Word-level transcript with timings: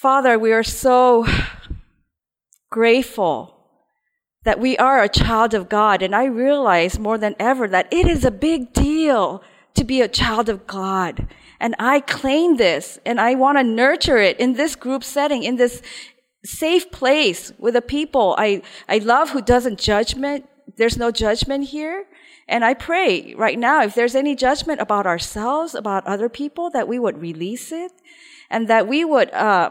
Father, 0.00 0.38
we 0.38 0.52
are 0.52 0.62
so 0.62 1.26
grateful 2.70 3.52
that 4.44 4.60
we 4.60 4.76
are 4.76 5.02
a 5.02 5.08
child 5.08 5.54
of 5.54 5.68
God. 5.68 6.02
And 6.02 6.14
I 6.14 6.26
realize 6.26 7.00
more 7.00 7.18
than 7.18 7.34
ever 7.40 7.66
that 7.66 7.92
it 7.92 8.06
is 8.06 8.24
a 8.24 8.30
big 8.30 8.72
deal 8.72 9.42
to 9.74 9.82
be 9.82 10.00
a 10.00 10.06
child 10.06 10.48
of 10.48 10.68
God. 10.68 11.26
And 11.58 11.74
I 11.80 11.98
claim 11.98 12.58
this 12.58 13.00
and 13.04 13.20
I 13.20 13.34
want 13.34 13.58
to 13.58 13.64
nurture 13.64 14.18
it 14.18 14.38
in 14.38 14.52
this 14.52 14.76
group 14.76 15.02
setting, 15.02 15.42
in 15.42 15.56
this 15.56 15.82
safe 16.44 16.92
place 16.92 17.50
with 17.58 17.74
the 17.74 17.82
people 17.82 18.36
I, 18.38 18.62
I 18.88 18.98
love 18.98 19.30
who 19.30 19.42
doesn't 19.42 19.80
judgment. 19.80 20.48
There's 20.76 20.96
no 20.96 21.10
judgment 21.10 21.70
here. 21.70 22.06
And 22.46 22.64
I 22.64 22.74
pray 22.74 23.34
right 23.34 23.58
now, 23.58 23.82
if 23.82 23.96
there's 23.96 24.14
any 24.14 24.36
judgment 24.36 24.80
about 24.80 25.08
ourselves, 25.08 25.74
about 25.74 26.06
other 26.06 26.28
people, 26.28 26.70
that 26.70 26.86
we 26.86 27.00
would 27.00 27.20
release 27.20 27.72
it 27.72 27.90
and 28.48 28.68
that 28.68 28.86
we 28.86 29.04
would, 29.04 29.32
uh, 29.32 29.70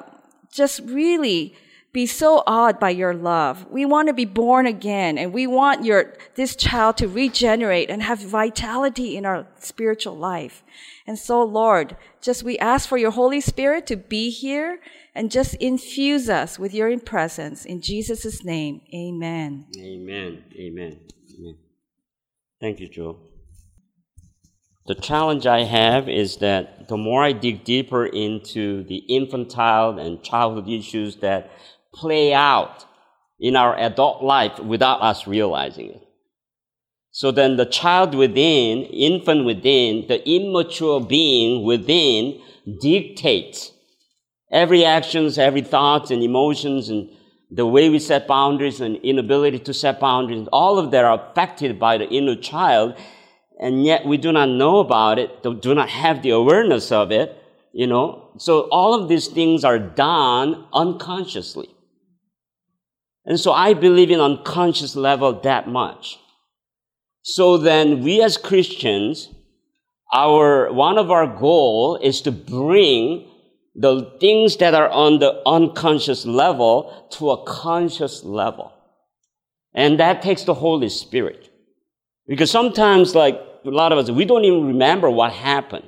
just 0.51 0.81
really 0.81 1.55
be 1.93 2.05
so 2.05 2.43
awed 2.45 2.79
by 2.79 2.91
your 2.91 3.13
love. 3.13 3.65
We 3.71 3.85
want 3.85 4.07
to 4.07 4.13
be 4.13 4.25
born 4.25 4.67
again 4.67 5.17
and 5.17 5.33
we 5.33 5.47
want 5.47 5.83
your, 5.83 6.13
this 6.35 6.55
child 6.55 6.97
to 6.97 7.07
regenerate 7.07 7.89
and 7.89 8.03
have 8.03 8.19
vitality 8.19 9.17
in 9.17 9.25
our 9.25 9.47
spiritual 9.57 10.15
life. 10.15 10.63
And 11.07 11.17
so, 11.17 11.41
Lord, 11.41 11.97
just 12.21 12.43
we 12.43 12.57
ask 12.59 12.87
for 12.87 12.97
your 12.97 13.11
Holy 13.11 13.41
Spirit 13.41 13.87
to 13.87 13.95
be 13.95 14.29
here 14.29 14.79
and 15.15 15.31
just 15.31 15.55
infuse 15.55 16.29
us 16.29 16.59
with 16.59 16.73
your 16.73 16.99
presence. 16.99 17.65
In 17.65 17.81
Jesus' 17.81 18.43
name, 18.43 18.81
amen. 18.93 19.65
Amen. 19.79 20.43
Amen. 20.55 20.99
Amen. 21.39 21.57
Thank 22.59 22.79
you, 22.79 22.89
Joe. 22.89 23.17
The 24.87 24.95
challenge 24.95 25.45
I 25.45 25.63
have 25.63 26.07
is 26.07 26.37
that 26.37 26.87
the 26.87 26.95
more 26.95 27.21
I 27.21 27.33
dig 27.33 27.65
deeper 27.65 28.05
into 28.05 28.83
the 28.83 28.97
infantile 28.97 29.99
and 29.99 30.23
childhood 30.23 30.69
issues 30.69 31.17
that 31.17 31.51
play 31.93 32.33
out 32.33 32.85
in 33.39 33.57
our 33.57 33.77
adult 33.77 34.23
life 34.23 34.59
without 34.59 35.01
us 35.01 35.27
realizing 35.27 35.89
it. 35.89 36.01
So 37.11 37.31
then 37.31 37.57
the 37.57 37.65
child 37.65 38.15
within, 38.15 38.83
infant 38.83 39.43
within, 39.43 40.07
the 40.07 40.21
immature 40.29 41.01
being 41.01 41.65
within 41.65 42.39
dictates 42.79 43.71
every 44.51 44.85
actions, 44.85 45.37
every 45.37 45.61
thoughts 45.61 46.11
and 46.11 46.23
emotions 46.23 46.89
and 46.89 47.09
the 47.49 47.65
way 47.65 47.89
we 47.89 47.99
set 47.99 48.27
boundaries 48.27 48.81
and 48.81 48.97
inability 48.97 49.59
to 49.59 49.73
set 49.73 49.99
boundaries, 49.99 50.47
all 50.51 50.77
of 50.77 50.91
that 50.91 51.05
are 51.05 51.29
affected 51.29 51.79
by 51.79 51.97
the 51.97 52.07
inner 52.09 52.35
child. 52.35 52.95
And 53.59 53.83
yet 53.83 54.05
we 54.05 54.17
do 54.17 54.31
not 54.31 54.49
know 54.49 54.79
about 54.79 55.17
it, 55.17 55.41
do 55.41 55.73
not 55.73 55.89
have 55.89 56.21
the 56.21 56.29
awareness 56.29 56.91
of 56.91 57.11
it, 57.11 57.35
you 57.73 57.87
know. 57.87 58.29
So 58.37 58.67
all 58.71 58.93
of 58.93 59.09
these 59.09 59.27
things 59.27 59.63
are 59.63 59.79
done 59.79 60.65
unconsciously. 60.73 61.69
And 63.25 63.39
so 63.39 63.51
I 63.51 63.73
believe 63.73 64.11
in 64.11 64.21
unconscious 64.21 64.95
level 64.95 65.41
that 65.41 65.67
much. 65.67 66.19
So 67.23 67.57
then 67.57 68.03
we 68.03 68.21
as 68.21 68.37
Christians, 68.37 69.29
our, 70.13 70.71
one 70.71 70.97
of 70.97 71.11
our 71.11 71.27
goal 71.27 71.97
is 71.97 72.21
to 72.21 72.31
bring 72.31 73.27
the 73.75 74.15
things 74.19 74.57
that 74.57 74.73
are 74.73 74.89
on 74.89 75.19
the 75.19 75.41
unconscious 75.45 76.25
level 76.25 77.07
to 77.11 77.31
a 77.31 77.43
conscious 77.43 78.23
level. 78.23 78.71
And 79.73 79.99
that 79.99 80.21
takes 80.21 80.43
the 80.43 80.53
Holy 80.53 80.89
Spirit. 80.89 81.49
Because 82.27 82.49
sometimes, 82.49 83.13
like 83.13 83.39
a 83.65 83.69
lot 83.69 83.91
of 83.91 83.97
us, 83.97 84.09
we 84.09 84.25
don't 84.25 84.45
even 84.45 84.67
remember 84.67 85.09
what 85.09 85.31
happened, 85.31 85.87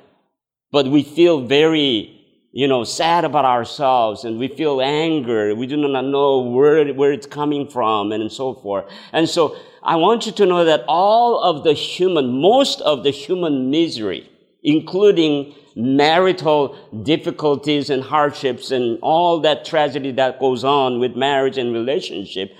but 0.70 0.86
we 0.86 1.02
feel 1.02 1.40
very, 1.40 2.16
you 2.52 2.68
know, 2.68 2.84
sad 2.84 3.24
about 3.24 3.44
ourselves 3.44 4.24
and 4.24 4.38
we 4.38 4.48
feel 4.48 4.80
anger. 4.80 5.54
We 5.54 5.66
do 5.66 5.76
not 5.76 6.04
know 6.04 6.40
where, 6.40 6.92
where 6.94 7.12
it's 7.12 7.26
coming 7.26 7.68
from 7.68 8.12
and 8.12 8.30
so 8.30 8.54
forth. 8.54 8.90
And 9.12 9.28
so 9.28 9.56
I 9.82 9.96
want 9.96 10.26
you 10.26 10.32
to 10.32 10.46
know 10.46 10.64
that 10.64 10.84
all 10.88 11.40
of 11.42 11.64
the 11.64 11.72
human, 11.72 12.40
most 12.40 12.80
of 12.82 13.02
the 13.02 13.10
human 13.10 13.70
misery, 13.70 14.30
including 14.62 15.54
marital 15.74 16.76
difficulties 17.02 17.90
and 17.90 18.02
hardships 18.02 18.70
and 18.70 18.98
all 19.02 19.40
that 19.40 19.64
tragedy 19.64 20.12
that 20.12 20.38
goes 20.38 20.64
on 20.64 21.00
with 21.00 21.16
marriage 21.16 21.56
and 21.56 21.72
relationship, 21.72 22.52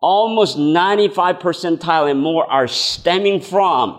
almost 0.00 0.58
95 0.58 1.36
percentile 1.38 2.10
and 2.10 2.20
more 2.20 2.44
are 2.50 2.68
stemming 2.68 3.40
from 3.40 3.98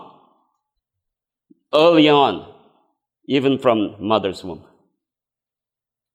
early 1.74 2.08
on, 2.08 2.52
even 3.26 3.58
from 3.58 3.96
mother's 3.98 4.44
womb. 4.44 4.64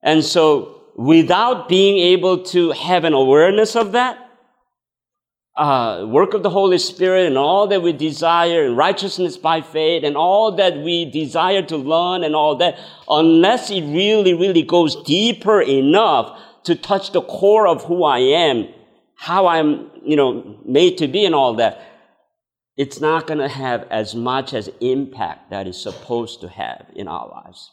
And 0.02 0.24
so 0.24 0.82
without 0.96 1.70
being 1.70 1.98
able 1.98 2.44
to 2.46 2.72
have 2.72 3.04
an 3.04 3.14
awareness 3.14 3.76
of 3.76 3.92
that, 3.94 4.18
uh, 5.56 6.06
work 6.08 6.34
of 6.34 6.42
the 6.42 6.50
Holy 6.50 6.78
Spirit 6.78 7.26
and 7.26 7.38
all 7.38 7.68
that 7.68 7.82
we 7.82 7.92
desire 7.92 8.66
and 8.66 8.78
righteousness 8.78 9.36
by 9.36 9.60
faith 9.60 10.06
and 10.06 10.16
all 10.16 10.56
that 10.56 10.78
we 10.78 11.04
desire 11.04 11.62
to 11.64 11.76
learn 11.76 12.24
and 12.24 12.34
all 12.34 12.56
that, 12.56 12.80
unless 13.10 13.70
it 13.70 13.82
really, 13.82 14.34
really 14.34 14.64
goes 14.64 14.96
deeper 15.04 15.62
enough 15.62 16.40
to 16.64 16.76
touch 16.76 17.12
the 17.12 17.22
core 17.22 17.68
of 17.68 17.84
who 17.84 18.06
I 18.06 18.20
am, 18.20 18.70
how 19.16 19.48
I'm, 19.48 19.92
you 20.02 20.16
know, 20.16 20.58
made 20.66 20.98
to 21.00 21.08
be 21.10 21.26
and 21.26 21.36
all 21.36 21.56
that, 21.56 21.82
it's 22.80 23.02
not 23.02 23.28
going 23.28 23.40
to 23.40 23.50
have 23.50 23.86
as 23.92 24.16
much 24.16 24.54
as 24.54 24.70
impact 24.80 25.50
that 25.50 25.68
it's 25.68 25.82
supposed 25.82 26.40
to 26.40 26.48
have 26.48 26.86
in 26.96 27.10
our 27.10 27.28
lives. 27.28 27.70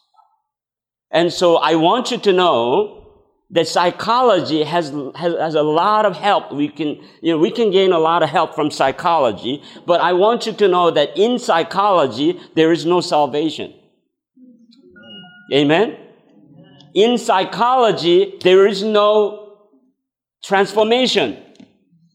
And 1.13 1.33
so 1.33 1.59
I 1.59 1.77
want 1.77 2.11
you 2.11 2.19
to 2.19 2.33
know 2.33 3.07
that 3.51 3.69
psychology 3.69 4.65
has, 4.65 4.91
has, 5.15 5.35
has, 5.39 5.55
a 5.55 5.63
lot 5.63 6.07
of 6.07 6.17
help. 6.17 6.53
We 6.53 6.67
can, 6.67 7.01
you 7.23 7.33
know, 7.33 7.39
we 7.39 7.53
can 7.53 7.71
gain 7.71 7.93
a 7.93 8.01
lot 8.01 8.25
of 8.25 8.31
help 8.31 8.57
from 8.57 8.73
psychology, 8.73 9.63
but 9.87 10.01
I 10.01 10.13
want 10.15 10.45
you 10.45 10.53
to 10.55 10.67
know 10.67 10.91
that 10.91 11.17
in 11.17 11.39
psychology, 11.39 12.41
there 12.57 12.73
is 12.73 12.85
no 12.85 13.01
salvation. 13.01 13.75
Amen? 15.55 15.97
In 16.95 17.17
psychology, 17.17 18.41
there 18.43 18.67
is 18.67 18.83
no 18.83 19.59
transformation. 20.43 21.41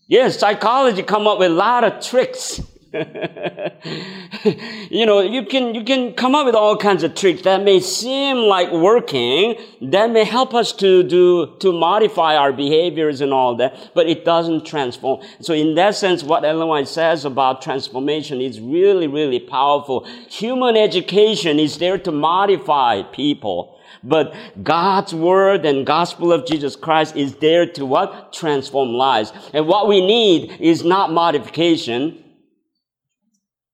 Yes, 0.10 0.38
psychology 0.38 1.04
come 1.04 1.26
up 1.26 1.40
with 1.40 1.52
a 1.52 1.54
lot 1.54 1.86
of 1.86 2.06
tricks 2.06 2.60
you 4.90 5.06
know, 5.06 5.22
you 5.22 5.46
can, 5.46 5.74
you 5.74 5.84
can 5.86 6.14
come 6.14 6.36
up 6.36 6.46
with 6.46 6.56
all 6.56 6.76
kinds 6.76 7.04
of 7.04 7.16
tricks 7.16 7.44
that 7.44 7.64
may 7.64 7.80
seem 7.80 8.36
like 8.36 8.70
working, 8.70 9.56
that 9.82 10.10
may 10.12 10.26
help 10.26 10.54
us 10.54 10.74
to 10.74 11.02
do, 11.04 11.56
to 11.60 11.72
modify 11.72 12.36
our 12.36 12.52
behaviors 12.52 13.22
and 13.22 13.32
all 13.32 13.56
that, 13.56 13.92
but 13.94 14.10
it 14.10 14.26
doesn't 14.26 14.66
transform. 14.66 15.22
So 15.40 15.54
in 15.54 15.76
that 15.76 15.96
sense, 15.96 16.22
what 16.22 16.44
Ellen 16.44 16.68
White 16.68 16.90
says 16.90 17.24
about 17.24 17.62
transformation 17.62 18.42
is 18.42 18.60
really, 18.60 19.08
really 19.08 19.40
powerful. 19.40 20.06
Human 20.30 20.76
education 20.76 21.60
is 21.60 21.78
there 21.78 21.98
to 22.00 22.12
modify 22.12 23.04
people. 23.04 23.80
But 24.04 24.36
God's 24.64 25.14
word 25.14 25.66
and 25.66 25.86
gospel 25.86 26.34
of 26.34 26.46
Jesus 26.46 26.76
Christ 26.76 27.16
is 27.16 27.36
there 27.36 27.66
to 27.68 27.86
what? 27.86 28.34
Transform 28.34 28.90
lives. 28.90 29.32
And 29.54 29.66
what 29.68 29.88
we 29.88 30.06
need 30.06 30.60
is 30.60 30.84
not 30.84 31.12
modification 31.12 32.22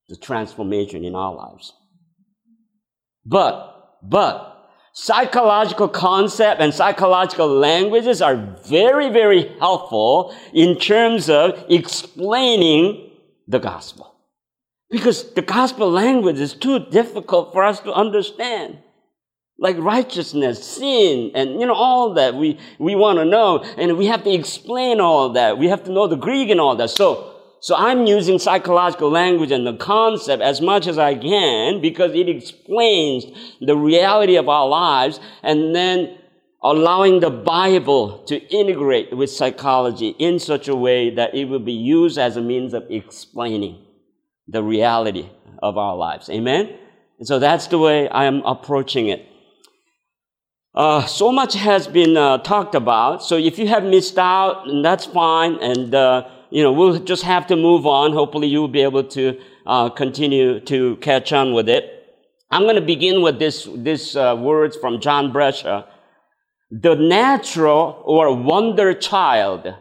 the 0.09 0.15
transformation 0.15 1.03
in 1.03 1.15
our 1.15 1.35
lives. 1.35 1.73
But, 3.25 3.99
but, 4.01 4.69
psychological 4.93 5.87
concept 5.87 6.61
and 6.61 6.73
psychological 6.73 7.47
languages 7.47 8.21
are 8.21 8.57
very, 8.65 9.09
very 9.09 9.55
helpful 9.59 10.35
in 10.53 10.77
terms 10.79 11.29
of 11.29 11.65
explaining 11.69 13.11
the 13.47 13.59
gospel. 13.59 14.15
Because 14.89 15.33
the 15.33 15.41
gospel 15.41 15.91
language 15.91 16.39
is 16.39 16.53
too 16.53 16.79
difficult 16.79 17.51
for 17.51 17.63
us 17.63 17.81
to 17.81 17.93
understand. 17.93 18.79
Like 19.59 19.75
righteousness, 19.77 20.63
sin, 20.63 21.31
and 21.35 21.59
you 21.59 21.65
know, 21.65 21.73
all 21.73 22.13
that 22.13 22.35
we, 22.35 22.59
we 22.79 22.95
want 22.95 23.19
to 23.19 23.25
know. 23.25 23.63
And 23.77 23.97
we 23.97 24.05
have 24.05 24.23
to 24.23 24.31
explain 24.31 25.01
all 25.01 25.29
that. 25.33 25.57
We 25.57 25.67
have 25.67 25.83
to 25.85 25.91
know 25.91 26.07
the 26.07 26.15
Greek 26.15 26.49
and 26.49 26.61
all 26.61 26.75
that. 26.75 26.91
So, 26.91 27.36
so 27.59 27.75
I'm 27.75 28.05
using 28.05 28.37
psychological 28.39 29.09
language 29.09 29.51
and 29.51 29.65
the 29.65 29.75
concept 29.75 30.41
as 30.43 30.61
much 30.61 30.87
as 30.87 30.97
I 30.97 31.15
can 31.15 31.81
because 31.81 32.13
it 32.13 32.29
explains 32.29 33.25
the 33.59 33.75
reality 33.75 34.35
of 34.35 34.47
our 34.47 34.67
lives 34.67 35.19
and 35.41 35.75
then 35.75 36.17
allowing 36.63 37.19
the 37.19 37.29
Bible 37.29 38.19
to 38.25 38.37
integrate 38.53 39.15
with 39.15 39.29
psychology 39.29 40.09
in 40.19 40.39
such 40.39 40.67
a 40.67 40.75
way 40.75 41.09
that 41.15 41.33
it 41.33 41.45
will 41.45 41.59
be 41.59 41.73
used 41.73 42.17
as 42.17 42.37
a 42.37 42.41
means 42.41 42.73
of 42.73 42.83
explaining 42.89 43.83
the 44.47 44.63
reality 44.63 45.29
of 45.61 45.77
our 45.77 45.95
lives. 45.95 46.29
Amen? 46.29 46.77
And 47.19 47.27
so 47.27 47.39
that's 47.39 47.67
the 47.67 47.79
way 47.79 48.07
I 48.09 48.25
am 48.25 48.41
approaching 48.43 49.07
it. 49.07 49.25
Uh, 50.75 51.03
so 51.07 51.31
much 51.31 51.55
has 51.55 51.87
been 51.87 52.15
uh, 52.15 52.37
talked 52.39 52.75
about. 52.75 53.23
So 53.23 53.35
if 53.35 53.57
you 53.57 53.67
have 53.67 53.83
missed 53.83 54.19
out, 54.19 54.63
that's 54.83 55.05
fine. 55.05 55.55
And 55.55 55.95
uh, 55.95 56.27
you 56.57 56.63
know, 56.63 56.71
we'll 56.71 56.97
just 56.97 57.21
have 57.21 57.45
to 57.45 57.55
move 57.55 57.85
on. 57.85 58.13
Hopefully 58.13 58.47
you'll 58.47 58.67
be 58.67 58.81
able 58.81 59.03
to 59.03 59.39
uh, 59.67 59.89
continue 59.89 60.59
to 60.61 60.95
catch 60.95 61.31
on 61.31 61.53
with 61.53 61.69
it. 61.69 61.83
I'm 62.49 62.63
going 62.63 62.77
to 62.77 62.81
begin 62.81 63.21
with 63.21 63.37
this, 63.37 63.69
this 63.75 64.15
uh, 64.15 64.35
words 64.35 64.75
from 64.75 64.99
John 64.99 65.31
Bradshaw. 65.31 65.85
the 66.71 66.95
natural 66.95 68.01
or 68.03 68.35
wonder 68.35 68.95
child 68.95 69.71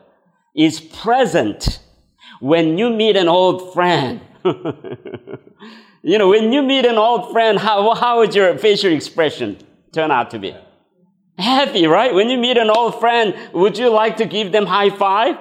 is 0.54 0.78
present 0.78 1.78
when 2.40 2.76
you 2.76 2.90
meet 2.90 3.16
an 3.16 3.26
old 3.26 3.72
friend. 3.72 4.20
you 6.02 6.18
know, 6.18 6.28
when 6.28 6.52
you 6.52 6.62
meet 6.62 6.84
an 6.84 6.98
old 6.98 7.32
friend, 7.32 7.58
how, 7.58 7.94
how 7.94 8.18
would 8.18 8.34
your 8.34 8.58
facial 8.58 8.92
expression 8.92 9.56
turn 9.92 10.10
out 10.10 10.30
to 10.32 10.38
be? 10.38 10.54
Happy, 11.38 11.86
right? 11.86 12.12
When 12.12 12.28
you 12.28 12.36
meet 12.36 12.58
an 12.58 12.68
old 12.68 13.00
friend, 13.00 13.34
would 13.54 13.78
you 13.78 13.88
like 13.88 14.18
to 14.18 14.26
give 14.26 14.52
them 14.52 14.66
high 14.66 14.90
five? 14.90 15.36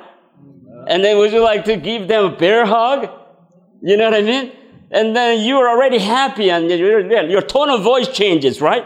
And 0.87 1.03
then 1.03 1.17
would 1.17 1.31
you 1.31 1.41
like 1.41 1.65
to 1.65 1.77
give 1.77 2.07
them 2.07 2.25
a 2.25 2.35
bear 2.35 2.65
hug? 2.65 3.09
You 3.81 3.97
know 3.97 4.05
what 4.05 4.13
I 4.13 4.21
mean? 4.21 4.51
And 4.91 5.15
then 5.15 5.45
you're 5.45 5.67
already 5.69 5.97
happy 5.97 6.49
and 6.49 6.69
your, 6.69 7.41
tone 7.41 7.69
of 7.69 7.81
voice 7.81 8.07
changes, 8.07 8.61
right? 8.61 8.85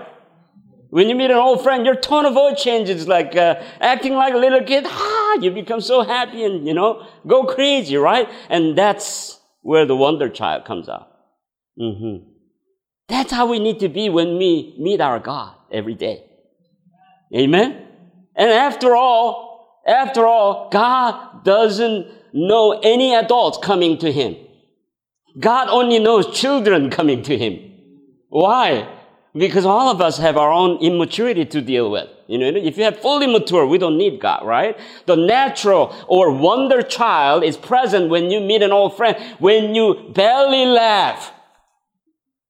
When 0.90 1.08
you 1.08 1.16
meet 1.16 1.30
an 1.30 1.38
old 1.38 1.62
friend, 1.62 1.86
your 1.86 1.96
tone 1.96 2.26
of 2.26 2.34
voice 2.34 2.62
changes, 2.62 3.08
like 3.08 3.36
uh, 3.36 3.62
acting 3.80 4.16
like 4.16 4.34
a 4.34 4.38
little 4.38 4.64
kid. 4.64 4.86
Ah, 4.88 5.36
you 5.36 5.52
become 5.52 5.82
so 5.82 6.04
happy 6.04 6.44
and, 6.44 6.66
you 6.66 6.74
know, 6.74 7.06
go 7.28 7.44
crazy, 7.44 7.96
right? 7.98 8.28
And 8.50 8.78
that's 8.78 9.40
where 9.62 9.86
the 9.86 9.96
wonder 9.96 10.30
child 10.30 10.66
comes 10.66 10.90
out. 10.90 11.12
Mm-hmm. 11.80 12.28
That's 13.08 13.32
how 13.32 13.48
we 13.48 13.60
need 13.60 13.80
to 13.80 13.90
be 13.90 14.10
when 14.10 14.38
we 14.38 14.76
meet 14.80 15.02
our 15.02 15.20
God 15.20 15.56
every 15.72 15.96
day. 15.96 16.24
Amen? 17.36 17.86
And 18.36 18.52
after 18.52 18.96
all, 18.96 19.49
after 19.90 20.26
all, 20.26 20.70
God 20.70 21.44
doesn't 21.44 22.08
know 22.32 22.80
any 22.84 23.16
adults 23.16 23.58
coming 23.58 23.98
to 24.00 24.12
Him. 24.12 24.36
God 25.40 25.68
only 25.70 26.00
knows 26.00 26.38
children 26.38 26.90
coming 26.90 27.24
to 27.24 27.38
Him. 27.38 27.60
Why? 28.30 28.88
Because 29.34 29.66
all 29.66 29.90
of 29.90 30.02
us 30.02 30.18
have 30.18 30.38
our 30.38 30.52
own 30.52 30.78
immaturity 30.82 31.46
to 31.46 31.62
deal 31.62 31.90
with. 31.90 32.10
You 32.28 32.38
know, 32.38 32.48
if 32.48 32.78
you 32.78 32.84
have 32.84 33.00
fully 33.00 33.26
mature, 33.26 33.66
we 33.66 33.80
don't 33.80 33.98
need 33.98 34.20
God, 34.20 34.46
right? 34.46 34.78
The 35.08 35.16
natural 35.16 35.96
or 36.08 36.32
wonder 36.32 36.84
child 36.84 37.44
is 37.44 37.58
present 37.58 38.10
when 38.10 38.30
you 38.30 38.40
meet 38.40 38.62
an 38.62 38.72
old 38.72 38.96
friend, 38.96 39.18
when 39.40 39.74
you 39.74 40.12
barely 40.14 40.66
laugh. 40.66 41.32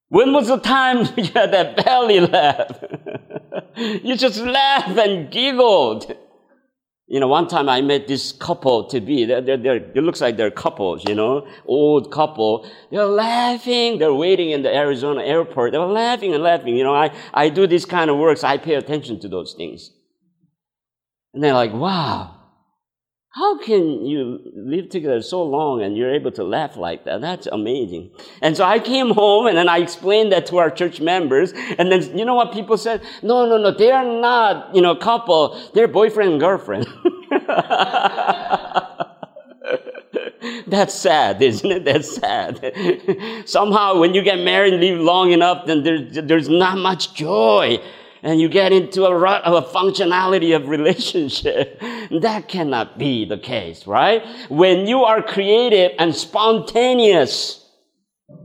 When 0.10 0.34
was 0.34 0.48
the 0.48 0.58
time 0.58 1.08
you 1.18 1.26
had 1.34 1.54
that 1.54 1.86
belly 1.86 2.20
laugh? 2.20 2.84
you 3.78 4.18
just 4.18 4.42
laughed 4.42 4.98
and 4.98 5.32
giggled. 5.32 6.14
You 7.12 7.20
know, 7.20 7.28
one 7.28 7.48
time 7.48 7.68
I 7.68 7.82
met 7.82 8.08
this 8.08 8.32
couple 8.32 8.88
to 8.90 9.02
be, 9.02 9.26
they're, 9.26 9.42
they're, 9.42 9.58
they're, 9.58 9.78
it 9.78 10.04
looks 10.04 10.22
like 10.22 10.38
they're 10.38 10.52
couples, 10.52 11.04
you 11.10 11.16
know, 11.16 11.48
old 11.66 12.12
couple. 12.12 12.70
They're 12.92 13.04
laughing. 13.04 13.98
They're 13.98 14.14
waiting 14.14 14.52
in 14.52 14.62
the 14.62 14.74
Arizona 14.74 15.24
airport. 15.24 15.72
They're 15.72 15.82
laughing 15.82 16.36
and 16.36 16.44
laughing. 16.44 16.78
You 16.78 16.84
know, 16.84 16.94
I, 16.94 17.12
I 17.34 17.50
do 17.50 17.66
this 17.66 17.84
kind 17.84 18.12
of 18.12 18.18
work, 18.18 18.38
so 18.38 18.48
I 18.48 18.58
pay 18.58 18.76
attention 18.76 19.20
to 19.22 19.28
those 19.28 19.56
things. 19.56 19.90
And 21.34 21.44
they're 21.44 21.56
like, 21.56 21.74
wow, 21.74 22.39
how 23.32 23.60
can 23.60 24.06
you 24.06 24.40
live 24.56 24.90
together 24.90 25.22
so 25.22 25.44
long 25.44 25.84
and 25.84 25.96
you're 25.96 26.14
able 26.14 26.32
to 26.32 26.44
laugh 26.44 26.76
like 26.76 27.06
that? 27.06 27.22
That's 27.22 27.46
amazing. 27.48 28.12
And 28.42 28.58
so 28.58 28.64
I 28.64 28.80
came 28.80 29.12
home 29.12 29.46
and 29.46 29.56
then 29.56 29.70
I 29.70 29.78
explained 29.78 30.32
that 30.32 30.48
to 30.48 30.58
our 30.58 30.72
church 30.72 31.00
members. 31.00 31.54
And 31.78 31.92
then, 31.92 32.18
you 32.18 32.26
know 32.26 32.34
what 32.34 32.52
people 32.52 32.76
said? 32.76 33.04
No, 33.22 33.46
no, 33.46 33.58
no, 33.58 33.72
they 33.72 33.92
are 33.92 34.04
not, 34.04 34.76
you 34.76 34.82
know, 34.82 34.96
couple. 34.96 35.56
They're 35.76 35.88
boyfriend 35.88 36.32
and 36.32 36.40
girlfriend. 36.40 36.88
That's 40.68 40.96
sad, 40.96 41.42
isn't 41.42 41.72
it? 41.72 41.86
That's 41.86 42.16
sad. 42.16 42.74
Somehow 43.46 44.00
when 44.00 44.16
you 44.16 44.24
get 44.24 44.40
married 44.40 44.74
and 44.74 44.82
live 44.82 45.00
long 45.00 45.32
enough, 45.32 45.68
then 45.68 45.84
there's, 45.84 46.26
there's 46.26 46.50
not 46.50 46.80
much 46.80 47.14
joy 47.14 47.78
and 48.24 48.40
you 48.40 48.50
get 48.50 48.72
into 48.72 49.06
a 49.06 49.16
rut 49.16 49.44
of 49.44 49.64
a 49.64 49.68
functionality 49.68 50.56
of 50.56 50.68
relationship. 50.68 51.82
That 52.22 52.48
cannot 52.48 52.98
be 52.98 53.26
the 53.26 53.38
case, 53.38 53.86
right? 53.86 54.26
When 54.50 54.88
you 54.88 55.04
are 55.04 55.22
creative 55.22 55.92
and 56.00 56.16
spontaneous, 56.16 57.64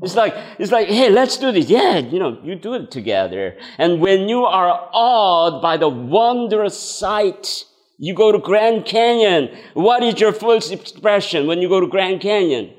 it's 0.02 0.14
like, 0.14 0.34
it's 0.58 0.70
like, 0.70 0.88
hey, 0.88 1.08
let's 1.08 1.38
do 1.38 1.50
this. 1.50 1.70
Yeah, 1.70 1.98
you 1.98 2.18
know, 2.18 2.38
you 2.42 2.56
do 2.56 2.74
it 2.74 2.90
together. 2.90 3.56
And 3.78 4.00
when 4.00 4.28
you 4.28 4.44
are 4.44 4.90
awed 4.92 5.62
by 5.62 5.78
the 5.78 5.88
wondrous 5.88 6.78
sight, 6.78 7.64
you 7.98 8.14
go 8.14 8.32
to 8.32 8.38
Grand 8.38 8.84
Canyon. 8.84 9.56
What 9.72 10.02
is 10.02 10.20
your 10.20 10.32
first 10.32 10.72
expression 10.72 11.46
when 11.46 11.62
you 11.62 11.68
go 11.68 11.80
to 11.80 11.86
Grand 11.86 12.20
Canyon? 12.20 12.74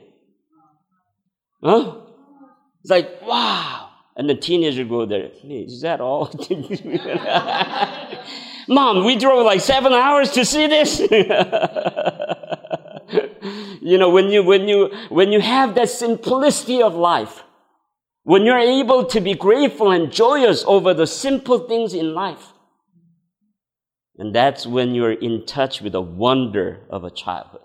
Huh? 1.64 1.98
It's 2.82 2.92
like, 2.92 3.22
wow. 3.24 3.85
And 4.18 4.30
the 4.30 4.36
teenager 4.36 4.86
go 4.86 5.06
there, 5.06 5.30
hey, 5.42 5.62
is 5.62 5.82
that 5.82 6.00
all? 6.00 6.28
Mom, 8.68 9.06
we 9.06 9.18
drove 9.18 9.46
like 9.46 9.62
seven 9.62 9.92
hours 9.92 10.32
to 10.32 10.46
see 10.46 10.68
this. 10.68 11.00
you 13.82 13.98
know, 13.98 14.10
when 14.10 14.30
you, 14.30 14.44
when 14.44 14.70
you, 14.70 14.90
when 15.10 15.34
you 15.34 15.42
have 15.42 15.76
that 15.76 15.90
simplicity 15.90 16.82
of 16.82 16.96
life, 16.96 17.44
when 18.24 18.44
you're 18.44 18.58
able 18.58 19.06
to 19.06 19.20
be 19.20 19.34
grateful 19.34 19.92
and 19.92 20.12
joyous 20.12 20.64
over 20.66 20.94
the 20.94 21.06
simple 21.06 21.60
things 21.60 21.94
in 21.94 22.14
life, 22.14 22.54
and 24.18 24.34
that's 24.34 24.66
when 24.66 24.96
you're 24.96 25.12
in 25.12 25.46
touch 25.46 25.82
with 25.82 25.92
the 25.92 26.02
wonder 26.02 26.80
of 26.90 27.04
a 27.04 27.12
childhood. 27.12 27.60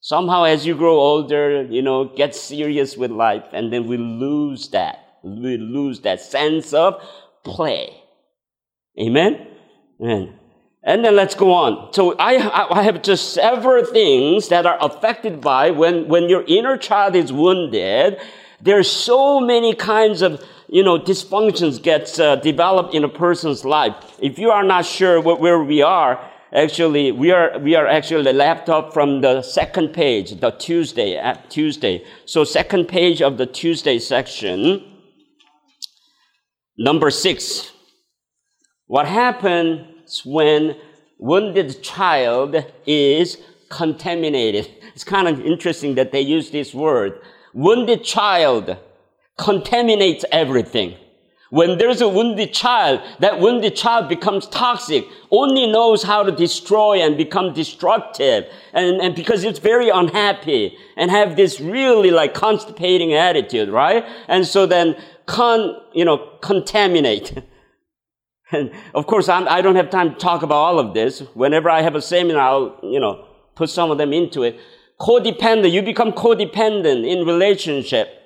Somehow, 0.00 0.44
as 0.44 0.64
you 0.64 0.76
grow 0.76 0.98
older, 0.98 1.64
you 1.64 1.82
know, 1.82 2.04
get 2.04 2.34
serious 2.34 2.96
with 2.96 3.10
life, 3.10 3.44
and 3.52 3.72
then 3.72 3.88
we 3.88 3.96
lose 3.96 4.68
that 4.68 5.01
we 5.22 5.56
lose 5.56 6.00
that 6.00 6.20
sense 6.20 6.72
of 6.72 7.02
play. 7.44 7.92
Amen? 9.00 9.46
Amen. 10.00 10.38
And 10.84 11.04
then 11.04 11.14
let's 11.14 11.36
go 11.36 11.52
on. 11.52 11.92
So 11.92 12.16
I, 12.18 12.78
I 12.78 12.82
have 12.82 13.02
just 13.02 13.32
several 13.34 13.84
things 13.84 14.48
that 14.48 14.66
are 14.66 14.78
affected 14.80 15.40
by 15.40 15.70
when, 15.70 16.08
when 16.08 16.28
your 16.28 16.44
inner 16.48 16.76
child 16.76 17.14
is 17.14 17.32
wounded. 17.32 18.20
There's 18.60 18.90
so 18.90 19.40
many 19.40 19.74
kinds 19.74 20.22
of, 20.22 20.44
you 20.68 20.82
know, 20.82 20.98
dysfunctions 20.98 21.80
gets 21.80 22.18
uh, 22.18 22.36
developed 22.36 22.94
in 22.94 23.04
a 23.04 23.08
person's 23.08 23.64
life. 23.64 23.94
If 24.20 24.38
you 24.38 24.50
are 24.50 24.64
not 24.64 24.84
sure 24.84 25.20
what, 25.20 25.40
where 25.40 25.62
we 25.62 25.82
are, 25.82 26.20
actually, 26.52 27.12
we 27.12 27.30
are, 27.30 27.58
we 27.60 27.76
are 27.76 27.86
actually 27.86 28.32
left 28.32 28.68
up 28.68 28.92
from 28.92 29.20
the 29.20 29.42
second 29.42 29.90
page, 29.90 30.40
the 30.40 30.50
Tuesday, 30.50 31.20
Tuesday. 31.48 32.04
So 32.24 32.42
second 32.42 32.88
page 32.88 33.22
of 33.22 33.38
the 33.38 33.46
Tuesday 33.46 34.00
section. 34.00 34.91
Number 36.82 37.12
six, 37.12 37.70
what 38.88 39.06
happens 39.06 40.22
when 40.24 40.76
wounded 41.16 41.80
child 41.80 42.56
is 42.84 43.38
contaminated? 43.68 44.68
It's 44.92 45.04
kind 45.04 45.28
of 45.28 45.40
interesting 45.42 45.94
that 45.94 46.10
they 46.10 46.22
use 46.22 46.50
this 46.50 46.74
word. 46.74 47.20
Wounded 47.54 48.02
child 48.02 48.76
contaminates 49.38 50.24
everything. 50.32 50.96
When 51.52 51.76
there's 51.76 52.00
a 52.00 52.08
wounded 52.08 52.54
child, 52.54 53.02
that 53.18 53.38
wounded 53.38 53.76
child 53.76 54.08
becomes 54.08 54.46
toxic, 54.46 55.04
only 55.30 55.66
knows 55.66 56.02
how 56.02 56.22
to 56.22 56.32
destroy 56.32 57.02
and 57.02 57.14
become 57.14 57.52
destructive. 57.52 58.46
And, 58.72 59.02
and 59.02 59.14
because 59.14 59.44
it's 59.44 59.58
very 59.58 59.90
unhappy 59.90 60.74
and 60.96 61.10
have 61.10 61.36
this 61.36 61.60
really 61.60 62.10
like 62.10 62.32
constipating 62.32 63.12
attitude, 63.12 63.68
right? 63.68 64.02
And 64.28 64.46
so 64.46 64.64
then 64.64 64.96
con, 65.26 65.76
you 65.92 66.06
know, 66.06 66.38
contaminate. 66.40 67.34
And 68.54 68.70
of 68.94 69.06
course, 69.06 69.30
I'm, 69.30 69.48
I 69.48 69.62
do 69.62 69.68
not 69.68 69.76
have 69.76 69.90
time 69.90 70.10
to 70.10 70.16
talk 70.16 70.42
about 70.42 70.56
all 70.56 70.78
of 70.78 70.92
this. 70.92 71.20
Whenever 71.32 71.70
I 71.70 71.80
have 71.80 71.94
a 71.94 72.02
seminar, 72.02 72.42
I'll, 72.42 72.78
you 72.82 73.00
know, 73.00 73.26
put 73.54 73.70
some 73.70 73.90
of 73.90 73.96
them 73.96 74.12
into 74.12 74.42
it. 74.42 74.60
Codependent, 75.00 75.72
you 75.72 75.80
become 75.80 76.12
codependent 76.12 77.06
in 77.10 77.26
relationship. 77.26 78.21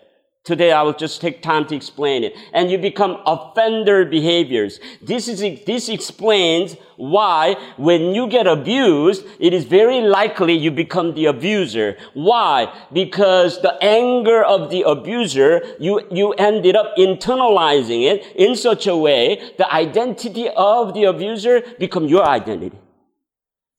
Today 0.46 0.70
I 0.70 0.82
will 0.82 0.92
just 0.92 1.20
take 1.20 1.42
time 1.42 1.66
to 1.66 1.74
explain 1.74 2.22
it. 2.22 2.36
And 2.52 2.70
you 2.70 2.78
become 2.78 3.20
offender 3.26 4.04
behaviors. 4.04 4.78
This 5.02 5.26
is, 5.26 5.40
this 5.64 5.88
explains 5.88 6.76
why 6.94 7.56
when 7.76 8.14
you 8.14 8.28
get 8.28 8.46
abused, 8.46 9.26
it 9.40 9.52
is 9.52 9.64
very 9.64 10.00
likely 10.02 10.52
you 10.52 10.70
become 10.70 11.16
the 11.16 11.26
abuser. 11.26 11.98
Why? 12.14 12.72
Because 12.92 13.60
the 13.60 13.76
anger 13.82 14.44
of 14.44 14.70
the 14.70 14.82
abuser, 14.82 15.62
you, 15.80 16.00
you 16.12 16.32
ended 16.34 16.76
up 16.76 16.96
internalizing 16.96 18.04
it 18.04 18.24
in 18.36 18.54
such 18.54 18.86
a 18.86 18.96
way, 18.96 19.50
the 19.58 19.68
identity 19.74 20.48
of 20.50 20.94
the 20.94 21.04
abuser 21.04 21.60
become 21.80 22.04
your 22.06 22.24
identity. 22.24 22.78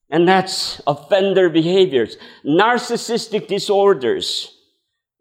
And 0.09 0.27
that's 0.27 0.81
offender 0.85 1.47
behaviors. 1.49 2.17
Narcissistic 2.45 3.47
disorders 3.47 4.56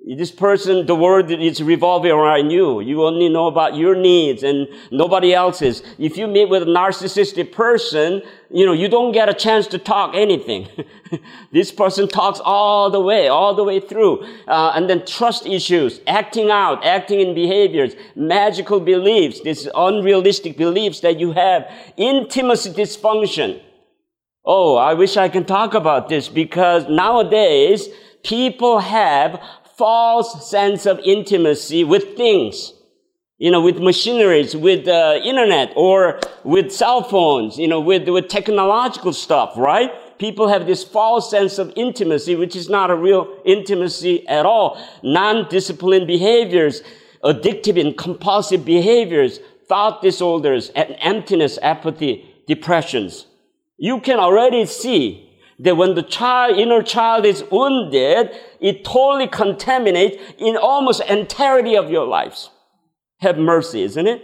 This 0.09 0.31
person, 0.31 0.87
the 0.87 0.95
world 0.95 1.33
is 1.33 1.61
revolving 1.61 2.13
around 2.13 2.51
you. 2.51 2.81
You 2.81 3.03
only 3.03 3.29
know 3.29 3.49
about 3.49 3.75
your 3.75 3.97
needs 3.97 4.45
and 4.45 4.69
nobody 4.93 5.35
else's. 5.35 5.83
If 5.99 6.17
you 6.17 6.29
meet 6.29 6.49
with 6.49 6.63
a 6.63 6.67
narcissistic 6.67 7.51
person, 7.51 8.23
you 8.49 8.65
know, 8.65 8.73
you 8.73 8.87
don't 8.87 9.11
get 9.11 9.29
a 9.29 9.35
chance 9.35 9.67
to 9.69 9.79
talk 9.79 10.15
anything. 10.15 10.69
this 11.53 11.73
person 11.73 12.07
talks 12.07 12.39
all 12.45 12.89
the 12.89 13.01
way, 13.01 13.27
all 13.27 13.53
the 13.53 13.65
way 13.65 13.81
through. 13.81 14.25
Uh, 14.47 14.71
and 14.77 14.89
then 14.89 15.05
trust 15.05 15.45
issues, 15.45 16.01
acting 16.07 16.53
out, 16.53 16.85
acting 16.85 17.19
in 17.19 17.35
behaviors, 17.35 17.97
magical 18.15 18.79
beliefs, 18.79 19.41
these 19.41 19.67
unrealistic 19.75 20.57
beliefs 20.57 21.01
that 21.01 21.19
you 21.19 21.33
have, 21.33 21.69
intimacy 21.97 22.71
dysfunction. 22.71 23.61
Oh, 24.45 24.77
I 24.77 24.95
wish 24.95 25.17
I 25.17 25.29
can 25.29 25.45
talk 25.45 25.75
about 25.75 26.09
this 26.09 26.29
because 26.29 26.89
nowadays 26.89 27.89
people 28.23 28.79
have 28.79 29.41
false 29.77 30.49
sense 30.49 30.87
of 30.87 30.99
intimacy 31.01 31.85
with 31.85 32.17
things. 32.17 32.73
You 33.39 33.51
know, 33.51 33.61
with 33.61 33.79
machineries, 33.79 34.57
with 34.57 34.89
uh, 34.89 35.21
internet, 35.23 35.71
or 35.77 36.19
with 36.43 36.73
cell 36.73 37.03
phones, 37.03 37.59
you 37.59 37.69
know, 37.69 37.81
with, 37.81 38.09
with 38.09 38.29
technological 38.29 39.13
stuff, 39.13 39.53
right? 39.59 39.91
People 40.19 40.49
have 40.49 40.67
this 40.67 40.83
false 40.83 41.31
sense 41.31 41.59
of 41.59 41.71
intimacy, 41.77 42.35
which 42.35 42.57
is 42.57 42.71
not 42.71 42.91
a 42.91 42.97
real 42.97 43.39
intimacy 43.45 44.27
at 44.27 44.47
all. 44.47 44.83
Non-disciplined 45.03 46.07
behaviors, 46.07 46.81
addictive 47.23 47.79
and 47.79 47.95
compulsive 47.99 48.65
behaviors, 48.65 49.41
thought 49.69 50.01
disorders, 50.01 50.71
and 50.71 50.97
emptiness, 51.01 51.59
apathy, 51.61 52.35
depressions. 52.47 53.27
You 53.77 54.01
can 54.01 54.19
already 54.19 54.65
see 54.65 55.26
that 55.59 55.77
when 55.77 55.95
the 55.95 56.03
child, 56.03 56.59
inner 56.59 56.83
child 56.83 57.25
is 57.25 57.45
wounded, 57.51 58.31
it 58.61 58.85
totally 58.85 59.29
contaminates 59.29 60.17
in 60.39 60.57
almost 60.57 61.01
entirety 61.03 61.77
of 61.77 61.91
your 61.91 62.07
lives. 62.07 62.51
Have 63.21 63.39
mercy, 63.39 63.83
isn't 63.83 64.07
it? 64.07 64.23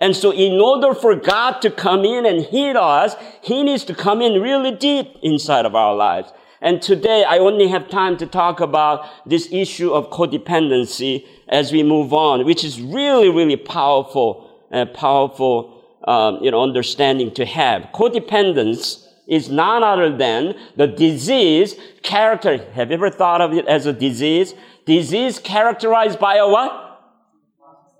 And 0.00 0.16
so 0.16 0.32
in 0.32 0.60
order 0.60 0.92
for 0.94 1.14
God 1.14 1.60
to 1.62 1.70
come 1.70 2.04
in 2.04 2.26
and 2.26 2.44
heal 2.44 2.76
us, 2.76 3.14
He 3.42 3.62
needs 3.62 3.84
to 3.84 3.94
come 3.94 4.20
in 4.20 4.42
really 4.42 4.72
deep 4.72 5.14
inside 5.22 5.64
of 5.64 5.74
our 5.74 5.94
lives. 5.94 6.32
And 6.60 6.82
today 6.82 7.24
I 7.24 7.38
only 7.38 7.68
have 7.68 7.88
time 7.88 8.16
to 8.16 8.26
talk 8.26 8.60
about 8.60 9.06
this 9.26 9.48
issue 9.52 9.92
of 9.92 10.10
codependency 10.10 11.26
as 11.48 11.72
we 11.72 11.82
move 11.82 12.12
on, 12.12 12.44
which 12.44 12.64
is 12.64 12.80
really, 12.80 13.28
really 13.28 13.56
powerful, 13.56 14.50
uh, 14.72 14.86
powerful, 14.86 15.84
um, 16.08 16.38
you 16.42 16.50
know, 16.50 16.62
understanding 16.62 17.32
to 17.34 17.44
have. 17.44 17.82
Codependence 17.94 19.03
is 19.26 19.48
none 19.48 19.82
other 19.82 20.16
than 20.16 20.54
the 20.76 20.86
disease 20.86 21.74
character. 22.02 22.58
Have 22.72 22.90
you 22.90 22.94
ever 22.94 23.10
thought 23.10 23.40
of 23.40 23.52
it 23.52 23.66
as 23.66 23.86
a 23.86 23.92
disease? 23.92 24.54
Disease 24.84 25.38
characterized 25.38 26.18
by 26.18 26.36
a 26.36 26.48
what? 26.48 26.80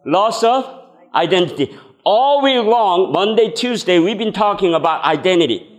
Loss 0.05 0.45
of 0.45 0.89
identity. 1.15 1.77
All 2.05 2.43
week 2.43 2.65
long, 2.65 3.13
Monday, 3.13 3.51
Tuesday, 3.51 3.99
we've 3.99 4.19
been 4.19 4.35
talking 4.35 4.75
about 4.75 5.03
identity. 5.05 5.71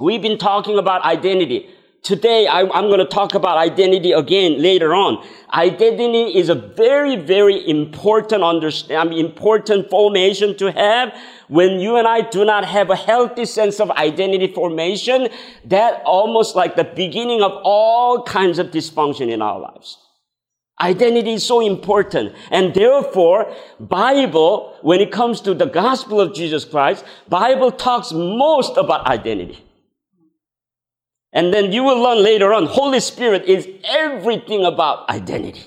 We've 0.00 0.22
been 0.22 0.38
talking 0.38 0.78
about 0.78 1.02
identity. 1.02 1.70
Today, 2.02 2.48
I, 2.48 2.62
am 2.62 2.88
going 2.88 2.98
to 2.98 3.04
talk 3.04 3.34
about 3.34 3.58
identity 3.58 4.10
again 4.10 4.60
later 4.60 4.92
on. 4.92 5.24
Identity 5.54 6.36
is 6.36 6.48
a 6.48 6.56
very, 6.56 7.14
very 7.14 7.68
important 7.68 8.42
understand, 8.42 9.14
important 9.14 9.88
formation 9.88 10.56
to 10.56 10.72
have. 10.72 11.16
When 11.46 11.78
you 11.78 11.94
and 11.94 12.08
I 12.08 12.22
do 12.22 12.44
not 12.44 12.64
have 12.64 12.90
a 12.90 12.96
healthy 12.96 13.44
sense 13.44 13.78
of 13.78 13.92
identity 13.92 14.48
formation, 14.48 15.28
that 15.66 16.02
almost 16.04 16.56
like 16.56 16.74
the 16.74 16.82
beginning 16.82 17.40
of 17.40 17.52
all 17.62 18.24
kinds 18.24 18.58
of 18.58 18.72
dysfunction 18.72 19.30
in 19.30 19.40
our 19.40 19.60
lives. 19.60 19.96
Identity 20.80 21.34
is 21.34 21.46
so 21.46 21.60
important. 21.60 22.34
And 22.50 22.74
therefore, 22.74 23.54
Bible, 23.78 24.76
when 24.82 25.00
it 25.00 25.12
comes 25.12 25.40
to 25.42 25.54
the 25.54 25.66
gospel 25.66 26.20
of 26.20 26.34
Jesus 26.34 26.64
Christ, 26.64 27.04
Bible 27.28 27.70
talks 27.70 28.10
most 28.10 28.76
about 28.76 29.06
identity. 29.06 29.62
And 31.32 31.52
then 31.52 31.72
you 31.72 31.82
will 31.82 32.00
learn 32.00 32.22
later 32.22 32.52
on, 32.52 32.66
Holy 32.66 33.00
Spirit 33.00 33.44
is 33.46 33.68
everything 33.84 34.64
about 34.64 35.08
identity. 35.08 35.64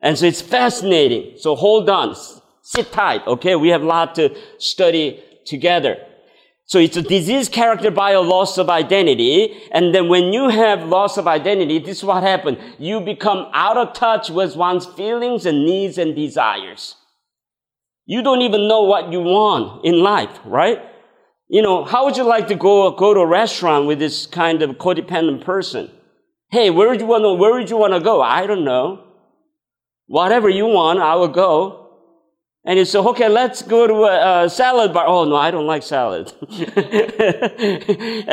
And 0.00 0.18
so 0.18 0.26
it's 0.26 0.42
fascinating. 0.42 1.38
So 1.38 1.54
hold 1.54 1.88
on. 1.88 2.16
Sit 2.62 2.92
tight. 2.92 3.26
Okay. 3.26 3.56
We 3.56 3.68
have 3.68 3.82
a 3.82 3.86
lot 3.86 4.14
to 4.16 4.36
study 4.58 5.22
together. 5.46 5.96
So 6.66 6.78
it's 6.78 6.96
a 6.96 7.02
disease 7.02 7.48
characterized 7.48 7.94
by 7.94 8.12
a 8.12 8.20
loss 8.20 8.58
of 8.58 8.70
identity. 8.70 9.62
And 9.70 9.94
then 9.94 10.08
when 10.08 10.32
you 10.32 10.48
have 10.48 10.88
loss 10.88 11.16
of 11.18 11.26
identity, 11.26 11.78
this 11.78 11.98
is 11.98 12.04
what 12.04 12.22
happens. 12.22 12.58
You 12.78 13.00
become 13.00 13.48
out 13.52 13.76
of 13.76 13.92
touch 13.92 14.30
with 14.30 14.56
one's 14.56 14.86
feelings 14.86 15.46
and 15.46 15.64
needs 15.64 15.98
and 15.98 16.16
desires. 16.16 16.96
You 18.06 18.22
don't 18.22 18.42
even 18.42 18.66
know 18.66 18.82
what 18.82 19.12
you 19.12 19.20
want 19.20 19.84
in 19.84 20.02
life, 20.02 20.38
right? 20.44 20.82
You 21.48 21.62
know, 21.62 21.84
how 21.84 22.04
would 22.04 22.16
you 22.16 22.24
like 22.24 22.48
to 22.48 22.54
go, 22.54 22.90
go 22.92 23.12
to 23.12 23.20
a 23.20 23.26
restaurant 23.26 23.86
with 23.86 23.98
this 23.98 24.26
kind 24.26 24.62
of 24.62 24.70
codependent 24.76 25.44
person? 25.44 25.90
Hey, 26.50 26.70
where 26.70 26.88
would 26.88 27.00
you 27.00 27.06
want 27.06 27.24
to, 27.24 27.34
where 27.34 27.52
would 27.52 27.68
you 27.68 27.76
want 27.76 27.92
to 27.92 28.00
go? 28.00 28.22
I 28.22 28.46
don't 28.46 28.64
know. 28.64 29.04
Whatever 30.06 30.48
you 30.48 30.66
want, 30.66 31.00
I 31.00 31.16
will 31.16 31.28
go. 31.28 31.80
And 32.66 32.78
you 32.78 32.86
say, 32.86 32.98
okay, 32.98 33.28
let's 33.28 33.60
go 33.60 33.86
to 33.86 33.94
a, 34.04 34.44
a, 34.44 34.50
salad 34.50 34.94
bar. 34.94 35.06
Oh, 35.06 35.24
no, 35.24 35.36
I 35.36 35.50
don't 35.50 35.66
like 35.66 35.82
salad. 35.82 36.28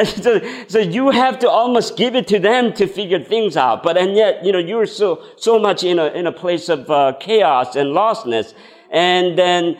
so, 0.07 0.39
so 0.69 0.79
you 0.79 1.09
have 1.09 1.39
to 1.39 1.49
almost 1.49 1.97
give 1.97 2.15
it 2.15 2.29
to 2.29 2.39
them 2.39 2.71
to 2.73 2.87
figure 2.87 3.21
things 3.21 3.57
out. 3.57 3.83
But, 3.83 3.97
and 3.97 4.15
yet, 4.15 4.45
you 4.45 4.53
know, 4.53 4.59
you're 4.59 4.85
so, 4.85 5.21
so 5.35 5.59
much 5.59 5.83
in 5.83 5.99
a, 5.99 6.05
in 6.07 6.27
a 6.27 6.31
place 6.31 6.69
of 6.69 6.89
uh, 6.89 7.13
chaos 7.19 7.75
and 7.75 7.89
lostness. 7.89 8.53
And 8.89 9.37
then 9.37 9.77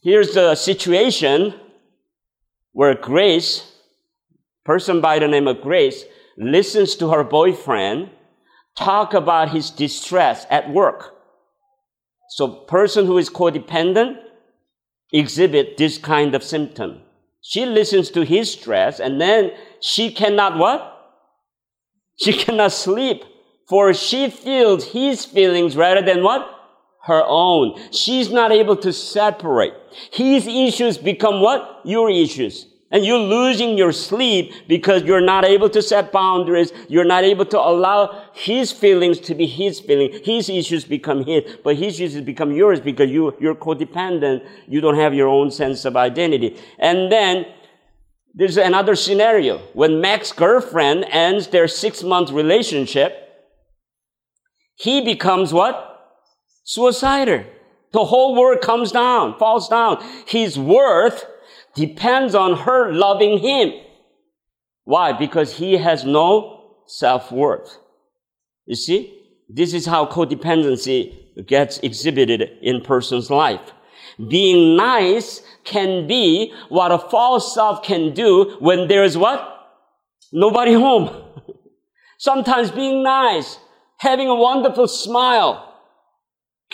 here's 0.00 0.34
the 0.34 0.54
situation 0.54 1.54
where 2.74 2.94
Grace, 2.94 3.72
person 4.64 5.00
by 5.00 5.18
the 5.18 5.28
name 5.28 5.48
of 5.48 5.62
Grace, 5.62 6.04
listens 6.36 6.96
to 6.96 7.08
her 7.08 7.24
boyfriend 7.24 8.10
talk 8.76 9.14
about 9.14 9.50
his 9.50 9.70
distress 9.70 10.44
at 10.50 10.68
work. 10.70 11.14
So 12.30 12.48
person 12.48 13.06
who 13.06 13.16
is 13.16 13.30
codependent 13.30 14.16
exhibit 15.12 15.76
this 15.76 15.96
kind 15.96 16.34
of 16.34 16.42
symptom. 16.42 17.00
She 17.40 17.64
listens 17.64 18.10
to 18.10 18.24
his 18.24 18.52
stress 18.52 18.98
and 18.98 19.20
then 19.20 19.52
she 19.80 20.10
cannot 20.10 20.58
what? 20.58 20.90
She 22.16 22.32
cannot 22.44 22.72
sleep 22.72 23.22
for 23.68 23.94
she 23.94 24.30
feels 24.30 24.84
his 24.84 25.24
feelings 25.24 25.76
rather 25.76 26.02
than 26.02 26.24
what? 26.24 26.50
Her 27.06 27.22
own. 27.26 27.78
She's 27.92 28.30
not 28.30 28.50
able 28.50 28.76
to 28.76 28.92
separate. 28.92 29.74
His 30.12 30.46
issues 30.46 30.96
become 30.98 31.40
what? 31.40 31.80
Your 31.84 32.10
issues. 32.10 32.66
And 32.90 33.04
you're 33.04 33.18
losing 33.18 33.76
your 33.76 33.92
sleep 33.92 34.52
because 34.68 35.02
you're 35.02 35.20
not 35.20 35.44
able 35.44 35.68
to 35.70 35.82
set 35.82 36.12
boundaries. 36.12 36.72
You're 36.88 37.04
not 37.04 37.24
able 37.24 37.44
to 37.46 37.58
allow 37.58 38.22
his 38.32 38.70
feelings 38.70 39.18
to 39.20 39.34
be 39.34 39.46
his 39.46 39.80
feeling. 39.80 40.20
His 40.22 40.48
issues 40.48 40.84
become 40.84 41.24
his, 41.24 41.56
but 41.64 41.76
his 41.76 41.98
issues 41.98 42.22
become 42.22 42.52
yours 42.52 42.80
because 42.80 43.10
you, 43.10 43.36
you're 43.40 43.56
codependent. 43.56 44.46
You 44.68 44.80
don't 44.80 44.96
have 44.96 45.12
your 45.12 45.28
own 45.28 45.50
sense 45.50 45.84
of 45.84 45.96
identity. 45.96 46.56
And 46.78 47.10
then 47.10 47.46
there's 48.32 48.56
another 48.56 48.94
scenario. 48.94 49.58
When 49.72 50.00
Mac's 50.00 50.32
girlfriend 50.32 51.04
ends 51.10 51.48
their 51.48 51.68
six 51.68 52.02
month 52.02 52.30
relationship, 52.30 53.28
he 54.76 55.00
becomes 55.00 55.52
what? 55.52 55.93
Suicider. 56.66 57.46
The 57.92 58.04
whole 58.04 58.34
world 58.34 58.60
comes 58.60 58.90
down, 58.90 59.38
falls 59.38 59.68
down. 59.68 60.04
His 60.26 60.58
worth 60.58 61.24
depends 61.74 62.34
on 62.34 62.56
her 62.58 62.92
loving 62.92 63.38
him. 63.38 63.72
Why? 64.84 65.12
Because 65.12 65.56
he 65.56 65.76
has 65.76 66.04
no 66.04 66.74
self-worth. 66.86 67.78
You 68.66 68.76
see? 68.76 69.20
This 69.48 69.74
is 69.74 69.86
how 69.86 70.06
codependency 70.06 71.46
gets 71.46 71.78
exhibited 71.78 72.50
in 72.62 72.80
person's 72.80 73.30
life. 73.30 73.72
Being 74.28 74.76
nice 74.76 75.42
can 75.64 76.06
be 76.06 76.52
what 76.68 76.92
a 76.92 76.98
false 76.98 77.54
self 77.54 77.82
can 77.82 78.14
do 78.14 78.56
when 78.60 78.88
there's 78.88 79.18
what? 79.18 79.50
Nobody 80.32 80.72
home. 80.72 81.10
Sometimes 82.18 82.70
being 82.70 83.02
nice, 83.02 83.58
having 83.98 84.28
a 84.28 84.34
wonderful 84.34 84.88
smile, 84.88 85.73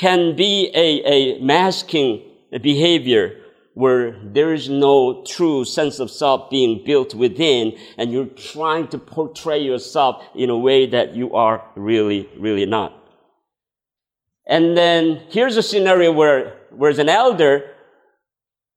can 0.00 0.35
be 0.35 0.71
a, 0.75 0.88
a 1.04 1.40
masking 1.42 2.23
behavior 2.62 3.37
where 3.75 4.19
there 4.25 4.54
is 4.54 4.66
no 4.66 5.23
true 5.25 5.62
sense 5.62 5.99
of 5.99 6.11
self 6.11 6.49
being 6.49 6.83
built 6.87 7.14
within 7.14 7.76
and 7.99 8.11
you're 8.11 8.33
trying 8.54 8.88
to 8.88 8.99
portray 8.99 9.61
yourself 9.62 10.25
in 10.35 10.49
a 10.49 10.57
way 10.57 10.87
that 10.87 11.14
you 11.14 11.35
are 11.35 11.62
really, 11.76 12.26
really 12.38 12.64
not. 12.64 12.95
And 14.47 14.75
then 14.75 15.21
here's 15.28 15.59
a 15.59 15.62
scenario 15.62 16.12
where, 16.12 16.57
where's 16.71 16.99
an 16.99 17.11
elder 17.11 17.71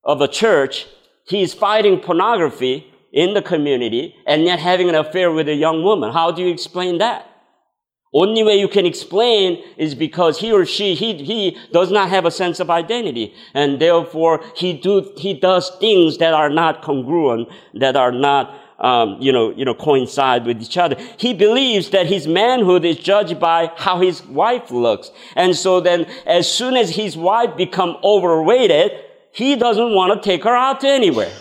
of 0.04 0.20
a 0.20 0.28
church, 0.28 0.88
he's 1.26 1.54
fighting 1.54 2.02
pornography 2.02 2.86
in 3.14 3.34
the 3.34 3.42
community 3.42 4.14
and 4.28 4.44
yet 4.44 4.60
having 4.60 4.90
an 4.90 4.96
affair 4.96 5.32
with 5.32 5.48
a 5.48 5.56
young 5.56 5.84
woman. 5.84 6.12
How 6.12 6.32
do 6.32 6.42
you 6.42 6.52
explain 6.52 6.98
that? 6.98 7.33
Only 8.14 8.44
way 8.44 8.60
you 8.60 8.68
can 8.68 8.86
explain 8.86 9.64
is 9.76 9.96
because 9.96 10.40
he 10.40 10.52
or 10.52 10.66
she, 10.66 10.94
he, 10.94 11.24
he 11.24 11.58
does 11.72 11.92
not 11.92 12.10
have 12.10 12.26
a 12.26 12.32
sense 12.32 12.60
of 12.60 12.70
identity. 12.70 13.34
And 13.56 13.80
therefore, 13.80 14.44
he 14.56 14.74
do, 14.74 15.12
he 15.18 15.34
does 15.34 15.72
things 15.80 16.20
that 16.20 16.34
are 16.34 16.50
not 16.50 16.84
congruent, 16.84 17.50
that 17.74 17.96
are 17.96 18.12
not, 18.12 18.54
um, 18.78 19.18
you 19.20 19.32
know, 19.32 19.52
you 19.56 19.66
know, 19.66 19.74
coincide 19.74 20.46
with 20.46 20.62
each 20.62 20.78
other. 20.78 20.96
He 21.18 21.34
believes 21.34 21.90
that 21.90 22.06
his 22.06 22.28
manhood 22.28 22.86
is 22.86 22.98
judged 22.98 23.40
by 23.40 23.72
how 23.78 24.00
his 24.00 24.24
wife 24.28 24.70
looks. 24.70 25.10
And 25.36 25.56
so 25.56 25.80
then, 25.80 26.06
as 26.28 26.52
soon 26.52 26.78
as 26.78 26.92
his 26.92 27.18
wife 27.18 27.58
become 27.58 27.98
overweighted, 28.04 28.92
he 29.32 29.56
doesn't 29.56 29.96
want 29.96 30.14
to 30.14 30.30
take 30.30 30.44
her 30.44 30.56
out 30.56 30.84
anywhere. 30.84 31.32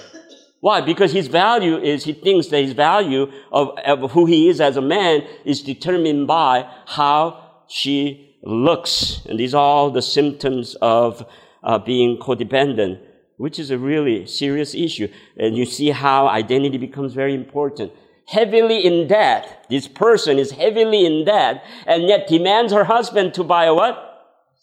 Why? 0.62 0.80
Because 0.80 1.10
his 1.10 1.26
value 1.26 1.76
is, 1.76 2.04
he 2.04 2.12
thinks 2.12 2.46
that 2.46 2.62
his 2.62 2.72
value 2.72 3.32
of, 3.50 3.76
of 3.84 4.12
who 4.12 4.26
he 4.26 4.48
is 4.48 4.60
as 4.60 4.76
a 4.76 4.80
man 4.80 5.26
is 5.44 5.60
determined 5.60 6.28
by 6.28 6.70
how 6.86 7.64
she 7.66 8.38
looks. 8.44 9.26
And 9.28 9.40
these 9.40 9.54
are 9.54 9.60
all 9.60 9.90
the 9.90 10.00
symptoms 10.00 10.76
of 10.80 11.26
uh, 11.64 11.80
being 11.80 12.16
codependent, 12.16 13.00
which 13.38 13.58
is 13.58 13.72
a 13.72 13.76
really 13.76 14.24
serious 14.26 14.72
issue. 14.72 15.08
And 15.36 15.56
you 15.56 15.66
see 15.66 15.90
how 15.90 16.28
identity 16.28 16.78
becomes 16.78 17.12
very 17.12 17.34
important. 17.34 17.90
Heavily 18.28 18.86
in 18.86 19.08
debt. 19.08 19.66
This 19.68 19.88
person 19.88 20.38
is 20.38 20.52
heavily 20.52 21.04
in 21.04 21.24
debt 21.24 21.64
and 21.88 22.04
yet 22.04 22.28
demands 22.28 22.72
her 22.72 22.84
husband 22.84 23.34
to 23.34 23.42
buy 23.42 23.64
a 23.64 23.74
what? 23.74 23.98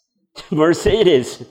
Mercedes. 0.49 1.43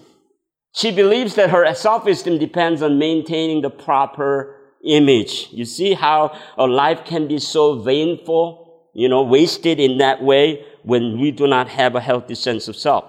She 0.73 0.91
believes 0.91 1.35
that 1.35 1.51
her 1.51 1.73
self-esteem 1.75 2.39
depends 2.39 2.83
on 2.83 2.99
maintaining 2.99 3.63
the 3.63 3.71
proper 3.71 4.55
image. 4.85 5.49
You 5.51 5.65
see 5.65 5.95
how 5.95 6.39
a 6.57 6.67
life 6.67 7.05
can 7.05 7.27
be 7.27 7.39
so 7.39 7.81
vainful, 7.81 8.91
you 8.95 9.09
know, 9.09 9.23
wasted 9.23 9.81
in 9.81 9.99
that 9.99 10.23
way 10.23 10.65
when 10.83 11.19
we 11.21 11.31
do 11.31 11.47
not 11.47 11.69
have 11.69 11.95
a 11.95 12.01
healthy 12.01 12.35
sense 12.35 12.69
of 12.69 12.77
self. 12.77 13.05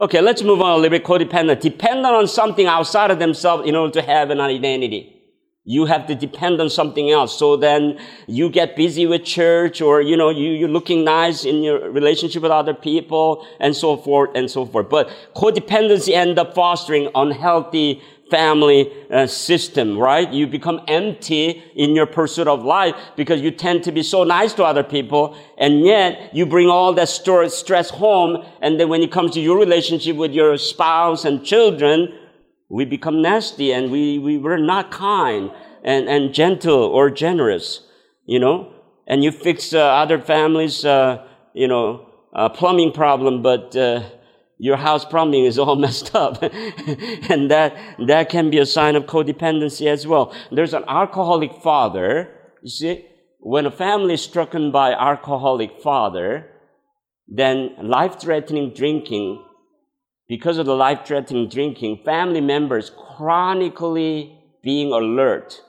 Okay, 0.00 0.20
let's 0.20 0.42
move 0.42 0.60
on 0.60 0.70
a 0.70 0.76
little 0.76 0.96
bit. 0.96 1.04
Codependent. 1.04 1.60
Dependent 1.60 2.14
on 2.14 2.28
something 2.28 2.66
outside 2.66 3.10
of 3.10 3.18
themselves 3.18 3.66
in 3.66 3.74
order 3.74 3.92
to 3.94 4.02
have 4.02 4.30
an 4.30 4.40
identity. 4.40 5.17
You 5.68 5.84
have 5.84 6.06
to 6.06 6.14
depend 6.14 6.62
on 6.62 6.70
something 6.70 7.10
else. 7.10 7.38
So 7.38 7.54
then 7.54 7.98
you 8.26 8.48
get 8.48 8.74
busy 8.74 9.04
with 9.04 9.22
church 9.22 9.82
or, 9.82 10.00
you 10.00 10.16
know, 10.16 10.30
you, 10.30 10.52
you're 10.52 10.66
looking 10.66 11.04
nice 11.04 11.44
in 11.44 11.62
your 11.62 11.90
relationship 11.90 12.40
with 12.40 12.50
other 12.50 12.72
people 12.72 13.46
and 13.60 13.76
so 13.76 13.98
forth 13.98 14.30
and 14.34 14.50
so 14.50 14.64
forth. 14.64 14.88
But 14.88 15.10
codependency 15.36 16.14
end 16.14 16.38
up 16.38 16.54
fostering 16.54 17.10
unhealthy 17.14 18.00
family 18.30 18.90
uh, 19.10 19.26
system, 19.26 19.98
right? 19.98 20.32
You 20.32 20.46
become 20.46 20.80
empty 20.88 21.62
in 21.76 21.94
your 21.94 22.06
pursuit 22.06 22.48
of 22.48 22.64
life 22.64 22.94
because 23.14 23.42
you 23.42 23.50
tend 23.50 23.84
to 23.84 23.92
be 23.92 24.02
so 24.02 24.24
nice 24.24 24.54
to 24.54 24.64
other 24.64 24.82
people 24.82 25.36
and 25.58 25.84
yet 25.84 26.34
you 26.34 26.46
bring 26.46 26.70
all 26.70 26.94
that 26.94 27.10
stress 27.10 27.90
home 27.90 28.42
and 28.62 28.80
then 28.80 28.88
when 28.88 29.02
it 29.02 29.12
comes 29.12 29.32
to 29.32 29.40
your 29.40 29.58
relationship 29.58 30.16
with 30.16 30.32
your 30.32 30.56
spouse 30.56 31.26
and 31.26 31.44
children, 31.44 32.14
we 32.68 32.84
become 32.84 33.22
nasty 33.22 33.72
and 33.72 33.90
we, 33.90 34.18
we 34.18 34.38
were 34.38 34.58
not 34.58 34.90
kind 34.90 35.50
and, 35.82 36.08
and 36.08 36.34
gentle 36.34 36.82
or 36.82 37.10
generous, 37.10 37.80
you 38.26 38.38
know? 38.38 38.72
And 39.06 39.24
you 39.24 39.30
fix 39.30 39.72
uh, 39.72 39.78
other 39.78 40.20
families, 40.20 40.84
uh, 40.84 41.26
you 41.54 41.66
know, 41.66 42.06
uh, 42.34 42.50
plumbing 42.50 42.92
problem, 42.92 43.42
but 43.42 43.74
uh, 43.74 44.02
your 44.58 44.76
house 44.76 45.04
plumbing 45.04 45.46
is 45.46 45.58
all 45.58 45.76
messed 45.86 46.14
up. 46.14 46.42
and 46.42 47.50
that, 47.50 47.74
that 48.06 48.28
can 48.28 48.50
be 48.50 48.58
a 48.58 48.66
sign 48.66 48.96
of 48.96 49.06
codependency 49.06 49.86
as 49.86 50.06
well. 50.06 50.34
There's 50.52 50.74
an 50.74 50.84
alcoholic 50.86 51.54
father. 51.62 52.28
You 52.62 52.70
see, 52.70 53.06
when 53.40 53.64
a 53.64 53.70
family 53.70 54.14
is 54.14 54.22
stricken 54.22 54.72
by 54.72 54.92
alcoholic 54.92 55.80
father, 55.80 56.50
then 57.26 57.70
life-threatening 57.82 58.74
drinking 58.74 59.44
because 60.28 60.58
of 60.58 60.66
the 60.66 60.76
life-threatening 60.76 61.48
drinking, 61.48 62.02
family 62.04 62.40
members 62.40 62.90
chronically 63.16 64.38
being 64.62 64.92
alert. 64.92 65.62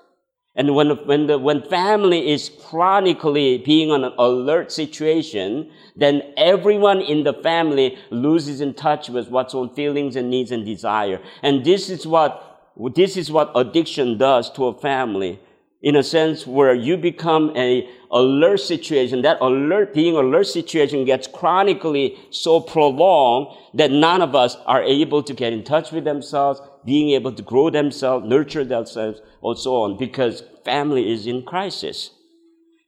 And 0.55 0.75
when, 0.75 0.89
when, 1.07 1.27
the, 1.27 1.39
when 1.39 1.61
family 1.61 2.31
is 2.31 2.51
chronically 2.65 3.59
being 3.59 3.91
on 3.91 4.03
an 4.03 4.11
alert 4.17 4.71
situation, 4.71 5.71
then 5.95 6.33
everyone 6.35 6.99
in 6.99 7.23
the 7.23 7.33
family 7.33 7.97
loses 8.09 8.59
in 8.59 8.73
touch 8.73 9.09
with 9.09 9.29
what's 9.29 9.55
own 9.55 9.73
feelings 9.73 10.17
and 10.17 10.29
needs 10.29 10.51
and 10.51 10.65
desire. 10.65 11.21
And 11.41 11.63
this 11.63 11.89
is 11.89 12.05
what, 12.05 12.61
this 12.93 13.15
is 13.15 13.31
what 13.31 13.51
addiction 13.55 14.17
does 14.17 14.51
to 14.51 14.65
a 14.65 14.77
family 14.77 15.39
in 15.81 15.95
a 15.95 16.03
sense 16.03 16.45
where 16.45 16.73
you 16.73 16.97
become 16.97 17.55
a 17.55 17.89
alert 18.11 18.59
situation. 18.59 19.21
That 19.21 19.39
alert 19.39 19.93
being 19.93 20.15
alert 20.15 20.47
situation 20.47 21.05
gets 21.05 21.27
chronically 21.27 22.17
so 22.31 22.59
prolonged 22.59 23.55
that 23.73 23.91
none 23.91 24.21
of 24.21 24.35
us 24.35 24.57
are 24.65 24.83
able 24.83 25.23
to 25.23 25.33
get 25.33 25.53
in 25.53 25.63
touch 25.63 25.91
with 25.91 26.03
themselves 26.03 26.61
being 26.85 27.11
able 27.11 27.31
to 27.31 27.43
grow 27.43 27.69
themselves 27.69 28.25
nurture 28.27 28.65
themselves 28.65 29.21
or 29.41 29.55
so 29.55 29.83
on 29.83 29.97
because 29.97 30.43
family 30.65 31.11
is 31.11 31.27
in 31.27 31.43
crisis. 31.43 32.11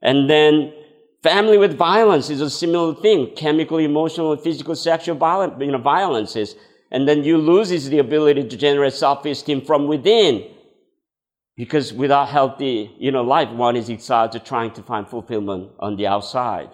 And 0.01 0.29
then 0.29 0.73
family 1.23 1.57
with 1.57 1.77
violence 1.77 2.29
is 2.29 2.41
a 2.41 2.49
similar 2.49 2.95
thing. 2.95 3.33
Chemical 3.35 3.77
emotional 3.77 4.35
physical 4.35 4.75
sexual 4.75 5.15
violence 5.15 5.53
you 5.59 5.71
know 5.71 5.77
violences. 5.77 6.55
And 6.93 7.07
then 7.07 7.23
you 7.23 7.37
loses 7.37 7.89
the 7.89 7.99
ability 7.99 8.49
to 8.49 8.57
generate 8.57 8.93
self-esteem 8.93 9.61
from 9.61 9.87
within 9.87 10.43
because 11.55 11.93
without 11.93 12.29
healthy, 12.29 12.95
you 12.97 13.11
know, 13.11 13.23
life, 13.23 13.49
one 13.49 13.75
is 13.75 13.89
excited 13.89 14.45
trying 14.45 14.71
to 14.71 14.83
find 14.83 15.07
fulfillment 15.07 15.71
on 15.79 15.95
the 15.97 16.07
outside. 16.07 16.69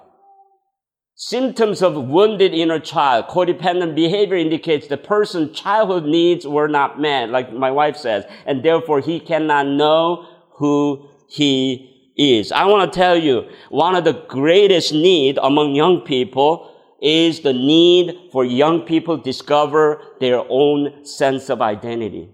Symptoms 1.16 1.82
of 1.82 1.96
wounded 1.96 2.54
inner 2.54 2.80
child. 2.80 3.26
Codependent 3.28 3.96
behavior 3.96 4.36
indicates 4.36 4.88
the 4.88 4.98
person's 4.98 5.60
childhood 5.60 6.04
needs 6.04 6.46
were 6.46 6.68
not 6.68 7.02
met, 7.02 7.30
like 7.30 7.52
my 7.52 7.72
wife 7.72 7.98
says, 7.98 8.24
and 8.46 8.64
therefore 8.64 9.00
he 9.00 9.20
cannot 9.20 9.66
know 9.66 10.28
who 10.58 11.10
he 11.28 12.14
is. 12.16 12.52
I 12.52 12.66
want 12.66 12.94
to 12.94 13.00
tell 13.00 13.18
you, 13.18 13.50
one 13.70 13.96
of 13.96 14.04
the 14.04 14.24
greatest 14.28 14.94
need 14.94 15.40
among 15.42 15.74
young 15.74 16.02
people 16.02 16.72
is 17.02 17.40
the 17.40 17.54
need 17.54 18.16
for 18.32 18.46
young 18.46 18.82
people 18.82 19.18
discover 19.18 20.02
their 20.20 20.44
own 20.50 21.04
sense 21.04 21.50
of 21.50 21.62
identity 21.62 22.30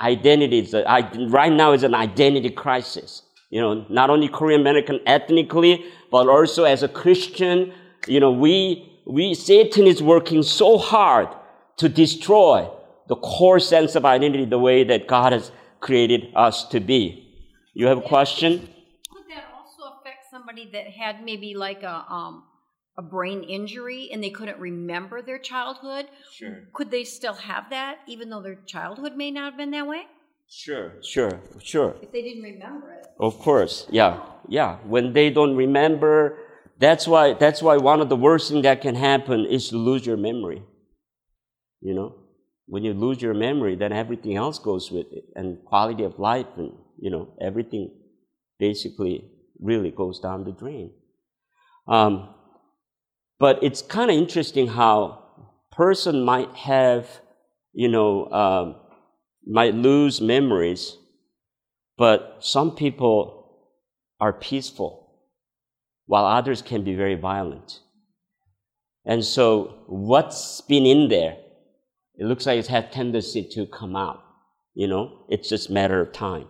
identity 0.00 0.60
is 0.60 0.74
a, 0.74 0.82
right 1.28 1.52
now 1.52 1.72
is 1.72 1.82
an 1.82 1.94
identity 1.94 2.50
crisis. 2.50 3.22
You 3.50 3.60
know, 3.60 3.86
not 3.88 4.10
only 4.10 4.28
Korean 4.28 4.60
American 4.60 5.00
ethnically, 5.06 5.84
but 6.10 6.28
also 6.28 6.64
as 6.64 6.82
a 6.82 6.88
Christian, 6.88 7.72
you 8.06 8.20
know, 8.20 8.30
we, 8.30 9.00
we, 9.06 9.34
Satan 9.34 9.86
is 9.86 10.02
working 10.02 10.42
so 10.42 10.78
hard 10.78 11.28
to 11.78 11.88
destroy 11.88 12.68
the 13.08 13.16
core 13.16 13.58
sense 13.58 13.94
of 13.94 14.04
identity 14.04 14.44
the 14.44 14.58
way 14.58 14.84
that 14.84 15.08
God 15.08 15.32
has 15.32 15.50
created 15.80 16.28
us 16.34 16.64
to 16.68 16.80
be. 16.80 17.24
You 17.72 17.86
have 17.86 17.98
a 17.98 18.02
question? 18.02 18.68
Could 19.10 19.24
that 19.30 19.44
also 19.56 19.96
affect 19.98 20.30
somebody 20.30 20.68
that 20.72 20.88
had 20.88 21.24
maybe 21.24 21.54
like 21.54 21.82
a, 21.82 22.04
um, 22.10 22.42
a 22.98 23.02
brain 23.02 23.44
injury 23.44 24.10
and 24.12 24.22
they 24.22 24.28
couldn't 24.28 24.58
remember 24.58 25.22
their 25.22 25.38
childhood, 25.38 26.06
sure. 26.32 26.64
could 26.72 26.90
they 26.90 27.04
still 27.04 27.34
have 27.34 27.70
that 27.70 28.00
even 28.08 28.28
though 28.28 28.42
their 28.42 28.58
childhood 28.66 29.16
may 29.16 29.30
not 29.30 29.44
have 29.44 29.56
been 29.56 29.70
that 29.70 29.86
way? 29.86 30.02
Sure, 30.50 30.94
sure, 31.02 31.40
sure. 31.62 31.94
If 32.02 32.10
they 32.10 32.22
didn't 32.22 32.42
remember 32.42 32.92
it. 32.94 33.06
Of 33.20 33.38
course, 33.38 33.86
yeah, 33.90 34.20
yeah. 34.48 34.78
When 34.84 35.12
they 35.12 35.30
don't 35.30 35.54
remember, 35.54 36.38
that's 36.78 37.06
why 37.06 37.34
that's 37.34 37.62
why 37.62 37.76
one 37.76 38.00
of 38.00 38.08
the 38.08 38.16
worst 38.16 38.50
things 38.50 38.62
that 38.62 38.80
can 38.80 38.94
happen 38.94 39.44
is 39.46 39.68
to 39.68 39.76
lose 39.76 40.06
your 40.06 40.16
memory. 40.16 40.62
You 41.80 41.94
know, 41.94 42.14
when 42.66 42.82
you 42.82 42.94
lose 42.94 43.20
your 43.20 43.34
memory, 43.34 43.76
then 43.76 43.92
everything 43.92 44.36
else 44.36 44.58
goes 44.58 44.90
with 44.90 45.06
it, 45.12 45.24
and 45.36 45.62
quality 45.64 46.02
of 46.04 46.18
life, 46.18 46.46
and 46.56 46.72
you 46.98 47.10
know, 47.10 47.28
everything 47.40 47.92
basically 48.58 49.30
really 49.60 49.90
goes 49.90 50.18
down 50.18 50.44
the 50.44 50.52
drain. 50.52 50.92
Um, 51.86 52.34
but 53.38 53.62
it's 53.62 53.82
kind 53.82 54.10
of 54.10 54.16
interesting 54.16 54.68
how 54.68 55.24
person 55.70 56.24
might 56.24 56.52
have, 56.54 57.08
you 57.72 57.88
know, 57.88 58.30
um, 58.30 58.76
might 59.46 59.74
lose 59.74 60.20
memories, 60.20 60.96
but 61.96 62.38
some 62.40 62.74
people 62.74 63.38
are 64.20 64.32
peaceful, 64.32 65.08
while 66.06 66.24
others 66.26 66.62
can 66.62 66.82
be 66.82 66.94
very 66.94 67.14
violent. 67.14 67.80
And 69.06 69.24
so, 69.24 69.84
what's 69.86 70.60
been 70.62 70.84
in 70.84 71.08
there, 71.08 71.36
it 72.16 72.26
looks 72.26 72.44
like 72.44 72.58
it's 72.58 72.68
had 72.68 72.92
tendency 72.92 73.42
to 73.52 73.66
come 73.66 73.96
out. 73.96 74.22
You 74.74 74.88
know, 74.88 75.24
it's 75.28 75.48
just 75.48 75.70
matter 75.70 76.00
of 76.00 76.12
time. 76.12 76.46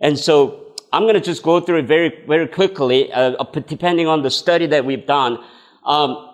And 0.00 0.18
so, 0.18 0.74
I'm 0.92 1.02
going 1.02 1.14
to 1.14 1.20
just 1.20 1.42
go 1.42 1.60
through 1.60 1.78
it 1.78 1.86
very, 1.88 2.24
very 2.28 2.46
quickly, 2.46 3.12
uh, 3.12 3.42
depending 3.66 4.06
on 4.06 4.22
the 4.22 4.30
study 4.30 4.66
that 4.66 4.84
we've 4.84 5.06
done. 5.06 5.38
Um, 5.84 6.30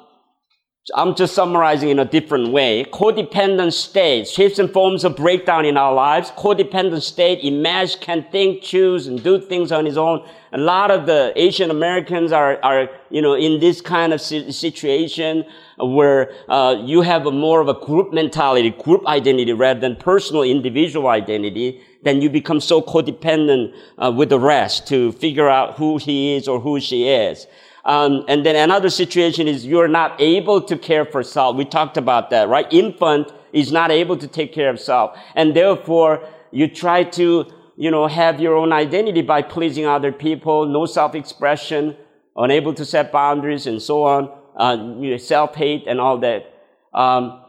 I'm 0.94 1.14
just 1.14 1.34
summarizing 1.34 1.90
in 1.90 1.98
a 1.98 2.04
different 2.04 2.52
way. 2.52 2.84
Codependent 2.84 3.74
state, 3.74 4.26
shapes 4.26 4.58
and 4.58 4.72
forms 4.72 5.04
of 5.04 5.14
breakdown 5.14 5.64
in 5.64 5.76
our 5.76 5.92
lives. 5.92 6.30
Codependent 6.32 7.02
state, 7.02 7.44
imagine, 7.44 8.00
can 8.00 8.26
think, 8.32 8.62
choose, 8.62 9.06
and 9.06 9.22
do 9.22 9.40
things 9.40 9.72
on 9.72 9.84
his 9.84 9.98
own. 9.98 10.26
A 10.52 10.58
lot 10.58 10.90
of 10.90 11.06
the 11.06 11.32
Asian 11.36 11.70
Americans 11.70 12.32
are, 12.32 12.58
are, 12.64 12.88
you 13.10 13.20
know, 13.20 13.34
in 13.34 13.60
this 13.60 13.80
kind 13.80 14.12
of 14.12 14.20
situation 14.20 15.44
where 15.78 16.32
uh, 16.48 16.82
you 16.84 17.02
have 17.02 17.26
a 17.26 17.30
more 17.30 17.60
of 17.60 17.68
a 17.68 17.74
group 17.74 18.12
mentality, 18.12 18.70
group 18.70 19.06
identity 19.06 19.52
rather 19.52 19.80
than 19.80 19.96
personal 19.96 20.42
individual 20.42 21.08
identity. 21.08 21.82
Then 22.02 22.22
you 22.22 22.30
become 22.30 22.60
so 22.60 22.80
codependent 22.80 23.74
uh, 23.98 24.10
with 24.10 24.30
the 24.30 24.40
rest 24.40 24.88
to 24.88 25.12
figure 25.12 25.48
out 25.48 25.76
who 25.76 25.98
he 25.98 26.34
is 26.34 26.48
or 26.48 26.58
who 26.58 26.80
she 26.80 27.06
is. 27.06 27.46
Um, 27.84 28.24
and 28.28 28.44
then 28.44 28.56
another 28.56 28.90
situation 28.90 29.48
is 29.48 29.66
you're 29.66 29.88
not 29.88 30.20
able 30.20 30.60
to 30.62 30.76
care 30.76 31.04
for 31.04 31.22
self. 31.22 31.56
We 31.56 31.64
talked 31.64 31.96
about 31.96 32.30
that, 32.30 32.48
right? 32.48 32.66
Infant 32.72 33.32
is 33.52 33.72
not 33.72 33.90
able 33.90 34.16
to 34.18 34.28
take 34.28 34.52
care 34.52 34.70
of 34.70 34.78
self. 34.78 35.16
And 35.34 35.56
therefore, 35.56 36.26
you 36.50 36.68
try 36.68 37.04
to, 37.04 37.46
you 37.76 37.90
know, 37.90 38.06
have 38.06 38.40
your 38.40 38.56
own 38.56 38.72
identity 38.72 39.22
by 39.22 39.42
pleasing 39.42 39.86
other 39.86 40.12
people, 40.12 40.66
no 40.66 40.86
self-expression, 40.86 41.96
unable 42.36 42.74
to 42.74 42.84
set 42.84 43.12
boundaries 43.12 43.66
and 43.66 43.80
so 43.80 44.04
on, 44.04 44.30
uh, 44.56 45.18
self-hate 45.18 45.84
and 45.86 46.00
all 46.00 46.18
that. 46.18 46.54
Um, 46.92 47.44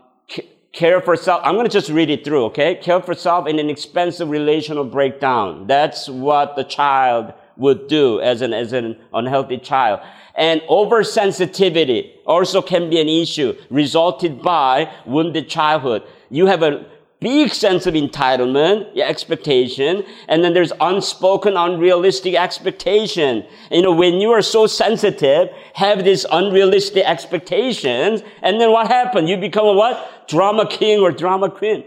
care 0.71 1.01
for 1.01 1.17
self. 1.17 1.41
I'm 1.43 1.55
going 1.55 1.65
to 1.67 1.71
just 1.71 1.89
read 1.89 2.09
it 2.09 2.23
through, 2.23 2.45
okay? 2.45 2.75
Care 2.75 3.01
for 3.01 3.13
self 3.13 3.47
in 3.47 3.59
an 3.59 3.69
expensive 3.69 4.29
relational 4.29 4.85
breakdown. 4.85 5.67
That's 5.67 6.07
what 6.07 6.55
the 6.55 6.63
child 6.63 7.33
would 7.57 7.87
do 7.87 8.21
as 8.21 8.41
an, 8.41 8.53
as 8.53 8.71
an 8.73 8.97
unhealthy 9.13 9.57
child. 9.57 9.99
And 10.35 10.61
oversensitivity 10.61 12.11
also 12.25 12.61
can 12.61 12.89
be 12.89 13.01
an 13.01 13.09
issue 13.09 13.55
resulted 13.69 14.41
by 14.41 14.91
wounded 15.05 15.49
childhood. 15.49 16.03
You 16.29 16.45
have 16.45 16.63
a 16.63 16.85
big 17.19 17.53
sense 17.53 17.85
of 17.85 17.93
entitlement, 17.93 18.95
your 18.95 19.05
expectation, 19.07 20.03
and 20.27 20.43
then 20.43 20.53
there's 20.53 20.73
unspoken, 20.81 21.55
unrealistic 21.55 22.33
expectation. 22.33 23.45
You 23.69 23.83
know, 23.83 23.91
when 23.91 24.15
you 24.15 24.31
are 24.31 24.41
so 24.41 24.65
sensitive, 24.65 25.49
have 25.75 26.03
these 26.03 26.25
unrealistic 26.31 27.05
expectations, 27.05 28.23
and 28.41 28.59
then 28.59 28.71
what 28.71 28.87
happens? 28.87 29.29
You 29.29 29.37
become 29.37 29.67
a 29.67 29.73
what? 29.73 30.27
Drama 30.27 30.67
king 30.67 30.99
or 30.99 31.11
drama 31.11 31.49
queen. 31.51 31.83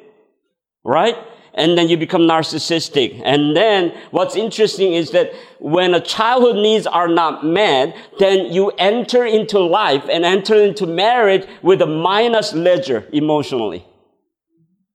Right? 0.84 1.16
And 1.54 1.78
then 1.78 1.88
you 1.88 1.96
become 1.96 2.22
narcissistic. 2.22 3.20
And 3.24 3.56
then 3.56 3.96
what's 4.10 4.36
interesting 4.36 4.94
is 4.94 5.12
that 5.12 5.32
when 5.60 5.94
a 5.94 6.00
childhood 6.00 6.56
needs 6.56 6.86
are 6.86 7.08
not 7.08 7.44
met, 7.44 7.96
then 8.18 8.52
you 8.52 8.70
enter 8.70 9.24
into 9.24 9.60
life 9.60 10.04
and 10.10 10.24
enter 10.24 10.56
into 10.56 10.86
marriage 10.86 11.46
with 11.62 11.80
a 11.80 11.86
minus 11.86 12.52
ledger 12.52 13.08
emotionally. 13.12 13.86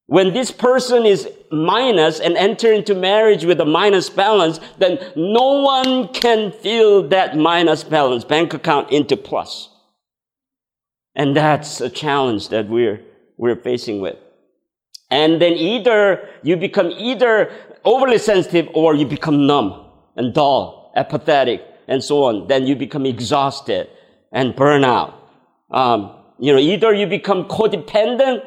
When 0.08 0.34
this 0.34 0.52
person 0.52 1.06
is 1.06 1.30
minus 1.52 2.19
and 2.19 2.36
enter 2.36 2.74
into 2.74 2.95
marriage 2.95 3.45
with 3.45 3.62
a 3.62 3.65
minus 3.65 4.10
balance, 4.10 4.60
then 4.80 5.00
no 5.15 5.62
one 5.62 6.08
can 6.10 6.52
fill 6.52 7.08
that 7.10 7.38
minus 7.38 7.84
balance, 7.84 8.24
bank 8.24 8.54
account 8.54 8.91
into 8.91 9.15
plus. 9.15 9.69
And 11.15 11.36
that's 11.36 11.80
a 11.80 11.89
challenge 11.89 12.50
that 12.50 12.67
we're, 12.67 13.02
we're 13.38 13.56
facing 13.56 14.02
with. 14.02 14.17
And 15.12 15.41
then 15.41 15.54
either 15.54 16.28
you 16.43 16.56
become 16.56 16.91
either 16.91 17.52
overly 17.84 18.17
sensitive 18.17 18.67
or 18.74 18.93
you 18.93 19.06
become 19.06 19.48
numb 19.48 19.86
and 20.15 20.34
dull, 20.34 20.91
apathetic, 20.95 21.63
and 21.88 22.04
so 22.04 22.24
on. 22.24 22.48
Then 22.48 22.67
you 22.67 22.76
become 22.76 23.06
exhausted 23.06 23.89
and 24.32 24.56
burn 24.56 24.84
out. 24.84 25.15
Um, 25.72 26.15
you 26.38 26.54
know, 26.54 26.60
either 26.60 26.93
you 26.93 27.08
become 27.08 27.45
codependent 27.45 28.41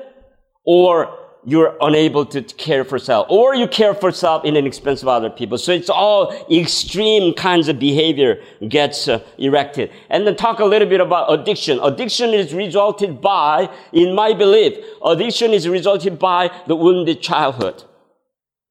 or 0.64 1.18
you're 1.44 1.76
unable 1.80 2.24
to 2.24 2.42
care 2.42 2.84
for 2.84 2.98
self 2.98 3.26
or 3.28 3.54
you 3.54 3.66
care 3.66 3.94
for 3.94 4.12
self 4.12 4.44
in 4.44 4.56
an 4.56 4.66
expense 4.66 5.02
of 5.02 5.08
other 5.08 5.28
people. 5.28 5.58
So 5.58 5.72
it's 5.72 5.90
all 5.90 6.32
extreme 6.50 7.34
kinds 7.34 7.68
of 7.68 7.78
behavior 7.78 8.40
gets 8.68 9.08
uh, 9.08 9.24
erected. 9.38 9.90
And 10.08 10.26
then 10.26 10.36
talk 10.36 10.60
a 10.60 10.64
little 10.64 10.88
bit 10.88 11.00
about 11.00 11.32
addiction. 11.32 11.80
Addiction 11.82 12.30
is 12.30 12.54
resulted 12.54 13.20
by, 13.20 13.68
in 13.92 14.14
my 14.14 14.32
belief, 14.32 14.78
addiction 15.04 15.50
is 15.52 15.68
resulted 15.68 16.18
by 16.18 16.50
the 16.68 16.76
wounded 16.76 17.20
childhood. 17.20 17.82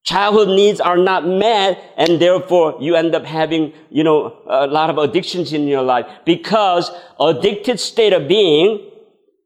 Childhood 0.04 0.48
needs 0.48 0.80
are 0.80 0.98
not 0.98 1.28
met 1.28 1.94
and 1.98 2.20
therefore 2.20 2.78
you 2.80 2.96
end 2.96 3.14
up 3.14 3.26
having, 3.26 3.74
you 3.90 4.04
know, 4.04 4.36
a 4.48 4.66
lot 4.66 4.90
of 4.90 4.98
addictions 4.98 5.54
in 5.54 5.68
your 5.68 5.84
life 5.84 6.08
because 6.26 6.90
addicted 7.20 7.80
state 7.80 8.14
of 8.14 8.28
being 8.28 8.91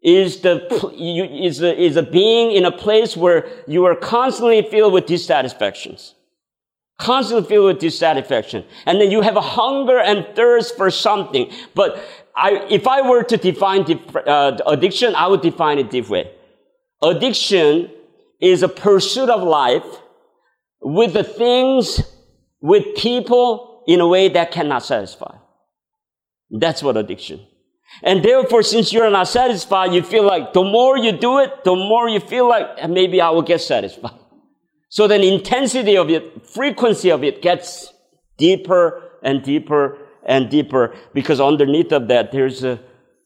is 0.05 0.39
the 0.41 0.55
is 0.97 1.61
a, 1.61 1.71
is 1.81 1.95
a 1.97 2.03
being 2.03 2.51
in 2.51 2.63
a 2.63 2.71
place 2.71 3.17
where 3.17 3.47
you 3.67 3.85
are 3.85 3.95
constantly 3.95 4.61
filled 4.61 4.93
with 4.93 5.05
dissatisfactions 5.05 6.13
constantly 6.97 7.45
filled 7.49 7.65
with 7.65 7.79
dissatisfaction 7.79 8.63
and 8.85 9.01
then 9.01 9.11
you 9.11 9.21
have 9.21 9.35
a 9.35 9.41
hunger 9.41 9.99
and 9.99 10.25
thirst 10.35 10.77
for 10.77 10.89
something 10.89 11.51
but 11.73 11.99
I, 12.35 12.67
if 12.69 12.87
I 12.87 13.07
were 13.07 13.23
to 13.23 13.37
define 13.37 13.85
uh, 14.27 14.57
addiction, 14.67 15.15
I 15.15 15.27
would 15.27 15.41
define 15.41 15.79
it 15.79 15.89
this 15.89 16.09
way. 16.09 16.31
Addiction 17.01 17.89
is 18.41 18.61
a 18.61 18.67
pursuit 18.67 19.29
of 19.29 19.41
life 19.41 19.85
with 20.81 21.13
the 21.13 21.23
things, 21.23 22.01
with 22.59 22.95
people 22.97 23.83
in 23.87 24.01
a 24.01 24.07
way 24.07 24.27
that 24.29 24.51
cannot 24.51 24.83
satisfy. 24.83 25.35
That's 26.51 26.83
what 26.83 26.97
addiction. 26.97 27.45
And 28.03 28.23
therefore, 28.23 28.63
since 28.63 28.91
you're 28.91 29.09
not 29.09 29.27
satisfied, 29.27 29.93
you 29.93 30.03
feel 30.03 30.23
like 30.23 30.53
the 30.53 30.63
more 30.63 30.97
you 30.97 31.11
do 31.11 31.39
it, 31.39 31.63
the 31.63 31.75
more 31.75 32.09
you 32.09 32.19
feel 32.19 32.47
like 32.47 32.89
maybe 32.89 33.21
I 33.21 33.29
will 33.29 33.41
get 33.41 33.61
satisfied. 33.61 34.19
So 34.89 35.07
then 35.07 35.23
intensity 35.23 35.97
of 35.97 36.09
it, 36.09 36.47
frequency 36.47 37.09
of 37.09 37.23
it 37.23 37.41
gets 37.41 37.93
deeper 38.37 39.01
and 39.23 39.43
deeper 39.43 39.97
and 40.25 40.49
deeper 40.49 40.95
because 41.13 41.39
underneath 41.39 41.91
of 41.91 42.07
that, 42.07 42.31
there's 42.31 42.63
a, 42.63 42.79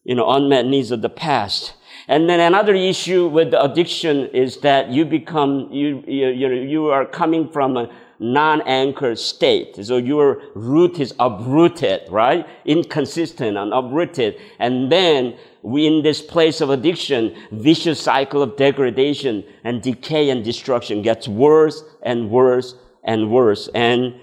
you 0.04 0.16
know, 0.16 0.30
unmet 0.30 0.66
needs 0.66 0.92
of 0.92 1.02
the 1.02 1.10
past. 1.10 1.74
And 2.08 2.30
then 2.30 2.40
another 2.40 2.74
issue 2.74 3.28
with 3.28 3.54
addiction 3.54 4.28
is 4.28 4.58
that 4.62 4.90
you 4.90 5.06
become, 5.06 5.70
you, 5.72 6.04
you, 6.08 6.30
you, 6.30 6.54
you 6.54 6.86
are 6.88 7.06
coming 7.06 7.50
from 7.52 7.78
a, 7.78 7.90
non-anchored 8.20 9.18
state. 9.18 9.76
So 9.86 9.98
your 9.98 10.42
root 10.56 11.00
is 11.00 11.14
uprooted, 11.20 12.02
right? 12.10 12.48
Inconsistent 12.66 13.58
and 13.58 13.74
uprooted. 13.74 14.36
And 14.60 14.92
then 14.92 15.38
we 15.62 15.88
in 15.88 16.04
this 16.04 16.22
place 16.22 16.62
of 16.62 16.70
addiction, 16.70 17.36
vicious 17.52 18.02
cycle 18.02 18.42
of 18.42 18.58
degradation 18.58 19.44
and 19.64 19.82
decay 19.82 20.30
and 20.30 20.44
destruction 20.44 21.02
gets 21.02 21.28
worse 21.28 21.84
and 22.04 22.30
worse 22.30 22.76
and 23.04 23.32
worse. 23.32 23.70
And 23.74 24.16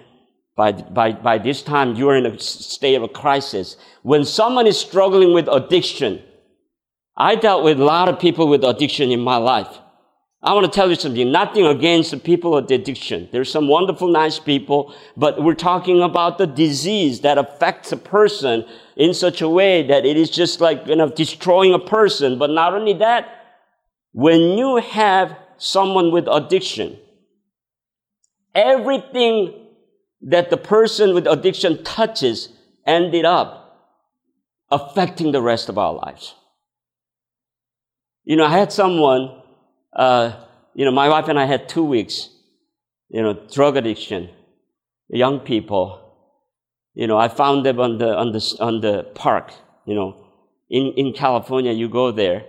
by, 0.57 0.73
by, 0.73 1.13
by 1.13 1.39
this 1.39 1.63
time, 1.63 1.97
you're 1.97 2.17
in 2.17 2.27
a 2.27 2.39
state 2.39 2.95
of 2.95 3.03
a 3.03 3.09
crisis. 3.09 3.77
When 4.03 4.25
someone 4.25 4.67
is 4.67 4.79
struggling 4.79 5.35
with 5.35 5.49
addiction, 5.49 6.23
I 7.17 7.35
dealt 7.35 7.65
with 7.65 7.81
a 7.81 7.85
lot 7.85 8.09
of 8.09 8.19
people 8.19 8.49
with 8.49 8.65
addiction 8.65 9.11
in 9.11 9.21
my 9.21 9.37
life. 9.37 9.79
I 10.47 10.53
want 10.55 10.65
to 10.65 10.71
tell 10.71 10.89
you 10.89 10.95
something. 10.95 11.33
Nothing 11.33 11.67
against 11.67 12.13
the 12.13 12.19
people 12.19 12.53
with 12.53 12.71
addiction. 12.71 13.29
There's 13.33 13.51
some 13.51 13.67
wonderful, 13.67 14.07
nice 14.07 14.39
people, 14.39 14.95
but 15.17 15.43
we're 15.43 15.55
talking 15.55 16.01
about 16.01 16.39
the 16.39 16.47
disease 16.47 17.23
that 17.23 17.37
affects 17.37 17.91
a 17.91 17.97
person 17.97 18.65
in 18.95 19.13
such 19.13 19.43
a 19.43 19.49
way 19.49 19.85
that 19.89 20.07
it 20.07 20.17
is 20.17 20.31
just 20.31 20.61
like, 20.61 20.87
you 20.87 20.95
know, 20.95 21.09
destroying 21.09 21.75
a 21.75 21.81
person. 21.81 22.39
But 22.39 22.51
not 22.51 22.75
only 22.75 22.93
that, 22.95 23.29
when 24.13 24.41
you 24.57 24.77
have 24.77 25.37
someone 25.59 26.13
with 26.13 26.29
addiction, 26.31 26.97
everything 28.55 29.67
that 30.23 30.51
the 30.51 30.57
person 30.57 31.13
with 31.13 31.27
addiction 31.27 31.83
touches 31.83 32.51
ended 32.87 33.25
up 33.25 33.81
affecting 34.71 35.33
the 35.33 35.43
rest 35.43 35.69
of 35.69 35.77
our 35.77 35.95
lives. 35.95 36.37
You 38.23 38.37
know, 38.37 38.47
I 38.47 38.57
had 38.57 38.71
someone 38.73 39.43
uh, 39.97 40.33
you 40.75 40.85
know, 40.85 40.91
my 40.91 41.09
wife 41.09 41.27
and 41.29 41.39
I 41.39 41.47
had 41.47 41.69
two 41.69 41.85
weeks, 41.85 42.29
you 43.09 43.23
know, 43.23 43.33
drug 43.51 43.77
addiction, 43.77 44.29
young 45.09 45.41
people. 45.41 46.03
You 46.95 47.07
know, 47.07 47.19
I 47.19 47.29
found 47.29 47.65
them 47.65 47.81
on 47.81 47.99
the, 47.99 48.15
on 48.15 48.33
the, 48.33 48.57
on 48.61 48.81
the 48.81 49.05
park, 49.15 49.53
you 49.87 49.95
know. 49.95 50.17
In, 50.69 50.93
in 50.97 51.13
California, 51.13 51.73
you 51.73 51.89
go 51.89 52.11
there, 52.11 52.45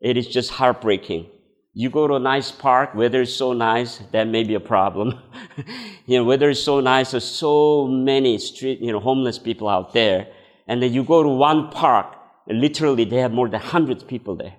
it 0.00 0.16
is 0.16 0.26
just 0.26 0.50
heartbreaking. 0.50 1.26
You 1.72 1.88
go 1.88 2.06
to 2.06 2.14
a 2.14 2.18
nice 2.18 2.50
park, 2.50 2.94
weather 2.94 3.22
is 3.22 3.34
so 3.34 3.52
nice, 3.52 3.98
that 4.12 4.26
may 4.26 4.42
be 4.44 4.54
a 4.54 4.60
problem. 4.60 5.18
you 6.06 6.18
know, 6.18 6.24
weather 6.24 6.50
is 6.50 6.62
so 6.62 6.80
nice, 6.80 7.12
there's 7.12 7.24
so 7.24 7.86
many 7.86 8.38
street, 8.38 8.80
you 8.80 8.92
know, 8.92 9.00
homeless 9.00 9.38
people 9.38 9.68
out 9.68 9.94
there. 9.94 10.26
And 10.66 10.82
then 10.82 10.92
you 10.92 11.04
go 11.04 11.22
to 11.22 11.28
one 11.28 11.70
park, 11.70 12.16
literally 12.46 13.04
they 13.04 13.18
have 13.18 13.32
more 13.32 13.48
than 13.48 13.60
hundreds 13.60 14.02
people 14.02 14.34
there. 14.34 14.54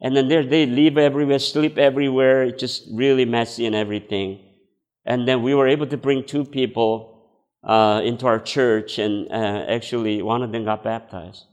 And 0.00 0.16
then 0.16 0.28
there 0.28 0.44
they 0.44 0.66
live 0.66 0.96
everywhere, 0.96 1.38
sleep 1.38 1.76
everywhere, 1.76 2.44
it's 2.44 2.60
just 2.60 2.84
really 2.92 3.24
messy 3.24 3.66
and 3.66 3.74
everything. 3.74 4.40
And 5.04 5.26
then 5.26 5.42
we 5.42 5.54
were 5.54 5.66
able 5.66 5.86
to 5.88 5.96
bring 5.96 6.24
two 6.24 6.44
people 6.44 7.18
uh, 7.64 8.00
into 8.04 8.26
our 8.26 8.38
church, 8.38 8.98
and 8.98 9.28
uh, 9.30 9.64
actually 9.68 10.22
one 10.22 10.42
of 10.42 10.52
them 10.52 10.64
got 10.64 10.84
baptized. 10.84 11.44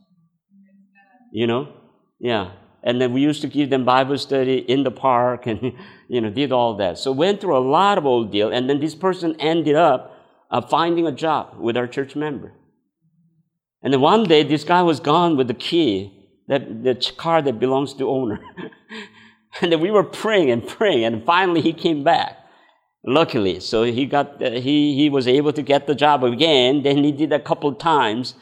You 1.32 1.48
know? 1.48 1.74
Yeah. 2.20 2.52
And 2.84 3.02
then 3.02 3.14
we 3.14 3.22
used 3.22 3.42
to 3.42 3.48
give 3.48 3.72
them 3.72 3.84
Bible 3.84 4.18
study 4.18 4.58
in 4.58 4.84
the 4.84 4.92
park 4.92 5.48
and, 5.48 5.74
you 6.08 6.22
know, 6.22 6.30
did 6.30 6.52
all 6.52 6.76
that. 6.78 7.00
So 7.00 7.12
went 7.12 7.42
through 7.42 7.58
a 7.58 7.60
lot 7.60 7.98
of 7.98 8.06
old 8.06 8.32
deal. 8.32 8.52
And 8.52 8.70
then 8.70 8.80
this 8.80 8.94
person 8.94 9.36
ended 9.40 9.76
up 9.76 10.16
uh, 10.52 10.62
finding 10.62 11.08
a 11.08 11.12
job 11.12 11.56
with 11.58 11.76
our 11.76 11.88
church 11.88 12.16
member. 12.16 12.54
And 13.82 13.92
then 13.92 14.02
one 14.02 14.24
day, 14.24 14.44
this 14.44 14.64
guy 14.64 14.82
was 14.82 15.00
gone 15.00 15.36
with 15.36 15.48
the 15.48 15.54
key, 15.54 16.25
that, 16.48 16.84
the 16.84 16.96
car 17.18 17.42
that 17.42 17.60
belongs 17.60 17.94
to 17.96 18.10
owner. 18.10 18.40
and 19.62 19.72
then 19.72 19.80
we 19.80 19.92
were 19.92 20.04
praying 20.04 20.52
and 20.52 20.68
praying, 20.68 21.04
and 21.04 21.24
finally 21.26 21.62
he 21.62 21.74
came 21.74 22.04
back. 22.04 22.38
Luckily, 23.08 23.60
so 23.60 23.84
he 23.84 24.08
got, 24.08 24.44
uh, 24.44 24.52
he, 24.52 24.96
he 24.96 25.10
was 25.12 25.28
able 25.28 25.54
to 25.54 25.62
get 25.62 25.86
the 25.86 25.94
job 25.94 26.24
again. 26.24 26.82
Then 26.82 27.04
he 27.04 27.12
did 27.12 27.32
a 27.32 27.40
couple 27.40 27.72
times. 27.76 28.34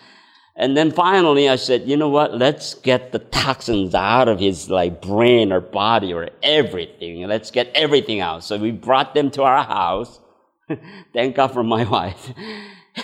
And 0.55 0.77
then 0.77 0.91
finally 0.91 1.49
I 1.49 1.55
said, 1.55 1.87
you 1.87 1.97
know 1.97 2.09
what? 2.09 2.37
Let's 2.37 2.75
get 2.75 3.11
the 3.11 3.19
toxins 3.19 3.95
out 3.95 4.27
of 4.29 4.39
his 4.39 4.69
like 4.69 5.01
brain 5.01 5.51
or 5.51 5.59
body 5.59 6.13
or 6.13 6.29
everything. 6.41 7.27
Let's 7.27 7.51
get 7.51 7.71
everything 7.73 8.21
out. 8.21 8.43
So 8.43 8.57
we 8.57 8.71
brought 8.71 9.13
them 9.15 9.31
to 9.31 9.43
our 9.43 9.63
house. 9.63 10.19
Thank 11.13 11.35
God 11.35 11.47
for 11.47 11.63
my 11.63 11.83
wife. 11.89 12.31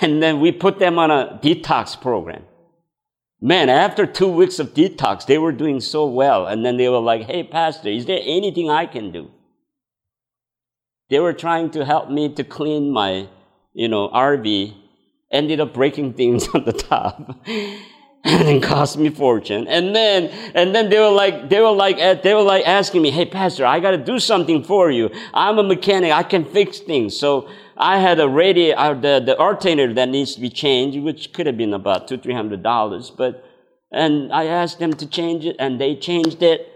And 0.01 0.21
then 0.21 0.39
we 0.39 0.51
put 0.51 0.79
them 0.79 0.99
on 0.99 1.09
a 1.09 1.39
detox 1.41 1.99
program. 1.99 2.43
Man, 3.41 3.69
after 3.69 4.05
two 4.05 4.27
weeks 4.27 4.59
of 4.59 4.73
detox, 4.73 5.25
they 5.25 5.37
were 5.37 5.53
doing 5.53 5.79
so 5.79 6.05
well. 6.05 6.45
And 6.45 6.65
then 6.65 6.75
they 6.75 6.89
were 6.89 6.99
like, 6.99 7.23
Hey, 7.23 7.43
pastor, 7.43 7.89
is 7.89 8.05
there 8.05 8.19
anything 8.21 8.69
I 8.69 8.85
can 8.85 9.11
do? 9.11 9.31
They 11.09 11.19
were 11.19 11.33
trying 11.33 11.71
to 11.71 11.85
help 11.85 12.09
me 12.09 12.33
to 12.35 12.43
clean 12.43 12.91
my, 12.91 13.27
you 13.73 13.87
know, 13.87 14.09
RV 14.09 14.75
ended 15.31 15.59
up 15.59 15.73
breaking 15.73 16.13
things 16.19 16.47
on 16.53 16.65
the 16.65 16.73
top. 16.73 17.39
And 18.25 18.49
it 18.49 18.61
cost 18.61 18.97
me 18.97 19.09
fortune. 19.09 19.65
And 19.69 19.95
then 19.95 20.25
and 20.53 20.75
then 20.75 20.89
they 20.89 20.99
were 20.99 21.09
like 21.09 21.49
they 21.49 21.61
were 21.61 21.71
like 21.71 21.97
eh, 21.97 22.15
they 22.15 22.33
were 22.33 22.41
like 22.41 22.67
asking 22.67 23.01
me 23.01 23.11
hey 23.11 23.25
pastor 23.25 23.65
i 23.65 23.79
got 23.79 23.91
to 23.91 23.97
do 23.97 24.19
something 24.19 24.61
for 24.61 24.91
you. 24.91 25.09
I'm 25.33 25.57
a 25.57 25.63
mechanic. 25.63 26.11
I 26.11 26.23
can 26.23 26.43
fix 26.43 26.79
things. 26.79 27.17
So 27.17 27.49
i 27.79 27.97
had 27.97 28.19
a 28.19 28.27
radio 28.27 28.75
uh, 28.75 28.93
the, 28.93 29.21
the 29.25 29.37
alternator 29.37 29.93
that 29.93 30.09
needs 30.09 30.35
to 30.35 30.41
be 30.41 30.49
changed 30.49 30.99
which 30.99 31.33
could 31.33 31.45
have 31.45 31.57
been 31.57 31.73
about 31.73 32.07
two 32.07 32.17
three 32.17 32.33
hundred 32.33 32.61
dollars 32.61 33.09
but 33.09 33.43
and 33.91 34.31
i 34.33 34.45
asked 34.45 34.79
them 34.79 34.93
to 34.93 35.05
change 35.05 35.45
it 35.45 35.55
and 35.59 35.79
they 35.79 35.95
changed 35.95 36.43
it. 36.43 36.67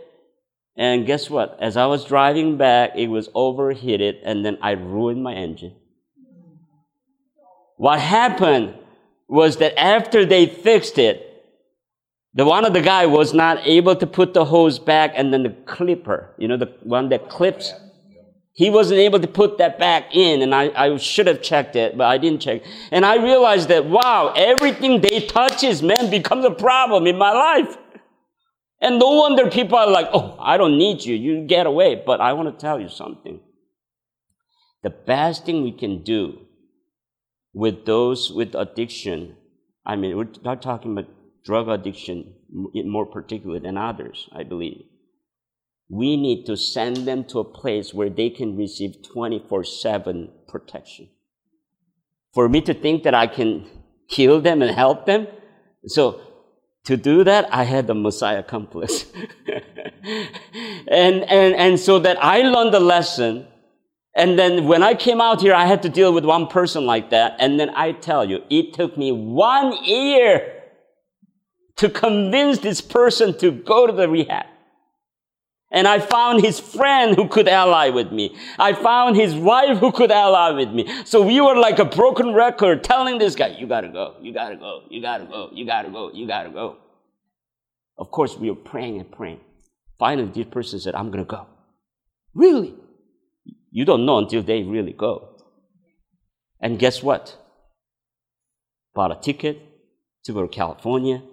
And 0.76 1.06
guess 1.06 1.30
what? 1.30 1.58
As 1.62 1.78
i 1.78 1.86
was 1.86 2.06
driving 2.06 2.58
back 2.58 2.96
it 2.96 3.08
was 3.08 3.30
overheated 3.36 4.18
and 4.24 4.44
then 4.44 4.58
i 4.62 4.72
ruined 4.72 5.24
my 5.24 5.34
engine. 5.34 5.76
What 7.78 8.00
happened 8.00 8.76
was 9.28 9.58
that 9.58 9.78
after 9.80 10.26
they 10.26 10.46
fixed 10.46 10.98
it, 10.98 11.30
the 12.34 12.46
one 12.46 12.66
of 12.66 12.74
the 12.74 12.82
guy 12.82 13.06
was 13.06 13.34
not 13.34 13.60
able 13.66 13.96
to 13.96 14.08
put 14.08 14.34
the 14.34 14.46
hose 14.46 14.80
back 14.80 15.14
and 15.16 15.34
then 15.34 15.44
the 15.44 15.56
clipper, 15.66 16.34
you 16.38 16.48
know, 16.48 16.58
the 16.58 16.74
one 16.82 17.10
that 17.10 17.30
clips. 17.30 17.74
He 18.56 18.70
wasn't 18.70 19.00
able 19.00 19.20
to 19.20 19.28
put 19.28 19.58
that 19.58 19.80
back 19.80 20.16
in 20.16 20.44
and 20.44 20.54
I, 20.54 20.72
I 20.76 20.98
should 20.98 21.26
have 21.26 21.42
checked 21.42 21.76
it, 21.76 21.98
but 21.98 22.06
I 22.06 22.20
didn't 22.20 22.42
check. 22.42 22.62
And 22.92 23.04
I 23.04 23.16
realized 23.16 23.70
that, 23.70 23.86
wow, 23.86 24.32
everything 24.36 25.02
they 25.02 25.22
touches, 25.22 25.82
man, 25.82 26.12
becomes 26.12 26.46
a 26.46 26.52
problem 26.52 27.08
in 27.08 27.18
my 27.18 27.32
life. 27.32 27.76
And 28.80 29.00
no 29.00 29.10
wonder 29.12 29.50
people 29.50 29.78
are 29.78 29.90
like, 29.90 30.08
oh, 30.14 30.36
I 30.40 30.58
don't 30.58 30.78
need 30.78 31.04
you. 31.04 31.16
You 31.16 31.48
get 31.48 31.66
away. 31.66 32.04
But 32.06 32.22
I 32.22 32.34
want 32.34 32.54
to 32.54 32.62
tell 32.62 32.80
you 32.80 32.90
something. 32.90 33.40
The 34.84 34.90
best 34.90 35.46
thing 35.46 35.64
we 35.64 35.72
can 35.72 36.04
do 36.04 36.40
with 37.54 37.86
those 37.86 38.30
with 38.30 38.54
addiction. 38.56 39.38
I 39.86 39.96
mean, 39.96 40.18
we're 40.18 40.28
not 40.44 40.62
talking 40.62 40.92
about 40.92 41.10
drug 41.46 41.70
addiction 41.70 42.34
more 42.52 43.06
particular 43.06 43.60
than 43.60 43.78
others, 43.78 44.30
I 44.34 44.44
believe. 44.44 44.84
We 45.94 46.18
need 46.18 46.46
to 46.48 46.58
send 46.58 47.08
them 47.08 47.24
to 47.26 47.40
a 47.40 47.44
place 47.44 47.94
where 47.94 48.10
they 48.10 48.30
can 48.30 48.58
receive 48.58 49.04
24 49.04 49.64
7 49.64 50.30
protection. 50.48 51.10
For 52.34 52.50
me 52.50 52.62
to 52.62 52.74
think 52.74 53.04
that 53.04 53.14
I 53.14 53.28
can 53.28 53.70
heal 54.08 54.42
them 54.42 54.62
and 54.62 54.72
help 54.76 55.06
them, 55.06 55.28
so 55.86 56.22
to 56.86 56.98
do 56.98 57.24
that, 57.24 57.48
I 57.54 57.64
had 57.64 57.88
the 57.88 57.94
Messiah 57.94 58.44
complex. 58.44 59.06
and, 60.88 61.24
and, 61.24 61.56
and 61.56 61.80
so 61.80 62.00
that 62.00 62.18
I 62.24 62.42
learned 62.42 62.74
the 62.74 62.80
lesson 62.80 63.48
and 64.16 64.38
then 64.38 64.68
when 64.68 64.84
I 64.84 64.94
came 64.94 65.20
out 65.20 65.42
here, 65.42 65.56
I 65.56 65.66
had 65.66 65.82
to 65.84 65.90
deal 65.90 66.14
with 66.14 66.24
one 66.24 66.48
person 66.48 66.86
like 66.86 67.10
that. 67.10 67.36
And 67.40 67.60
then 67.60 67.72
I 67.76 67.94
tell 67.94 68.30
you, 68.30 68.44
it 68.50 68.74
took 68.74 68.96
me 68.98 69.12
one 69.12 69.84
year 69.84 70.62
to 71.78 71.90
convince 71.90 72.60
this 72.60 72.80
person 72.80 73.36
to 73.40 73.52
go 73.52 73.88
to 73.88 73.94
the 73.94 74.08
rehab. 74.08 74.46
And 75.74 75.88
I 75.88 76.00
found 76.00 76.44
his 76.44 76.60
friend 76.60 77.16
who 77.16 77.28
could 77.28 77.48
ally 77.48 77.90
with 77.90 78.12
me. 78.12 78.38
I 78.60 78.74
found 78.74 79.16
his 79.16 79.34
wife 79.34 79.80
who 79.80 79.92
could 79.92 80.12
ally 80.12 80.52
with 80.52 80.70
me. 80.70 80.88
So 81.04 81.24
we 81.24 81.42
were 81.42 81.56
like 81.56 81.80
a 81.80 81.86
broken 81.86 82.34
record 82.34 82.84
telling 82.84 83.18
this 83.18 83.36
guy, 83.36 83.48
you 83.60 83.66
gotta 83.66 83.90
go, 83.90 84.16
you 84.22 84.32
gotta 84.32 84.56
go, 84.56 84.84
you 84.92 85.02
gotta 85.02 85.26
go, 85.26 85.50
you 85.52 85.66
gotta 85.66 85.90
go, 85.90 86.12
you 86.14 86.28
gotta 86.28 86.52
go. 86.52 86.78
Of 87.98 88.12
course, 88.12 88.38
we 88.38 88.52
were 88.52 88.56
praying 88.56 89.00
and 89.00 89.12
praying. 89.12 89.40
Finally, 89.98 90.32
this 90.36 90.46
person 90.46 90.80
said, 90.80 90.94
I'm 90.94 91.10
gonna 91.10 91.26
go. 91.26 91.48
Really? 92.36 92.76
You 93.72 93.84
don't 93.84 94.06
know 94.06 94.20
until 94.20 94.44
they 94.44 94.62
really 94.62 94.94
go. 94.94 95.38
And 96.62 96.78
guess 96.78 97.02
what? 97.02 97.36
Bought 98.94 99.12
a 99.12 99.20
ticket 99.20 99.60
to 100.26 100.34
go 100.34 100.44
to 100.44 100.48
California. 100.48 101.24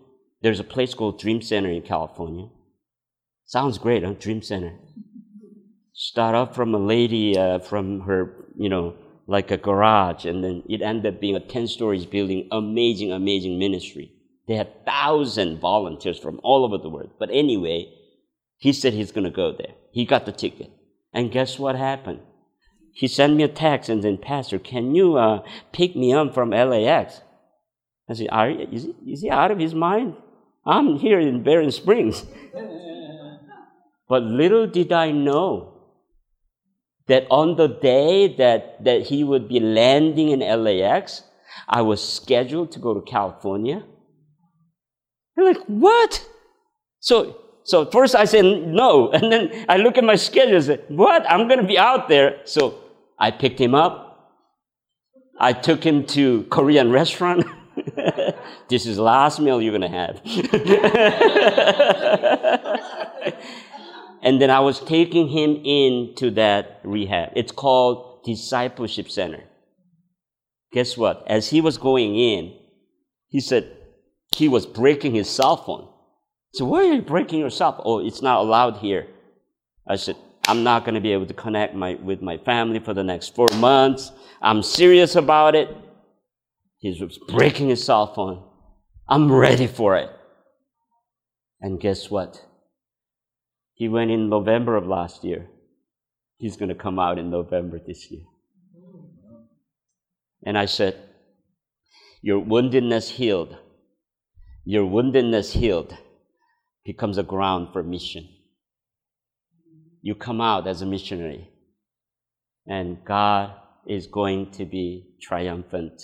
There's 0.40 0.61
a 0.61 0.64
place 0.64 0.94
called 0.94 1.20
Dream 1.20 1.42
Center 1.42 1.68
in 1.68 1.83
California. 1.83 2.48
Sounds 3.50 3.78
great, 3.78 4.04
huh? 4.04 4.14
Dream 4.16 4.42
Center. 4.42 4.72
Start 5.92 6.36
off 6.36 6.54
from 6.54 6.72
a 6.72 6.78
lady 6.78 7.36
uh, 7.36 7.58
from 7.58 7.98
her, 8.02 8.46
you 8.56 8.68
know, 8.68 8.94
like 9.26 9.50
a 9.50 9.56
garage, 9.56 10.24
and 10.24 10.44
then 10.44 10.62
it 10.68 10.82
ended 10.82 11.12
up 11.14 11.20
being 11.20 11.34
a 11.34 11.40
10 11.40 11.66
stories 11.66 12.06
building. 12.06 12.46
Amazing, 12.52 13.10
amazing 13.10 13.58
ministry. 13.58 14.12
They 14.46 14.54
had 14.54 14.86
thousand 14.86 15.58
volunteers 15.58 16.16
from 16.16 16.38
all 16.44 16.64
over 16.64 16.78
the 16.78 16.88
world. 16.88 17.10
But 17.18 17.30
anyway, 17.32 17.92
he 18.56 18.72
said 18.72 18.92
he's 18.92 19.10
going 19.10 19.24
to 19.24 19.30
go 19.30 19.50
there. 19.50 19.74
He 19.90 20.04
got 20.04 20.26
the 20.26 20.32
ticket. 20.32 20.70
And 21.12 21.32
guess 21.32 21.58
what 21.58 21.74
happened? 21.74 22.20
he 22.92 23.08
sent 23.08 23.34
me 23.34 23.42
a 23.42 23.48
text 23.48 23.88
and 23.88 24.00
said, 24.02 24.22
Pastor, 24.22 24.60
can 24.60 24.94
you 24.94 25.16
uh, 25.16 25.42
pick 25.72 25.96
me 25.96 26.12
up 26.12 26.34
from 26.34 26.50
LAX? 26.50 27.20
I 28.08 28.14
said, 28.14 28.28
Are, 28.30 28.48
is, 28.48 28.84
he, 28.84 29.12
is 29.12 29.22
he 29.22 29.30
out 29.30 29.50
of 29.50 29.58
his 29.58 29.74
mind? 29.74 30.14
I'm 30.64 30.98
here 30.98 31.18
in 31.18 31.42
Berrien 31.42 31.72
Springs. 31.72 32.24
but 34.11 34.25
little 34.25 34.66
did 34.66 34.92
I 34.92 35.12
know 35.12 35.73
that 37.07 37.29
on 37.31 37.55
the 37.57 37.68
day 37.68 38.35
that, 38.38 38.85
that 38.85 39.03
he 39.07 39.23
would 39.23 39.49
be 39.49 39.61
landing 39.61 40.31
in 40.31 40.40
LAX, 40.40 41.23
I 41.68 41.83
was 41.83 42.07
scheduled 42.07 42.73
to 42.73 42.81
go 42.81 42.92
to 42.92 43.01
California. 43.01 43.85
I'm 45.38 45.44
like, 45.44 45.64
what? 45.66 46.27
So 46.99 47.37
so 47.62 47.87
first 47.87 48.16
I 48.16 48.25
said 48.25 48.44
no, 48.44 49.11
and 49.12 49.31
then 49.33 49.64
I 49.68 49.77
look 49.77 49.96
at 49.96 50.03
my 50.03 50.16
schedule 50.16 50.57
and 50.57 50.64
said, 50.64 50.85
what? 50.88 51.25
I'm 51.31 51.46
going 51.46 51.61
to 51.61 51.66
be 51.66 51.79
out 51.79 52.09
there. 52.09 52.40
So 52.44 52.81
I 53.16 53.31
picked 53.31 53.61
him 53.61 53.77
up. 53.77 54.09
I 55.38 55.53
took 55.53 55.85
him 55.85 56.05
to 56.07 56.42
Korean 56.51 56.90
restaurant. 56.90 57.46
this 58.68 58.87
is 58.87 58.96
the 58.96 59.03
last 59.03 59.38
meal 59.40 59.62
you're 59.62 59.79
going 59.79 59.90
to 59.90 59.96
have. 59.96 60.20
and 64.22 64.40
then 64.40 64.50
I 64.50 64.61
was 64.61 64.80
taking 64.80 65.28
him 65.28 65.56
into 65.64 66.30
that 66.33 66.80
rehab. 66.85 67.33
It's 67.37 67.52
called 67.52 68.24
Discipleship 68.24 69.11
Center. 69.11 69.44
Guess 70.72 70.96
what? 70.96 71.24
As 71.26 71.48
he 71.48 71.61
was 71.61 71.78
going 71.78 72.16
in, 72.16 72.56
he 73.28 73.40
said 73.40 73.76
he 74.37 74.48
was 74.48 74.66
breaking 74.66 75.14
his 75.14 75.28
cell 75.28 75.56
phone. 75.56 75.88
So 76.54 76.64
why 76.64 76.80
are 76.80 76.94
you 76.94 77.02
breaking 77.02 77.38
your 77.38 77.46
yourself? 77.46 77.80
Oh, 77.85 78.04
it's 78.04 78.22
not 78.22 78.40
allowed 78.40 78.76
here. 78.76 79.06
I 79.88 79.96
said, 79.96 80.16
I'm 80.46 80.62
not 80.62 80.85
going 80.85 80.94
to 80.94 81.00
be 81.00 81.12
able 81.12 81.26
to 81.26 81.35
connect 81.35 81.74
my, 81.74 81.94
with 81.94 82.22
my 82.22 82.38
family 82.38 82.80
for 82.80 82.94
the 82.94 83.04
next 83.04 83.35
four 83.35 83.48
months. 83.56 84.12
I'm 84.42 84.62
serious 84.62 85.16
about 85.16 85.54
it. 85.54 85.68
He 86.78 86.90
was 87.00 87.18
breaking 87.28 87.68
his 87.68 87.85
cell 87.85 88.12
phone. 88.14 88.42
I'm 89.09 89.30
ready 89.30 89.66
for 89.66 89.96
it. 89.96 90.11
And 91.61 91.80
guess 91.80 92.11
what? 92.11 92.44
He 93.80 93.88
went 93.88 94.10
in 94.10 94.28
November 94.28 94.76
of 94.76 94.86
last 94.86 95.24
year. 95.24 95.48
He's 96.36 96.58
going 96.58 96.68
to 96.68 96.74
come 96.74 96.98
out 96.98 97.18
in 97.18 97.30
November 97.30 97.78
this 97.78 98.10
year. 98.10 98.24
And 100.44 100.58
I 100.58 100.66
said, 100.66 101.00
Your 102.20 102.42
woundedness 102.42 103.08
healed. 103.08 103.56
Your 104.66 104.84
woundedness 104.84 105.52
healed 105.52 105.96
becomes 106.84 107.16
a 107.16 107.22
ground 107.22 107.68
for 107.72 107.82
mission. 107.82 108.28
You 110.02 110.14
come 110.14 110.42
out 110.42 110.68
as 110.68 110.82
a 110.82 110.86
missionary, 110.86 111.48
and 112.66 113.02
God 113.02 113.54
is 113.86 114.06
going 114.06 114.50
to 114.58 114.66
be 114.66 115.14
triumphant 115.22 116.02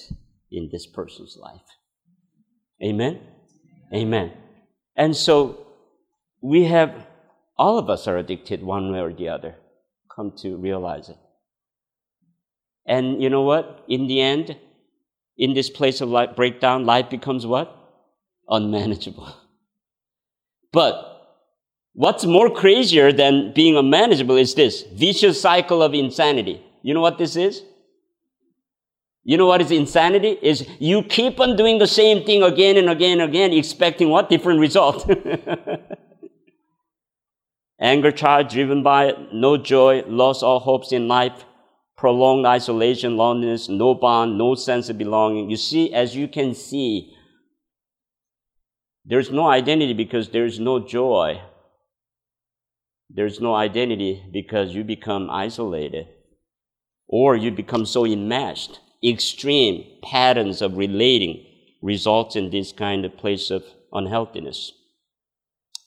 in 0.51 0.71
this 0.73 0.87
person's 0.87 1.37
life. 1.39 1.69
Amen? 2.83 3.21
Amen. 3.95 4.33
And 4.97 5.15
so, 5.15 5.67
we 6.41 6.65
have, 6.65 7.06
all 7.59 7.79
of 7.79 7.89
us 7.89 8.07
are 8.07 8.17
addicted 8.17 8.63
one 8.63 8.93
way 8.93 9.01
or 9.01 9.13
the 9.13 9.29
other. 9.29 9.57
Come 10.15 10.33
to 10.39 10.57
realize 10.57 11.09
it. 11.09 11.17
And 12.87 13.23
you 13.23 13.31
know 13.31 13.43
what? 13.43 13.85
In 13.89 14.07
the 14.07 14.21
end, 14.21 14.57
in 15.37 15.55
this 15.55 15.69
place 15.69 16.01
of 16.01 16.09
life 16.09 16.37
breakdown, 16.37 16.87
life 16.87 17.11
becomes 17.11 17.47
what? 17.47 17.75
Unmanageable. 18.49 19.35
But 20.73 21.39
what's 21.95 22.27
more 22.27 22.51
crazier 22.51 23.11
than 23.11 23.55
being 23.55 23.77
unmanageable 23.79 24.37
is 24.37 24.55
this 24.55 24.83
vicious 24.93 25.41
cycle 25.41 25.83
of 25.83 25.95
insanity. 25.95 26.61
You 26.83 26.93
know 26.93 27.01
what 27.01 27.17
this 27.17 27.35
is? 27.35 27.63
You 29.25 29.39
know 29.39 29.47
what 29.47 29.63
is 29.63 29.71
insanity? 29.71 30.39
Is 30.43 30.69
you 30.79 31.03
keep 31.03 31.41
on 31.41 31.57
doing 31.57 31.79
the 31.79 31.87
same 31.87 32.27
thing 32.27 32.43
again 32.43 32.77
and 32.77 32.91
again 32.91 33.21
and 33.21 33.31
again, 33.31 33.55
expecting 33.55 34.11
what? 34.11 34.29
Different 34.29 34.61
result. 34.61 35.11
Anger 37.79 38.11
child 38.11 38.49
driven 38.49 38.83
by 38.83 39.13
no 39.33 39.57
joy, 39.57 40.03
lost 40.07 40.43
all 40.43 40.61
hopes 40.61 40.93
in 40.93 41.09
life, 41.09 41.45
prolonged 41.97 42.47
isolation, 42.47 43.17
loneliness, 43.17 43.69
no 43.69 43.95
bond, 43.95 44.39
no 44.39 44.55
sense 44.55 44.89
of 44.89 44.97
belonging. 44.97 45.51
You 45.51 45.57
see, 45.57 45.93
as 45.93 46.17
you 46.17 46.27
can 46.29 46.55
see, 46.55 47.15
there's 49.05 49.31
no 49.31 49.47
identity 49.47 49.93
because 49.93 50.31
there's 50.31 50.59
no 50.59 50.81
joy. 50.81 51.41
There's 53.09 53.41
no 53.41 53.55
identity 53.55 54.25
because 54.33 54.75
you 54.75 54.83
become 54.83 55.31
isolated 55.31 56.07
or 57.07 57.37
you 57.37 57.51
become 57.51 57.87
so 57.87 58.05
enmeshed. 58.05 58.81
Extreme 59.05 59.87
patterns 60.03 60.61
of 60.61 60.77
relating 60.77 61.45
results 61.83 62.35
in 62.35 62.51
this 62.51 62.73
kind 62.73 63.05
of 63.05 63.17
place 63.17 63.51
of 63.51 63.65
unhealthiness. 63.93 64.73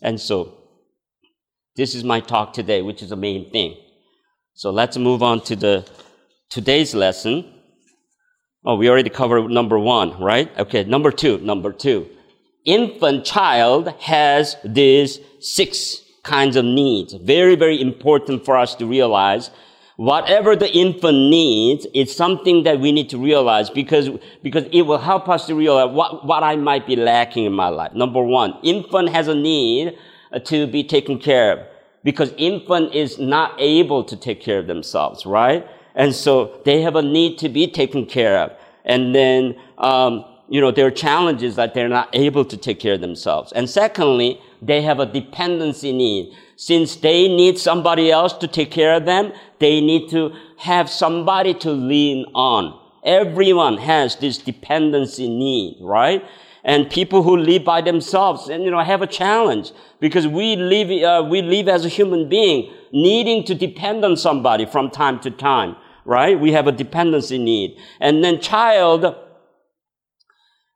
And 0.02 0.22
so, 0.22 0.59
this 1.80 1.96
is 1.96 2.04
my 2.04 2.20
talk 2.20 2.52
today, 2.52 2.82
which 2.82 3.02
is 3.02 3.10
the 3.10 3.16
main 3.16 3.50
thing. 3.52 3.78
So 4.54 4.70
let's 4.70 4.98
move 4.98 5.24
on 5.24 5.42
to 5.46 5.56
the 5.56 5.90
today's 6.50 6.94
lesson. 6.94 7.54
Oh, 8.66 8.76
we 8.76 8.90
already 8.90 9.10
covered 9.10 9.50
number 9.50 9.80
one, 9.80 10.20
right? 10.20 10.52
Okay, 10.60 10.84
number 10.84 11.12
two, 11.12 11.38
number 11.38 11.72
two. 11.72 12.10
Infant 12.66 13.24
child 13.24 13.94
has 14.00 14.58
these 14.66 15.20
six 15.40 16.02
kinds 16.24 16.58
of 16.58 16.66
needs. 16.66 17.14
Very, 17.14 17.56
very 17.56 17.82
important 17.82 18.44
for 18.44 18.58
us 18.58 18.76
to 18.76 18.86
realize. 18.86 19.50
Whatever 19.96 20.58
the 20.58 20.70
infant 20.70 21.30
needs, 21.30 21.88
it's 21.94 22.14
something 22.14 22.64
that 22.64 22.82
we 22.82 22.92
need 22.92 23.10
to 23.12 23.18
realize 23.18 23.70
because, 23.70 24.10
because 24.44 24.66
it 24.74 24.82
will 24.82 24.98
help 24.98 25.30
us 25.30 25.48
to 25.48 25.56
realize 25.56 25.94
what, 25.96 26.26
what 26.26 26.44
I 26.44 26.58
might 26.58 26.86
be 26.86 26.98
lacking 26.98 27.46
in 27.46 27.54
my 27.54 27.70
life. 27.70 27.94
Number 27.94 28.22
one, 28.22 28.56
infant 28.64 29.10
has 29.10 29.30
a 29.30 29.36
need 29.36 29.98
to 30.46 30.68
be 30.68 30.84
taken 30.84 31.20
care 31.20 31.52
of 31.54 31.60
because 32.04 32.34
infant 32.38 32.94
is 32.94 33.20
not 33.20 33.56
able 33.60 34.04
to 34.04 34.16
take 34.16 34.42
care 34.42 34.60
of 34.60 34.68
themselves, 34.68 35.26
right? 35.26 35.68
And 35.96 36.14
so 36.14 36.62
they 36.66 36.82
have 36.82 36.96
a 36.96 37.02
need 37.02 37.38
to 37.40 37.50
be 37.50 37.68
taken 37.68 38.06
care 38.06 38.40
of. 38.40 38.52
And 38.86 39.14
then, 39.14 39.56
um, 39.78 40.24
you 40.48 40.62
know, 40.62 40.72
there 40.72 40.88
are 40.88 40.92
challenges 40.92 41.56
that 41.58 41.74
they're 41.74 41.90
not 41.90 42.10
able 42.14 42.46
to 42.46 42.58
take 42.58 42.80
care 42.80 42.94
of 42.94 43.02
themselves. 43.02 43.52
And 43.52 43.70
secondly, 43.70 44.42
they 44.62 44.82
have 44.82 45.00
a 45.00 45.06
dependency 45.06 45.92
need. 45.92 46.34
Since 46.56 46.98
they 46.98 47.28
need 47.28 47.58
somebody 47.58 48.12
else 48.12 48.34
to 48.34 48.48
take 48.48 48.72
care 48.72 48.96
of 48.96 49.06
them, 49.06 49.32
they 49.60 49.82
need 49.82 50.10
to 50.10 50.34
have 50.58 50.90
somebody 50.90 51.54
to 51.56 51.72
lean 51.72 52.26
on. 52.34 52.80
Everyone 53.04 53.78
has 53.78 54.18
this 54.18 54.38
dependency 54.38 55.30
need, 55.30 55.78
right? 55.80 56.24
And 56.64 56.90
people 56.90 57.24
who 57.24 57.38
live 57.38 57.64
by 57.64 57.82
themselves. 57.82 58.50
And 58.50 58.64
you 58.64 58.72
know 58.72 58.80
have 58.80 59.02
a 59.02 59.08
challenge 59.08 59.72
because 60.00 60.28
we 60.28 60.56
live 60.56 60.90
uh, 61.04 61.28
we 61.28 61.42
live 61.42 61.68
as 61.68 61.86
a 61.86 61.90
human 61.90 62.30
being 62.30 62.72
needing 62.92 63.44
to 63.46 63.56
depend 63.56 64.04
on 64.04 64.18
somebody 64.18 64.66
from 64.66 64.90
time 64.90 65.20
to 65.22 65.32
time 65.32 65.76
right? 66.10 66.40
We 66.40 66.54
have 66.54 66.66
a 66.66 66.72
dependency 66.72 67.38
need. 67.38 67.78
And 68.00 68.24
then 68.24 68.42
child 68.42 69.16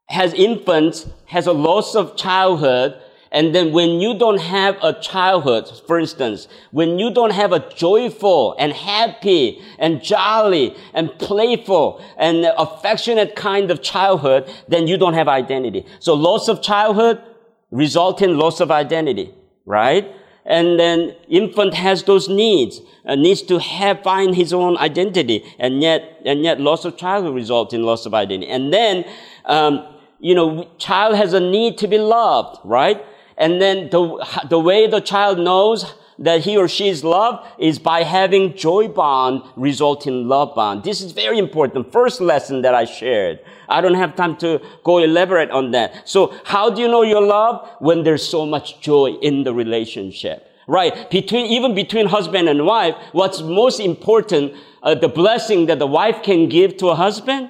has 0.09 0.33
infants 0.33 1.07
has 1.25 1.47
a 1.47 1.53
loss 1.53 1.95
of 1.95 2.15
childhood 2.15 3.01
and 3.33 3.53
then 3.53 3.71
when 3.71 3.99
you 3.99 4.13
don't 4.13 4.39
have 4.39 4.77
a 4.83 4.93
childhood, 4.93 5.67
for 5.87 5.97
instance, 5.97 6.47
when 6.69 6.99
you 6.99 7.11
don't 7.11 7.31
have 7.31 7.51
a 7.51 7.67
joyful 7.73 8.55
and 8.59 8.71
happy 8.71 9.59
and 9.79 10.03
jolly 10.03 10.75
and 10.93 11.09
playful 11.17 11.99
and 12.17 12.45
affectionate 12.59 13.35
kind 13.35 13.71
of 13.71 13.81
childhood, 13.81 14.47
then 14.67 14.87
you 14.87 14.97
don't 14.97 15.15
have 15.15 15.27
identity. 15.27 15.83
So 15.99 16.13
loss 16.13 16.47
of 16.47 16.61
childhood 16.61 17.23
result 17.71 18.21
in 18.21 18.37
loss 18.37 18.59
of 18.59 18.69
identity, 18.69 19.33
right? 19.65 20.05
And 20.45 20.79
then 20.79 21.15
infant 21.27 21.73
has 21.73 22.03
those 22.03 22.29
needs, 22.29 22.81
uh, 23.03 23.15
needs 23.15 23.41
to 23.43 23.57
have, 23.57 24.03
find 24.03 24.35
his 24.35 24.53
own 24.53 24.77
identity, 24.77 25.43
and 25.57 25.81
yet, 25.81 26.21
and 26.23 26.43
yet 26.43 26.59
loss 26.59 26.85
of 26.85 26.97
childhood 26.97 27.33
result 27.33 27.73
in 27.73 27.81
loss 27.81 28.05
of 28.05 28.13
identity. 28.13 28.51
And 28.51 28.71
then, 28.71 29.05
um, 29.45 29.87
you 30.19 30.35
know, 30.35 30.69
child 30.77 31.15
has 31.15 31.33
a 31.33 31.39
need 31.39 31.79
to 31.79 31.87
be 31.87 31.97
loved, 31.97 32.59
right? 32.63 33.03
And 33.37 33.61
then 33.61 33.89
the, 33.89 34.25
the 34.49 34.59
way 34.59 34.87
the 34.87 35.01
child 35.01 35.39
knows 35.39 35.93
that 36.19 36.41
he 36.41 36.55
or 36.57 36.67
she 36.67 36.89
is 36.89 37.03
loved 37.03 37.45
is 37.57 37.79
by 37.79 38.03
having 38.03 38.55
joy 38.55 38.87
bond 38.87 39.41
result 39.55 40.05
in 40.07 40.27
love 40.27 40.53
bond. 40.55 40.83
This 40.83 41.01
is 41.01 41.11
very 41.11 41.37
important. 41.37 41.91
First 41.91 42.21
lesson 42.21 42.61
that 42.61 42.75
I 42.75 42.85
shared. 42.85 43.39
I 43.67 43.81
don't 43.81 43.95
have 43.95 44.15
time 44.15 44.37
to 44.37 44.61
go 44.83 44.99
elaborate 44.99 45.49
on 45.49 45.71
that. 45.71 46.07
So 46.07 46.33
how 46.43 46.69
do 46.69 46.81
you 46.81 46.87
know 46.87 47.01
you're 47.01 47.25
loved? 47.25 47.67
When 47.79 48.03
there's 48.03 48.27
so 48.27 48.45
much 48.45 48.79
joy 48.79 49.13
in 49.21 49.43
the 49.43 49.53
relationship. 49.53 50.49
Right. 50.67 51.09
Between, 51.09 51.47
even 51.47 51.75
between 51.75 52.05
husband 52.07 52.47
and 52.47 52.65
wife, 52.65 52.95
what's 53.11 53.41
most 53.41 53.79
important, 53.79 54.53
uh, 54.81 54.95
the 54.95 55.09
blessing 55.09 55.65
that 55.65 55.79
the 55.79 55.87
wife 55.87 56.23
can 56.23 56.47
give 56.47 56.77
to 56.77 56.87
a 56.87 56.95
husband? 56.95 57.49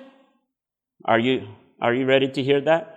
Are 1.06 1.20
you, 1.20 1.48
are 1.80 1.94
you 1.94 2.06
ready 2.06 2.30
to 2.30 2.42
hear 2.42 2.62
that? 2.62 2.93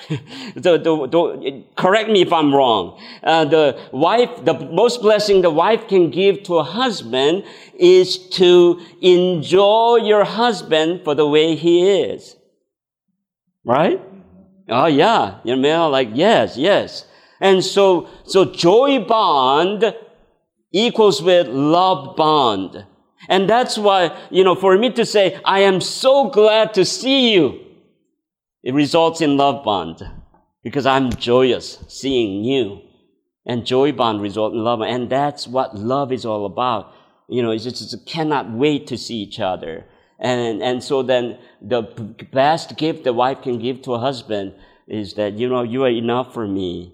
the, 0.08 0.78
the, 0.78 1.06
the, 1.06 1.64
correct 1.76 2.10
me 2.10 2.20
if 2.22 2.32
I'm 2.32 2.54
wrong. 2.54 3.00
Uh, 3.22 3.44
the 3.44 3.80
wife, 3.92 4.44
the 4.44 4.54
most 4.54 5.00
blessing 5.00 5.42
the 5.42 5.50
wife 5.50 5.88
can 5.88 6.10
give 6.10 6.42
to 6.44 6.58
a 6.58 6.64
husband 6.64 7.44
is 7.78 8.28
to 8.30 8.80
enjoy 9.00 9.96
your 10.02 10.24
husband 10.24 11.02
for 11.04 11.14
the 11.14 11.26
way 11.26 11.54
he 11.54 11.88
is. 11.88 12.36
Right? 13.64 14.02
Oh 14.68 14.86
yeah, 14.86 15.38
you 15.44 15.56
know, 15.56 15.88
like 15.88 16.10
yes, 16.12 16.56
yes. 16.56 17.06
And 17.40 17.64
so, 17.64 18.08
so 18.24 18.44
joy 18.44 19.04
bond 19.04 19.94
equals 20.72 21.22
with 21.22 21.46
love 21.48 22.16
bond. 22.16 22.86
And 23.28 23.48
that's 23.48 23.78
why, 23.78 24.16
you 24.30 24.44
know, 24.44 24.54
for 24.54 24.76
me 24.76 24.90
to 24.92 25.06
say, 25.06 25.40
I 25.44 25.60
am 25.60 25.80
so 25.80 26.28
glad 26.28 26.74
to 26.74 26.84
see 26.84 27.32
you. 27.32 27.60
It 28.64 28.72
results 28.72 29.20
in 29.20 29.36
love 29.36 29.62
bond 29.62 30.02
because 30.62 30.86
I'm 30.86 31.10
joyous 31.10 31.84
seeing 31.86 32.44
you. 32.44 32.80
And 33.46 33.66
joy 33.66 33.92
bond 33.92 34.22
results 34.22 34.54
in 34.54 34.64
love. 34.64 34.80
And 34.80 35.10
that's 35.10 35.46
what 35.46 35.76
love 35.76 36.10
is 36.10 36.24
all 36.24 36.46
about. 36.46 36.94
You 37.28 37.42
know, 37.42 37.50
it's 37.50 37.64
just 37.64 38.06
cannot 38.06 38.50
wait 38.50 38.86
to 38.86 38.96
see 38.96 39.16
each 39.16 39.38
other. 39.38 39.84
And, 40.18 40.62
and 40.62 40.82
so 40.82 41.02
then 41.02 41.38
the 41.60 41.82
best 42.32 42.78
gift 42.78 43.04
the 43.04 43.12
wife 43.12 43.42
can 43.42 43.58
give 43.58 43.82
to 43.82 43.92
a 43.92 43.98
husband 43.98 44.54
is 44.88 45.12
that, 45.14 45.34
you 45.34 45.46
know, 45.46 45.62
you 45.62 45.84
are 45.84 45.90
enough 45.90 46.32
for 46.32 46.46
me 46.46 46.93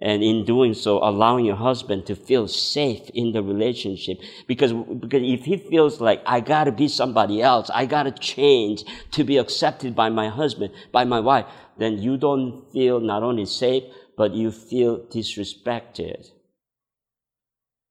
and 0.00 0.22
in 0.22 0.44
doing 0.44 0.74
so, 0.74 0.98
allowing 1.02 1.44
your 1.44 1.56
husband 1.56 2.06
to 2.06 2.14
feel 2.14 2.46
safe 2.46 3.10
in 3.14 3.32
the 3.32 3.42
relationship. 3.42 4.18
Because, 4.46 4.72
because 4.72 5.22
if 5.22 5.44
he 5.44 5.56
feels 5.56 6.00
like, 6.00 6.22
I 6.24 6.40
gotta 6.40 6.72
be 6.72 6.88
somebody 6.88 7.42
else, 7.42 7.70
I 7.74 7.86
gotta 7.86 8.12
change 8.12 8.84
to 9.12 9.24
be 9.24 9.38
accepted 9.38 9.96
by 9.96 10.08
my 10.08 10.28
husband, 10.28 10.72
by 10.92 11.04
my 11.04 11.20
wife, 11.20 11.46
then 11.78 11.98
you 11.98 12.16
don't 12.16 12.70
feel 12.72 13.00
not 13.00 13.22
only 13.22 13.44
safe, 13.44 13.84
but 14.16 14.34
you 14.34 14.50
feel 14.50 14.98
disrespected. 14.98 16.28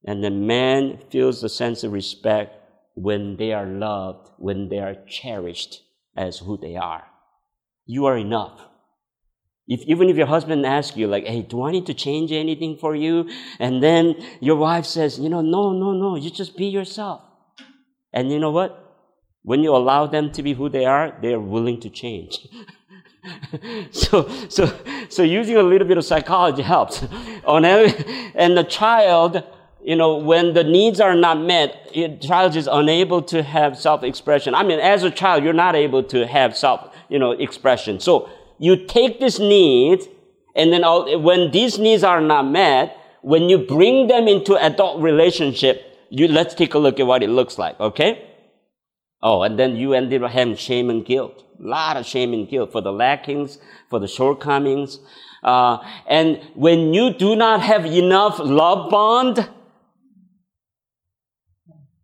And 0.05 0.23
the 0.23 0.29
man 0.29 0.99
feels 1.09 1.43
a 1.43 1.49
sense 1.49 1.83
of 1.83 1.91
respect 1.91 2.53
when 2.95 3.37
they 3.37 3.51
are 3.51 3.65
loved, 3.65 4.29
when 4.37 4.69
they 4.69 4.79
are 4.79 4.95
cherished 5.07 5.83
as 6.15 6.39
who 6.39 6.57
they 6.57 6.75
are. 6.75 7.05
You 7.85 8.05
are 8.05 8.17
enough. 8.17 8.66
If, 9.67 9.81
even 9.81 10.09
if 10.09 10.15
your 10.15 10.27
husband 10.27 10.65
asks 10.65 10.95
you, 10.95 11.07
like, 11.07 11.25
hey, 11.25 11.41
do 11.41 11.63
I 11.63 11.71
need 11.71 11.85
to 11.87 11.93
change 11.93 12.31
anything 12.31 12.77
for 12.77 12.95
you? 12.95 13.29
And 13.59 13.83
then 13.83 14.15
your 14.39 14.55
wife 14.55 14.85
says, 14.85 15.19
you 15.19 15.29
know, 15.29 15.41
no, 15.41 15.73
no, 15.73 15.91
no, 15.91 16.15
you 16.15 16.31
just 16.31 16.55
be 16.55 16.67
yourself. 16.67 17.21
And 18.13 18.31
you 18.31 18.39
know 18.39 18.51
what? 18.51 18.83
When 19.43 19.61
you 19.61 19.75
allow 19.75 20.07
them 20.07 20.31
to 20.33 20.43
be 20.43 20.53
who 20.53 20.69
they 20.69 20.85
are, 20.85 21.17
they 21.21 21.33
are 21.33 21.39
willing 21.39 21.81
to 21.81 21.89
change. 21.89 22.47
so, 23.91 24.29
so, 24.47 24.73
so 25.09 25.23
using 25.23 25.57
a 25.57 25.63
little 25.63 25.87
bit 25.87 25.97
of 25.97 26.05
psychology 26.05 26.61
helps. 26.61 27.05
On 27.45 27.65
every, 27.65 27.93
and 28.35 28.57
the 28.57 28.63
child, 28.63 29.43
you 29.83 29.95
know, 29.95 30.17
when 30.17 30.53
the 30.53 30.63
needs 30.63 30.99
are 30.99 31.15
not 31.15 31.39
met, 31.39 31.89
the 31.93 32.17
child 32.17 32.55
is 32.55 32.67
unable 32.67 33.21
to 33.23 33.43
have 33.43 33.77
self-expression. 33.77 34.55
I 34.55 34.63
mean, 34.63 34.79
as 34.79 35.03
a 35.03 35.11
child, 35.11 35.43
you're 35.43 35.53
not 35.53 35.75
able 35.75 36.03
to 36.03 36.25
have 36.27 36.55
self, 36.57 36.93
you 37.09 37.19
know, 37.19 37.31
expression. 37.31 37.99
So 37.99 38.29
you 38.59 38.85
take 38.85 39.19
this 39.19 39.39
need, 39.39 40.01
and 40.55 40.71
then 40.73 40.83
all, 40.83 41.19
when 41.19 41.51
these 41.51 41.77
needs 41.77 42.03
are 42.03 42.21
not 42.21 42.43
met, 42.43 42.97
when 43.21 43.49
you 43.49 43.59
bring 43.59 44.07
them 44.07 44.27
into 44.27 44.55
adult 44.55 45.01
relationship, 45.01 45.83
you, 46.09 46.27
let's 46.27 46.53
take 46.53 46.73
a 46.73 46.79
look 46.79 46.99
at 46.99 47.05
what 47.05 47.23
it 47.23 47.29
looks 47.29 47.57
like, 47.57 47.79
okay? 47.79 48.23
Oh, 49.21 49.41
and 49.41 49.57
then 49.57 49.75
you 49.75 49.93
ended 49.93 50.23
up 50.23 50.31
having 50.31 50.55
shame 50.55 50.89
and 50.89 51.05
guilt. 51.05 51.43
A 51.59 51.67
lot 51.67 51.97
of 51.97 52.05
shame 52.05 52.33
and 52.33 52.47
guilt 52.47 52.71
for 52.71 52.81
the 52.81 52.91
lackings, 52.91 53.57
for 53.89 53.99
the 53.99 54.07
shortcomings. 54.07 54.99
Uh, 55.43 55.77
and 56.07 56.39
when 56.55 56.93
you 56.93 57.13
do 57.13 57.35
not 57.35 57.61
have 57.61 57.85
enough 57.85 58.39
love 58.39 58.89
bond, 58.89 59.49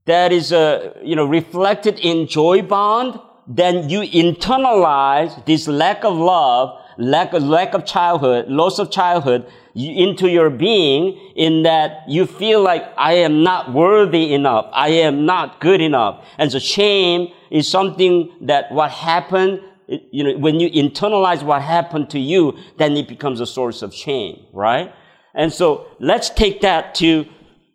that 0.05 0.31
is, 0.31 0.51
uh, 0.51 0.93
you 1.03 1.15
know, 1.15 1.25
reflected 1.25 1.99
in 1.99 2.27
joy 2.27 2.61
bond, 2.61 3.19
then 3.47 3.89
you 3.89 4.01
internalize 4.01 5.45
this 5.45 5.67
lack 5.67 6.03
of 6.03 6.15
love, 6.15 6.79
lack 6.97 7.33
of, 7.33 7.43
lack 7.43 7.73
of 7.73 7.85
childhood, 7.85 8.47
loss 8.47 8.79
of 8.79 8.91
childhood 8.91 9.45
into 9.75 10.29
your 10.29 10.49
being 10.49 11.17
in 11.35 11.63
that 11.63 12.07
you 12.07 12.25
feel 12.25 12.61
like 12.61 12.83
I 12.97 13.13
am 13.13 13.43
not 13.43 13.73
worthy 13.73 14.33
enough. 14.33 14.69
I 14.71 14.89
am 14.89 15.25
not 15.25 15.59
good 15.59 15.81
enough. 15.81 16.25
And 16.37 16.51
so 16.51 16.59
shame 16.59 17.33
is 17.49 17.67
something 17.67 18.31
that 18.41 18.71
what 18.71 18.91
happened, 18.91 19.61
you 19.87 20.23
know, 20.23 20.37
when 20.37 20.59
you 20.59 20.69
internalize 20.69 21.43
what 21.43 21.61
happened 21.61 22.09
to 22.11 22.19
you, 22.19 22.57
then 22.77 22.95
it 22.95 23.07
becomes 23.07 23.39
a 23.39 23.47
source 23.47 23.81
of 23.81 23.93
shame, 23.93 24.45
right? 24.53 24.93
And 25.33 25.51
so 25.51 25.87
let's 25.99 26.29
take 26.29 26.61
that 26.61 26.95
to 26.95 27.25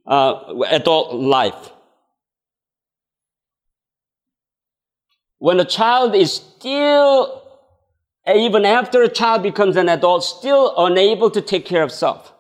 uh, 0.07 0.63
adult 0.71 1.15
life. 1.15 1.73
When 5.39 5.61
a 5.61 5.65
child 5.65 6.15
is 6.15 6.33
still, 6.33 7.43
even 8.27 8.65
after 8.65 9.03
a 9.03 9.09
child 9.09 9.43
becomes 9.43 9.77
an 9.77 9.89
adult, 9.89 10.25
still 10.25 10.75
unable 10.77 11.31
to 11.31 11.41
take 11.41 11.65
care 11.65 11.83
of 11.83 11.93
self, 11.93 12.33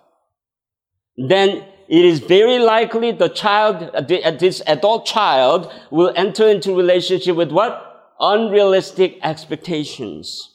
then 1.16 1.64
it 1.88 2.04
is 2.04 2.18
very 2.18 2.58
likely 2.58 3.12
the 3.12 3.28
child, 3.28 4.08
this 4.08 4.62
adult 4.66 5.06
child 5.06 5.72
will 5.90 6.12
enter 6.16 6.48
into 6.48 6.76
relationship 6.76 7.36
with 7.36 7.50
what? 7.50 7.84
Unrealistic 8.20 9.18
expectations. 9.22 10.54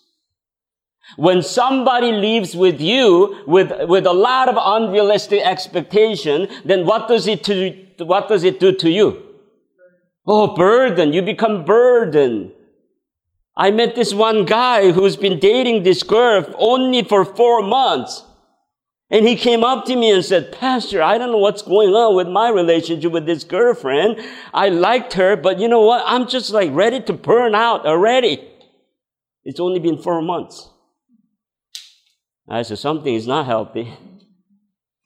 When 1.15 1.41
somebody 1.41 2.11
lives 2.11 2.55
with 2.55 2.81
you 2.81 3.43
with, 3.47 3.71
with 3.87 4.05
a 4.05 4.13
lot 4.13 4.49
of 4.49 4.55
unrealistic 4.57 5.41
expectation, 5.41 6.47
then 6.65 6.85
what 6.85 7.07
does 7.07 7.27
it 7.27 7.43
to, 7.45 7.71
what 7.99 8.27
does 8.27 8.43
it 8.43 8.59
do 8.59 8.73
to 8.73 8.89
you? 8.89 9.32
Oh, 10.25 10.55
burden. 10.55 11.13
You 11.13 11.21
become 11.21 11.65
burden. 11.65 12.53
I 13.55 13.71
met 13.71 13.95
this 13.95 14.13
one 14.13 14.45
guy 14.45 14.91
who's 14.91 15.15
been 15.15 15.39
dating 15.39 15.83
this 15.83 16.01
girl 16.01 16.45
only 16.57 17.03
for 17.03 17.23
four 17.23 17.61
months. 17.61 18.23
And 19.09 19.27
he 19.27 19.35
came 19.35 19.63
up 19.63 19.85
to 19.85 19.95
me 19.95 20.09
and 20.09 20.25
said, 20.25 20.51
Pastor, 20.51 21.03
I 21.03 21.19
don't 21.19 21.31
know 21.31 21.37
what's 21.37 21.61
going 21.61 21.89
on 21.89 22.15
with 22.15 22.27
my 22.27 22.49
relationship 22.49 23.11
with 23.11 23.27
this 23.27 23.43
girlfriend. 23.43 24.19
I 24.53 24.69
liked 24.69 25.13
her, 25.13 25.35
but 25.35 25.59
you 25.59 25.67
know 25.67 25.81
what? 25.81 26.03
I'm 26.07 26.27
just 26.27 26.49
like 26.49 26.71
ready 26.73 26.99
to 27.01 27.13
burn 27.13 27.53
out 27.53 27.85
already. 27.85 28.49
It's 29.43 29.59
only 29.59 29.79
been 29.79 30.01
four 30.01 30.21
months. 30.21 30.67
I 32.47 32.63
said, 32.63 32.79
something 32.79 33.13
is 33.13 33.27
not 33.27 33.45
healthy. 33.45 33.93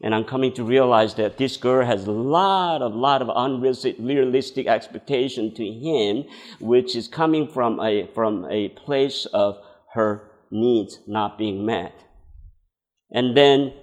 And 0.01 0.13
I'm 0.13 0.25
coming 0.25 0.53
to 0.53 0.63
realize 0.63 1.15
that 1.15 1.37
this 1.37 1.57
girl 1.57 1.85
has 1.85 2.05
a 2.05 2.11
lot 2.11 2.81
of, 2.83 2.93
lot 2.93 3.21
of 3.21 3.29
unrealistic 3.33 4.67
expectation 4.67 5.53
to 5.55 5.65
him, 5.65 6.25
which 6.59 6.95
is 6.95 7.07
coming 7.07 7.47
from 7.47 7.79
a, 7.79 8.07
from 8.13 8.45
a 8.49 8.69
place 8.69 9.25
of 9.33 9.57
her 9.93 10.29
needs 10.51 10.99
not 11.07 11.37
being 11.37 11.65
met. 11.65 11.93
And 13.11 13.35
then 13.35 13.73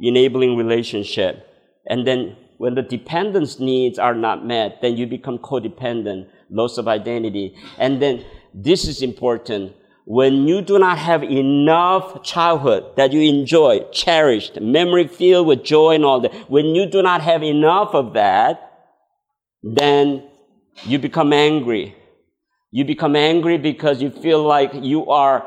enabling 0.00 0.56
relationship. 0.56 1.46
And 1.86 2.06
then 2.06 2.36
when 2.58 2.74
the 2.74 2.82
dependence 2.82 3.58
needs 3.58 3.98
are 3.98 4.14
not 4.14 4.46
met, 4.46 4.80
then 4.82 4.96
you 4.96 5.06
become 5.06 5.38
codependent, 5.38 6.28
loss 6.50 6.78
of 6.78 6.86
identity. 6.86 7.56
And 7.78 8.00
then 8.00 8.24
this 8.54 8.86
is 8.86 9.02
important 9.02 9.74
when 10.08 10.46
you 10.46 10.62
do 10.62 10.78
not 10.78 10.98
have 10.98 11.24
enough 11.24 12.22
childhood 12.22 12.94
that 12.96 13.12
you 13.12 13.20
enjoy, 13.22 13.80
cherished, 13.90 14.60
memory 14.60 15.08
filled 15.08 15.48
with 15.48 15.64
joy 15.64 15.96
and 15.96 16.04
all 16.04 16.20
that, 16.20 16.32
when 16.48 16.76
you 16.76 16.86
do 16.86 17.02
not 17.02 17.20
have 17.22 17.42
enough 17.42 17.92
of 17.92 18.14
that, 18.14 18.94
then 19.64 20.22
you 20.84 21.00
become 21.00 21.32
angry. 21.32 21.96
You 22.70 22.84
become 22.84 23.16
angry 23.16 23.58
because 23.58 24.00
you 24.00 24.10
feel 24.10 24.44
like 24.44 24.70
you 24.74 25.10
are, 25.10 25.44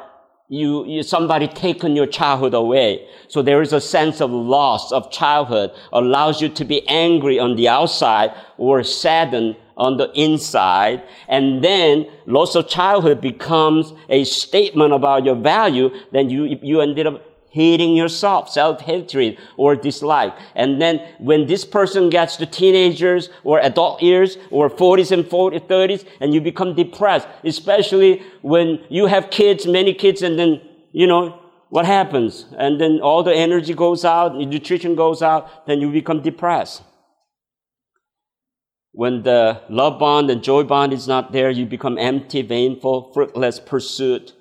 you, 0.49 0.83
you, 0.85 1.03
somebody 1.03 1.47
taken 1.47 1.95
your 1.95 2.07
childhood 2.07 2.55
away. 2.55 3.07
So 3.27 3.43
there 3.43 3.61
is 3.61 3.71
a 3.71 3.79
sense 3.79 4.19
of 4.19 4.31
loss 4.31 4.91
of 4.91 5.11
childhood 5.11 5.71
allows 5.93 6.41
you 6.41 6.49
to 6.49 6.65
be 6.65 6.87
angry 6.87 7.39
on 7.39 7.55
the 7.55 7.67
outside 7.67 8.33
or 8.57 8.83
saddened 8.83 9.55
on 9.77 9.97
the 9.97 10.11
inside. 10.13 11.03
And 11.27 11.63
then 11.63 12.07
loss 12.25 12.55
of 12.55 12.67
childhood 12.67 13.21
becomes 13.21 13.93
a 14.09 14.23
statement 14.23 14.91
about 14.91 15.23
your 15.23 15.35
value. 15.35 15.91
Then 16.11 16.31
you, 16.31 16.57
you 16.63 16.81
ended 16.81 17.05
up 17.05 17.28
hating 17.49 17.95
yourself, 17.95 18.49
self-hatred 18.49 19.37
or 19.57 19.75
dislike. 19.75 20.33
And 20.55 20.81
then 20.81 20.99
when 21.19 21.47
this 21.47 21.65
person 21.65 22.09
gets 22.09 22.37
to 22.37 22.45
teenagers 22.45 23.29
or 23.43 23.59
adult 23.59 24.01
years 24.01 24.37
or 24.51 24.69
40s 24.69 25.11
and 25.11 25.25
40s, 25.25 25.67
30s, 25.67 26.07
and 26.21 26.33
you 26.33 26.41
become 26.41 26.75
depressed, 26.75 27.27
especially 27.43 28.23
when 28.41 28.79
you 28.89 29.07
have 29.07 29.29
kids, 29.29 29.65
many 29.65 29.93
kids, 29.93 30.21
and 30.21 30.37
then, 30.37 30.61
you 30.91 31.07
know, 31.07 31.39
what 31.69 31.85
happens? 31.85 32.45
And 32.57 32.81
then 32.81 32.99
all 33.01 33.23
the 33.23 33.33
energy 33.33 33.73
goes 33.73 34.03
out, 34.03 34.35
nutrition 34.35 34.95
goes 34.95 35.21
out, 35.21 35.67
then 35.67 35.81
you 35.81 35.91
become 35.91 36.21
depressed. 36.21 36.83
When 38.91 39.21
the 39.21 39.61
love 39.69 39.99
bond 39.99 40.31
and 40.31 40.43
joy 40.43 40.63
bond 40.63 40.93
is 40.93 41.07
not 41.07 41.31
there, 41.31 41.51
you 41.51 41.65
become 41.65 41.97
empty, 41.97 42.41
vainful, 42.41 43.13
fruitless 43.13 43.59
pursuit. 43.59 44.33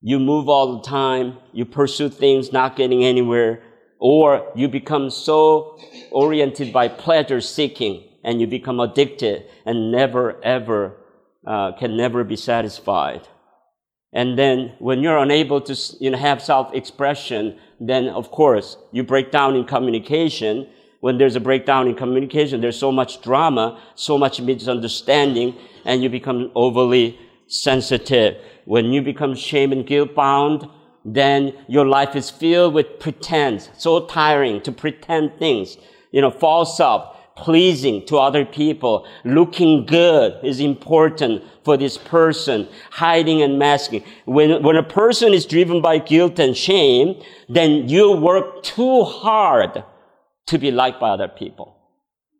You 0.00 0.18
move 0.18 0.48
all 0.48 0.76
the 0.76 0.86
time. 0.86 1.38
You 1.52 1.64
pursue 1.64 2.08
things 2.08 2.52
not 2.52 2.76
getting 2.76 3.04
anywhere. 3.04 3.62
Or 3.98 4.52
you 4.54 4.68
become 4.68 5.10
so 5.10 5.78
oriented 6.10 6.72
by 6.72 6.88
pleasure 6.88 7.40
seeking 7.40 8.04
and 8.22 8.40
you 8.40 8.46
become 8.46 8.80
addicted 8.80 9.46
and 9.64 9.90
never 9.90 10.42
ever 10.44 10.96
uh, 11.46 11.72
can 11.72 11.96
never 11.96 12.24
be 12.24 12.36
satisfied. 12.36 13.26
And 14.12 14.38
then 14.38 14.74
when 14.78 15.00
you're 15.00 15.18
unable 15.18 15.60
to 15.62 15.96
you 16.00 16.10
know, 16.10 16.18
have 16.18 16.42
self-expression, 16.42 17.58
then 17.80 18.08
of 18.08 18.30
course 18.30 18.76
you 18.92 19.02
break 19.02 19.30
down 19.30 19.56
in 19.56 19.64
communication 19.64 20.66
when 21.00 21.18
there's 21.18 21.36
a 21.36 21.40
breakdown 21.40 21.86
in 21.86 21.94
communication, 21.94 22.60
there's 22.60 22.78
so 22.78 22.90
much 22.90 23.20
drama, 23.22 23.80
so 23.94 24.18
much 24.18 24.40
misunderstanding, 24.40 25.54
and 25.84 26.02
you 26.02 26.08
become 26.08 26.50
overly 26.54 27.18
sensitive. 27.46 28.36
When 28.66 28.86
you 28.86 29.00
become 29.00 29.36
shame 29.36 29.70
and 29.70 29.86
guilt 29.86 30.16
bound, 30.16 30.68
then 31.04 31.54
your 31.68 31.86
life 31.86 32.16
is 32.16 32.30
filled 32.30 32.74
with 32.74 32.98
pretense, 32.98 33.70
so 33.78 34.06
tiring 34.06 34.60
to 34.62 34.72
pretend 34.72 35.38
things, 35.38 35.76
you 36.10 36.20
know, 36.20 36.32
false 36.32 36.76
self, 36.76 37.16
pleasing 37.36 38.04
to 38.06 38.16
other 38.16 38.44
people, 38.44 39.06
looking 39.24 39.86
good 39.86 40.40
is 40.42 40.58
important 40.58 41.44
for 41.64 41.76
this 41.76 41.96
person, 41.96 42.66
hiding 42.90 43.40
and 43.40 43.56
masking. 43.56 44.02
When, 44.24 44.60
when 44.64 44.74
a 44.74 44.82
person 44.82 45.32
is 45.32 45.46
driven 45.46 45.80
by 45.80 45.98
guilt 45.98 46.40
and 46.40 46.56
shame, 46.56 47.22
then 47.48 47.88
you 47.88 48.16
work 48.16 48.64
too 48.64 49.04
hard 49.04 49.84
to 50.46 50.58
be 50.58 50.72
liked 50.72 50.98
by 50.98 51.10
other 51.10 51.28
people. 51.28 51.76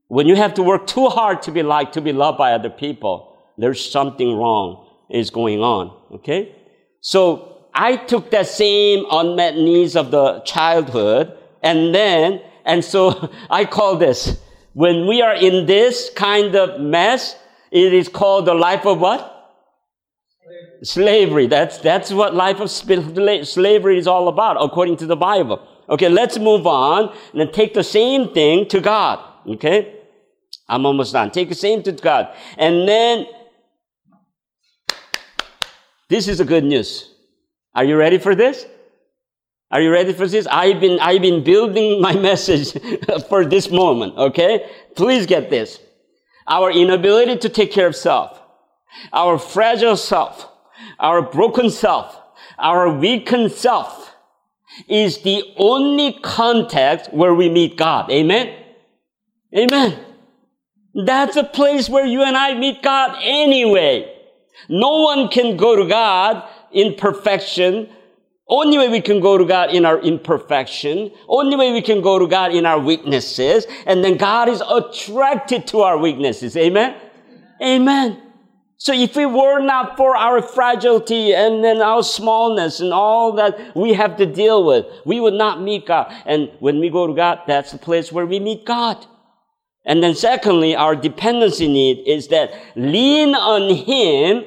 When 0.09 0.27
you 0.27 0.35
have 0.35 0.55
to 0.55 0.64
work 0.64 0.89
too 0.89 1.09
hard 1.09 1.43
to 1.43 1.53
be 1.53 1.62
liked, 1.62 1.95
to 1.95 2.01
be 2.01 2.12
loved 2.12 2.39
by 2.39 2.53
other 2.53 2.70
people, 2.70 3.37
there's 3.59 3.89
something 3.89 4.35
wrong 4.35 4.86
is 5.11 5.30
going 5.30 5.61
on. 5.61 5.96
Okay? 6.12 6.54
So 7.00 7.66
I 7.74 7.96
took 7.96 8.30
that 8.30 8.46
same 8.46 9.04
unmet 9.11 9.57
needs 9.57 9.96
of 9.96 10.11
the 10.11 10.40
childhood 10.40 11.36
and 11.62 11.94
then, 11.94 12.40
and 12.64 12.84
so 12.84 13.32
I 13.50 13.64
call 13.64 13.96
this, 13.96 14.38
when 14.72 15.07
we 15.07 15.22
are 15.22 15.34
in 15.34 15.66
this 15.66 16.11
kind 16.14 16.54
of 16.54 16.80
mess, 16.80 17.36
it 17.70 17.92
is 17.92 18.09
called 18.09 18.46
the 18.46 18.54
life 18.54 18.86
of 18.86 19.00
what? 19.00 19.32
Slavery. 20.82 21.46
That's, 21.46 21.78
that's 21.78 22.12
what 22.12 22.34
life 22.34 22.61
of 22.61 22.70
slavery 22.70 23.98
is 23.98 24.07
all 24.07 24.28
about, 24.28 24.57
according 24.61 24.98
to 24.98 25.07
the 25.07 25.16
Bible. 25.16 25.66
Okay, 25.88 26.09
let's 26.09 26.38
move 26.38 26.66
on 26.66 27.14
and 27.32 27.52
take 27.52 27.74
the 27.74 27.82
same 27.82 28.32
thing 28.32 28.68
to 28.68 28.80
God. 28.80 29.18
Okay? 29.48 29.94
I'm 30.68 30.84
almost 30.84 31.12
done. 31.12 31.30
Take 31.30 31.48
the 31.48 31.54
same 31.54 31.82
to 31.84 31.92
God. 31.92 32.28
And 32.59 32.86
then, 32.88 33.26
this 36.09 36.28
is 36.28 36.38
the 36.38 36.44
good 36.44 36.64
news. 36.64 37.12
Are 37.74 37.84
you 37.84 37.96
ready 37.96 38.18
for 38.18 38.34
this? 38.34 38.66
Are 39.70 39.80
you 39.80 39.90
ready 39.90 40.12
for 40.12 40.26
this? 40.26 40.46
I've 40.46 40.80
been, 40.80 40.98
I've 41.00 41.22
been 41.22 41.42
building 41.42 42.00
my 42.00 42.14
message 42.30 42.72
for 43.28 43.44
this 43.44 43.70
moment, 43.70 44.16
okay? 44.16 44.70
Please 44.94 45.26
get 45.26 45.50
this. 45.50 45.80
Our 46.46 46.70
inability 46.70 47.38
to 47.38 47.48
take 47.48 47.72
care 47.72 47.88
of 47.88 47.96
self, 47.96 48.40
our 49.12 49.38
fragile 49.38 49.96
self, 49.96 50.48
our 51.00 51.20
broken 51.20 51.70
self, 51.70 52.20
our 52.59 52.88
weakened 52.88 53.52
self, 53.52 54.14
is 54.88 55.22
the 55.22 55.42
only 55.57 56.12
context 56.22 57.12
where 57.12 57.34
we 57.34 57.48
meet 57.48 57.76
God. 57.76 58.11
Amen? 58.11 58.54
Amen. 59.57 59.98
That's 60.94 61.36
a 61.36 61.44
place 61.44 61.88
where 61.88 62.07
you 62.07 62.22
and 62.22 62.36
I 62.36 62.54
meet 62.54 62.82
God 62.82 63.18
anyway. 63.22 64.16
No 64.68 65.02
one 65.02 65.28
can 65.28 65.57
go 65.57 65.76
to 65.76 65.88
God 65.88 66.48
in 66.72 66.94
perfection. 66.94 67.88
Only 68.48 68.78
way 68.78 68.88
we 68.88 69.00
can 69.00 69.20
go 69.20 69.36
to 69.36 69.44
God 69.44 69.70
in 69.70 69.84
our 69.84 69.98
imperfection. 70.00 71.11
Only 71.28 71.57
way 71.57 71.72
we 71.72 71.82
can 71.82 72.00
go 72.00 72.18
to 72.18 72.26
God 72.28 72.54
in 72.54 72.64
our 72.64 72.78
weaknesses. 72.78 73.66
And 73.86 74.04
then 74.04 74.16
God 74.16 74.48
is 74.48 74.62
attracted 74.68 75.66
to 75.68 75.80
our 75.80 75.98
weaknesses. 75.98 76.57
Amen? 76.57 76.96
Amen. 77.61 78.22
So 78.78 78.92
if 78.92 79.16
it 79.16 79.26
were 79.26 79.61
not 79.61 79.96
for 79.96 80.14
our 80.14 80.42
fragility 80.42 81.34
and 81.34 81.64
then 81.64 81.80
our 81.80 82.02
smallness 82.02 82.78
and 82.80 82.92
all 82.92 83.32
that 83.32 83.74
we 83.74 83.94
have 83.94 84.16
to 84.18 84.26
deal 84.26 84.64
with, 84.64 84.86
we 85.07 85.18
would 85.18 85.34
not 85.34 85.62
meet 85.62 85.86
God. 85.86 86.14
And 86.26 86.50
when 86.61 86.78
we 86.78 86.90
go 86.90 87.07
to 87.07 87.14
God, 87.14 87.40
that's 87.46 87.72
the 87.72 87.78
place 87.78 88.12
where 88.12 88.26
we 88.26 88.38
meet 88.38 88.66
God. 88.66 89.04
And 89.87 90.03
then 90.03 90.14
secondly, 90.14 90.74
our 90.74 90.97
dependency 90.97 91.68
need 91.68 92.07
is 92.07 92.28
that 92.28 92.53
lean 92.74 93.34
on 93.34 93.74
Him 93.74 94.45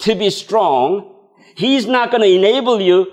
to 0.00 0.14
be 0.14 0.28
strong. 0.30 1.14
He's 1.56 1.86
not 1.86 2.10
going 2.10 2.22
to 2.22 2.28
enable 2.28 2.80
you 2.80 3.12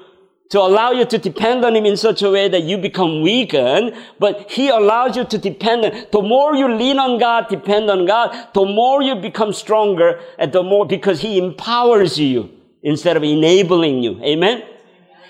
to 0.49 0.59
allow 0.59 0.91
you 0.91 1.05
to 1.05 1.17
depend 1.17 1.63
on 1.63 1.75
Him 1.75 1.85
in 1.85 1.95
such 1.95 2.21
a 2.21 2.29
way 2.29 2.49
that 2.49 2.63
you 2.63 2.77
become 2.77 3.21
weakened, 3.21 3.95
but 4.19 4.51
He 4.51 4.67
allows 4.67 5.15
you 5.15 5.23
to 5.23 5.37
depend 5.37 5.85
on, 5.85 6.05
the 6.11 6.21
more 6.21 6.53
you 6.53 6.67
lean 6.75 6.99
on 6.99 7.17
God, 7.17 7.47
depend 7.47 7.89
on 7.89 8.05
God, 8.05 8.49
the 8.53 8.65
more 8.65 9.01
you 9.01 9.15
become 9.15 9.53
stronger 9.53 10.19
and 10.37 10.51
the 10.51 10.61
more, 10.61 10.85
because 10.85 11.21
He 11.21 11.37
empowers 11.37 12.19
you 12.19 12.51
instead 12.83 13.15
of 13.15 13.23
enabling 13.23 14.03
you. 14.03 14.21
Amen? 14.21 14.63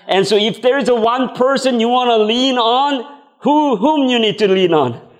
And 0.07 0.27
so 0.27 0.35
if 0.35 0.61
there 0.61 0.79
is 0.79 0.89
a 0.89 0.95
one 0.95 1.35
person 1.35 1.79
you 1.79 1.89
want 1.89 2.09
to 2.09 2.17
lean 2.17 2.57
on, 2.57 3.21
who, 3.41 3.77
whom 3.77 4.09
you 4.09 4.17
need 4.17 4.39
to 4.39 4.47
lean 4.47 4.73
on? 4.73 5.12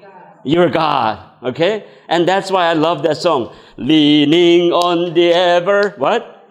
Your 0.44 0.70
God. 0.70 1.30
Okay? 1.44 1.86
And 2.08 2.28
that's 2.28 2.52
why 2.52 2.68
I 2.68 2.74
love 2.74 3.04
that 3.04 3.18
song. 3.18 3.56
Leaning 3.78 4.72
on 4.72 5.14
the 5.14 5.34
ever, 5.34 5.92
what? 5.98 6.48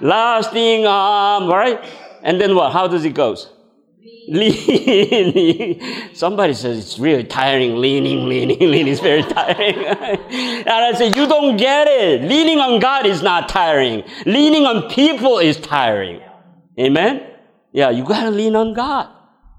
Lasting 0.00 0.86
arm, 0.86 1.48
right? 1.48 1.84
And 2.22 2.40
then 2.40 2.54
what? 2.54 2.72
How 2.72 2.88
does 2.88 3.04
it 3.04 3.14
go? 3.14 3.36
Leaning. 4.28 5.80
Somebody 6.14 6.54
says 6.54 6.78
it's 6.78 6.98
really 6.98 7.24
tiring. 7.24 7.76
Leaning, 7.76 8.28
leaning, 8.28 8.58
leaning 8.58 8.88
is 8.88 9.00
very 9.00 9.22
tiring. 9.22 9.76
and 9.86 10.68
I 10.68 10.92
say, 10.94 11.06
you 11.06 11.26
don't 11.26 11.56
get 11.56 11.88
it. 11.88 12.22
Leaning 12.22 12.58
on 12.58 12.80
God 12.80 13.06
is 13.06 13.22
not 13.22 13.48
tiring. 13.48 14.04
Leaning 14.26 14.64
on 14.64 14.88
people 14.90 15.38
is 15.38 15.56
tiring. 15.56 16.20
Amen? 16.78 17.26
Yeah, 17.72 17.90
you 17.90 18.04
gotta 18.04 18.30
lean 18.30 18.54
on 18.54 18.74
God. 18.74 19.08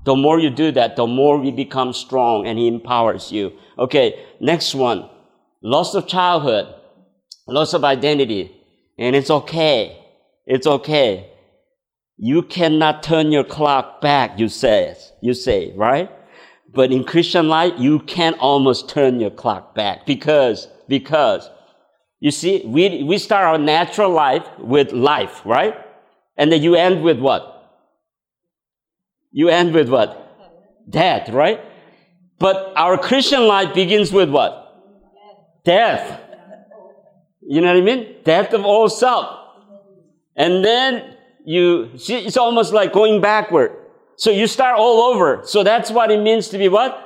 The 0.06 0.16
more 0.16 0.40
you 0.40 0.50
do 0.50 0.72
that, 0.72 0.96
the 0.96 1.08
more 1.08 1.38
we 1.38 1.52
become 1.52 1.94
strong 1.94 2.46
and 2.46 2.60
He 2.60 2.68
empowers 2.68 3.32
you. 3.32 3.54
Okay, 3.80 4.26
next 4.40 4.76
one. 4.76 5.10
Loss 5.62 5.96
of 5.96 6.08
childhood. 6.08 6.74
Loss 7.48 7.74
of 7.74 7.84
identity. 7.84 8.52
And 8.98 9.16
it's 9.16 9.30
okay. 9.30 10.04
It's 10.46 10.68
okay. 10.68 11.30
You 12.18 12.44
cannot 12.44 13.04
turn 13.04 13.32
your 13.32 13.44
clock 13.44 14.02
back, 14.02 14.40
you 14.40 14.48
say, 14.48 14.96
you 15.22 15.34
say, 15.34 15.74
right? 15.76 16.12
But 16.74 16.92
in 16.92 17.04
Christian 17.04 17.48
life, 17.48 17.74
you 17.78 18.00
can 18.00 18.34
almost 18.36 18.90
turn 18.90 19.20
your 19.20 19.32
clock 19.32 19.76
back 19.76 20.06
because, 20.06 20.68
because, 20.88 21.50
you 22.20 22.32
see, 22.32 22.64
we, 22.66 23.04
we 23.04 23.18
start 23.18 23.46
our 23.46 23.58
natural 23.58 24.12
life 24.12 24.46
with 24.60 24.92
life, 24.92 25.42
right? 25.46 25.76
And 26.38 26.52
then 26.52 26.62
you 26.62 26.76
end 26.76 27.04
with 27.04 27.20
what? 27.20 27.53
You 29.34 29.50
end 29.50 29.74
with 29.74 29.90
what? 29.90 30.20
Death, 30.90 31.30
right? 31.30 31.60
But 32.38 32.72
our 32.76 32.98
Christian 32.98 33.48
life 33.48 33.74
begins 33.74 34.12
with 34.12 34.30
what? 34.30 34.60
Death. 35.66 36.22
You 37.42 37.62
know 37.62 37.74
what 37.74 37.78
I 37.78 37.82
mean? 37.82 38.16
Death 38.24 38.54
of 38.54 38.64
all 38.64 38.88
self. 38.90 39.40
And 40.36 40.64
then 40.64 41.18
you, 41.46 41.90
it's 41.94 42.38
almost 42.38 42.74
like 42.74 42.94
going 42.94 43.22
backward. 43.22 43.72
So 44.18 44.30
you 44.30 44.46
start 44.46 44.78
all 44.78 45.02
over. 45.02 45.42
So 45.46 45.64
that's 45.64 45.90
what 45.90 46.12
it 46.12 46.22
means 46.22 46.50
to 46.50 46.60
be 46.60 46.70
what? 46.70 47.00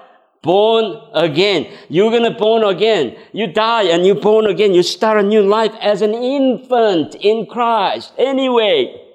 Born 0.43 1.01
again. 1.13 1.73
You're 1.88 2.11
gonna 2.11 2.38
born 2.38 2.63
again. 2.63 3.17
You 3.32 3.47
die 3.47 3.84
and 3.84 4.05
you 4.05 4.15
born 4.15 4.45
again. 4.45 4.73
You 4.73 4.84
start 4.84 5.17
a 5.17 5.23
new 5.23 5.43
life 5.43 5.73
as 5.82 6.01
an 6.01 6.13
infant 6.13 7.15
in 7.15 7.45
Christ. 7.45 8.11
Anyway. 8.17 9.07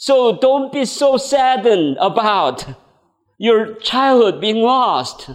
So 0.00 0.38
don't 0.38 0.72
be 0.72 0.86
so 0.86 1.18
saddened 1.18 1.98
about 2.00 2.64
your 3.36 3.74
childhood 3.74 4.40
being 4.40 4.62
lost. 4.62 5.28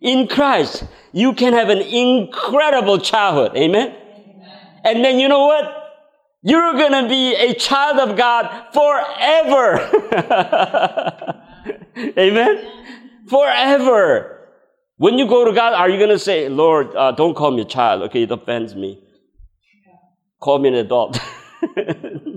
In 0.00 0.26
Christ, 0.26 0.84
you 1.12 1.34
can 1.34 1.52
have 1.52 1.68
an 1.68 1.82
incredible 1.82 2.96
childhood. 2.96 3.54
Amen? 3.58 3.88
Amen. 3.88 4.50
And 4.84 5.04
then 5.04 5.18
you 5.18 5.28
know 5.28 5.44
what? 5.44 5.64
You're 6.40 6.72
going 6.72 6.92
to 6.92 7.10
be 7.10 7.34
a 7.34 7.52
child 7.52 7.98
of 8.08 8.16
God 8.16 8.68
forever. 8.72 9.76
Amen? 12.18 12.70
Forever. 13.28 14.48
When 14.96 15.18
you 15.18 15.26
go 15.26 15.44
to 15.44 15.52
God, 15.52 15.74
are 15.74 15.90
you 15.90 15.98
going 15.98 16.08
to 16.08 16.18
say, 16.18 16.48
Lord, 16.48 16.96
uh, 16.96 17.12
don't 17.12 17.34
call 17.34 17.50
me 17.50 17.60
a 17.60 17.66
child, 17.66 18.04
okay? 18.04 18.22
It 18.22 18.30
offends 18.30 18.74
me. 18.74 18.98
Call 20.40 20.58
me 20.58 20.70
an 20.70 20.76
adult. 20.76 21.20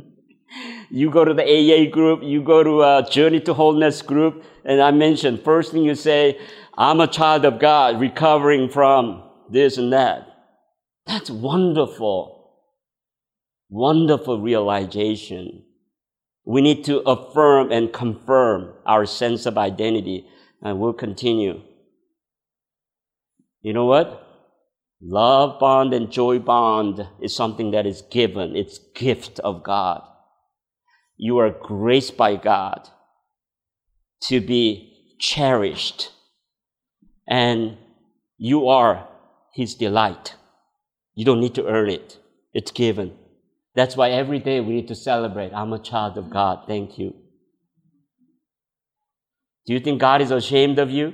you 0.90 1.10
go 1.10 1.26
to 1.26 1.34
the 1.34 1.44
AA 1.44 1.90
group, 1.90 2.22
you 2.24 2.42
go 2.44 2.64
to 2.64 2.82
a 2.82 3.08
Journey 3.10 3.40
to 3.42 3.54
Wholeness 3.54 4.02
group, 4.02 4.44
and 4.66 4.82
I 4.82 4.92
mentioned, 4.92 5.44
first 5.44 5.72
thing 5.72 5.84
you 5.84 5.96
say, 5.96 6.40
I'm 6.78 7.00
a 7.00 7.08
child 7.08 7.46
of 7.46 7.60
God 7.60 8.00
recovering 8.00 8.70
from 8.70 9.24
this 9.50 9.78
and 9.78 9.94
that. 9.94 10.28
That's 11.06 11.30
wonderful 11.30 12.34
wonderful 13.74 14.40
realization. 14.40 15.64
We 16.46 16.62
need 16.62 16.84
to 16.86 17.00
affirm 17.00 17.72
and 17.72 17.92
confirm 17.92 18.72
our 18.86 19.06
sense 19.08 19.48
of 19.48 19.58
identity, 19.58 20.28
and 20.62 20.80
we'll 20.80 20.94
continue. 20.94 21.62
You 23.62 23.74
know 23.74 23.86
what? 23.86 24.20
Love 25.02 25.60
bond 25.60 25.94
and 25.94 26.12
joy 26.12 26.38
bond 26.38 27.08
is 27.20 27.36
something 27.36 27.72
that 27.72 27.88
is 27.88 28.04
given. 28.04 28.56
It's 28.56 28.78
gift 28.94 29.40
of 29.40 29.64
God. 29.64 30.04
You 31.26 31.38
are 31.38 31.52
graced 31.52 32.18
by 32.18 32.36
God 32.36 32.90
to 34.24 34.42
be 34.42 35.16
cherished, 35.20 36.12
and 37.26 37.78
you 38.38 38.68
are 38.68 39.08
His 39.54 39.74
delight. 39.74 40.36
You 41.16 41.24
don't 41.24 41.40
need 41.40 41.56
to 41.56 41.66
earn 41.66 41.90
it. 41.90 42.20
It's 42.54 42.72
given. 42.72 43.14
That's 43.74 43.96
why 43.96 44.10
every 44.10 44.40
day 44.40 44.60
we 44.60 44.74
need 44.74 44.90
to 44.90 44.96
celebrate. 44.96 45.54
I'm 45.54 45.72
a 45.72 45.80
child 45.80 46.18
of 46.18 46.30
God. 46.30 46.66
Thank 46.68 46.98
you. 46.98 47.16
Do 49.66 49.72
you 49.72 49.80
think 49.80 50.02
God 50.02 50.22
is 50.22 50.32
ashamed 50.32 50.78
of 50.78 50.92
you? 50.92 51.14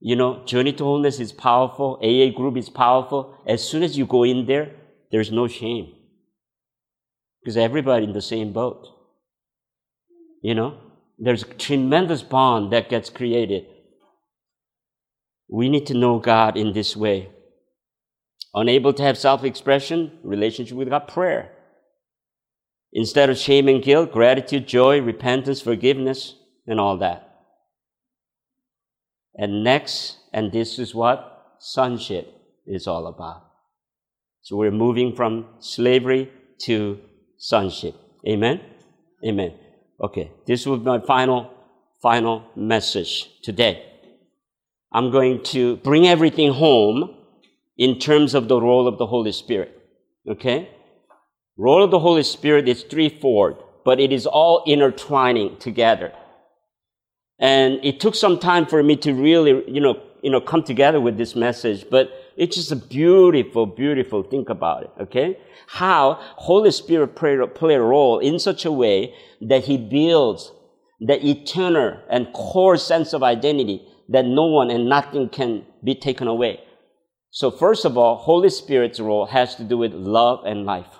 You 0.00 0.16
know, 0.16 0.46
Journey 0.46 0.72
to 0.72 0.84
Wholeness 0.84 1.20
is 1.20 1.30
powerful. 1.30 1.98
AA 2.02 2.34
group 2.34 2.56
is 2.56 2.70
powerful. 2.70 3.36
As 3.46 3.62
soon 3.62 3.82
as 3.82 3.98
you 3.98 4.06
go 4.06 4.22
in 4.22 4.46
there, 4.46 4.70
there's 5.12 5.30
no 5.30 5.46
shame. 5.46 5.99
Because 7.42 7.56
everybody 7.56 8.04
in 8.04 8.12
the 8.12 8.22
same 8.22 8.52
boat. 8.52 8.86
You 10.42 10.54
know, 10.54 10.78
there's 11.18 11.42
a 11.42 11.54
tremendous 11.54 12.22
bond 12.22 12.72
that 12.72 12.88
gets 12.88 13.10
created. 13.10 13.66
We 15.48 15.68
need 15.68 15.86
to 15.86 15.94
know 15.94 16.18
God 16.18 16.56
in 16.56 16.72
this 16.72 16.96
way. 16.96 17.30
Unable 18.54 18.92
to 18.94 19.02
have 19.02 19.18
self 19.18 19.44
expression, 19.44 20.18
relationship 20.22 20.76
with 20.76 20.88
God, 20.88 21.08
prayer. 21.08 21.52
Instead 22.92 23.30
of 23.30 23.38
shame 23.38 23.68
and 23.68 23.82
guilt, 23.82 24.12
gratitude, 24.12 24.66
joy, 24.66 25.00
repentance, 25.00 25.60
forgiveness, 25.60 26.34
and 26.66 26.80
all 26.80 26.96
that. 26.98 27.30
And 29.34 29.62
next, 29.62 30.18
and 30.32 30.50
this 30.50 30.78
is 30.78 30.94
what 30.94 31.56
sonship 31.60 32.34
is 32.66 32.86
all 32.86 33.06
about. 33.06 33.44
So 34.42 34.56
we're 34.56 34.72
moving 34.72 35.14
from 35.14 35.46
slavery 35.60 36.30
to 36.62 36.98
sonship. 37.40 37.94
Amen? 38.28 38.60
Amen. 39.26 39.54
Okay, 40.00 40.30
this 40.46 40.66
will 40.66 40.76
be 40.76 40.84
my 40.84 41.00
final, 41.00 41.50
final 42.00 42.44
message 42.54 43.40
today. 43.42 43.84
I'm 44.92 45.10
going 45.10 45.42
to 45.44 45.76
bring 45.78 46.06
everything 46.06 46.52
home 46.52 47.16
in 47.76 47.98
terms 47.98 48.34
of 48.34 48.48
the 48.48 48.60
role 48.60 48.86
of 48.86 48.98
the 48.98 49.06
Holy 49.06 49.32
Spirit. 49.32 49.76
Okay? 50.28 50.68
Role 51.56 51.82
of 51.82 51.90
the 51.90 51.98
Holy 51.98 52.22
Spirit 52.22 52.68
is 52.68 52.82
threefold, 52.82 53.62
but 53.84 53.98
it 53.98 54.12
is 54.12 54.26
all 54.26 54.62
intertwining 54.66 55.56
together. 55.58 56.12
And 57.38 57.80
it 57.82 58.00
took 58.00 58.14
some 58.14 58.38
time 58.38 58.66
for 58.66 58.82
me 58.82 58.96
to 58.96 59.14
really, 59.14 59.64
you 59.66 59.80
know, 59.80 60.02
you 60.22 60.30
know, 60.30 60.40
come 60.40 60.62
together 60.62 61.00
with 61.00 61.16
this 61.16 61.34
message, 61.34 61.86
but 61.90 62.12
It's 62.40 62.56
just 62.56 62.72
a 62.72 62.76
beautiful, 62.76 63.66
beautiful. 63.66 64.22
Think 64.22 64.48
about 64.48 64.84
it, 64.84 64.90
okay? 64.98 65.36
How 65.66 66.14
Holy 66.36 66.70
Spirit 66.70 67.14
play, 67.14 67.36
play 67.54 67.74
a 67.74 67.82
role 67.82 68.18
in 68.18 68.38
such 68.38 68.64
a 68.64 68.72
way 68.72 69.14
that 69.42 69.64
He 69.64 69.76
builds 69.76 70.50
the 71.00 71.22
eternal 71.22 72.00
and 72.08 72.32
core 72.32 72.78
sense 72.78 73.12
of 73.12 73.22
identity 73.22 73.86
that 74.08 74.24
no 74.24 74.46
one 74.46 74.70
and 74.70 74.88
nothing 74.88 75.28
can 75.28 75.66
be 75.84 75.94
taken 75.94 76.28
away. 76.28 76.60
So 77.30 77.50
first 77.50 77.84
of 77.84 77.98
all, 77.98 78.16
Holy 78.16 78.48
Spirit's 78.48 79.00
role 79.00 79.26
has 79.26 79.54
to 79.56 79.64
do 79.64 79.76
with 79.76 79.92
love 79.92 80.40
and 80.46 80.64
life. 80.64 80.94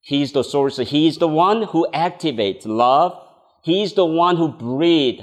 He's 0.00 0.32
the 0.32 0.42
source. 0.42 0.78
He's 0.78 1.18
the 1.18 1.28
one 1.28 1.62
who 1.62 1.86
activates 1.94 2.66
love. 2.66 3.16
He's 3.62 3.92
the 3.92 4.04
one 4.04 4.36
who 4.36 4.48
breathes 4.48 5.22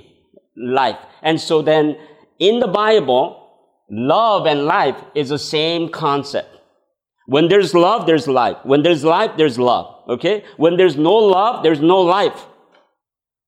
life. 0.55 0.99
And 1.21 1.41
so 1.41 1.61
then 1.61 1.97
in 2.39 2.61
the 2.61 2.67
Bible, 2.67 3.44
love 3.89 4.45
and 4.45 4.65
life 4.65 4.97
is 5.13 5.29
the 5.29 5.39
same 5.39 5.89
concept. 5.89 6.49
When 7.27 7.47
there's 7.47 7.73
love, 7.73 8.05
there's 8.05 8.27
life. 8.27 8.57
When 8.63 8.83
there's 8.83 9.03
life, 9.03 9.31
there's 9.37 9.57
love. 9.57 10.09
Okay? 10.09 10.43
When 10.57 10.77
there's 10.77 10.95
no 10.95 11.15
love, 11.15 11.63
there's 11.63 11.81
no 11.81 12.01
life. 12.01 12.45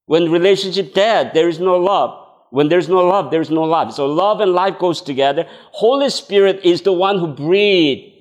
When 0.06 0.30
relationship 0.30 0.94
dead, 0.94 1.32
there 1.34 1.48
is 1.48 1.60
no 1.60 1.76
love. 1.76 2.26
When 2.50 2.68
there's 2.68 2.88
no 2.88 3.04
love, 3.06 3.30
there's 3.30 3.50
no 3.50 3.64
life. 3.64 3.92
So 3.92 4.06
love 4.06 4.40
and 4.40 4.52
life 4.52 4.78
goes 4.78 5.02
together. 5.02 5.46
Holy 5.72 6.10
Spirit 6.10 6.60
is 6.64 6.82
the 6.82 6.92
one 6.92 7.18
who 7.18 7.28
breathed 7.28 8.14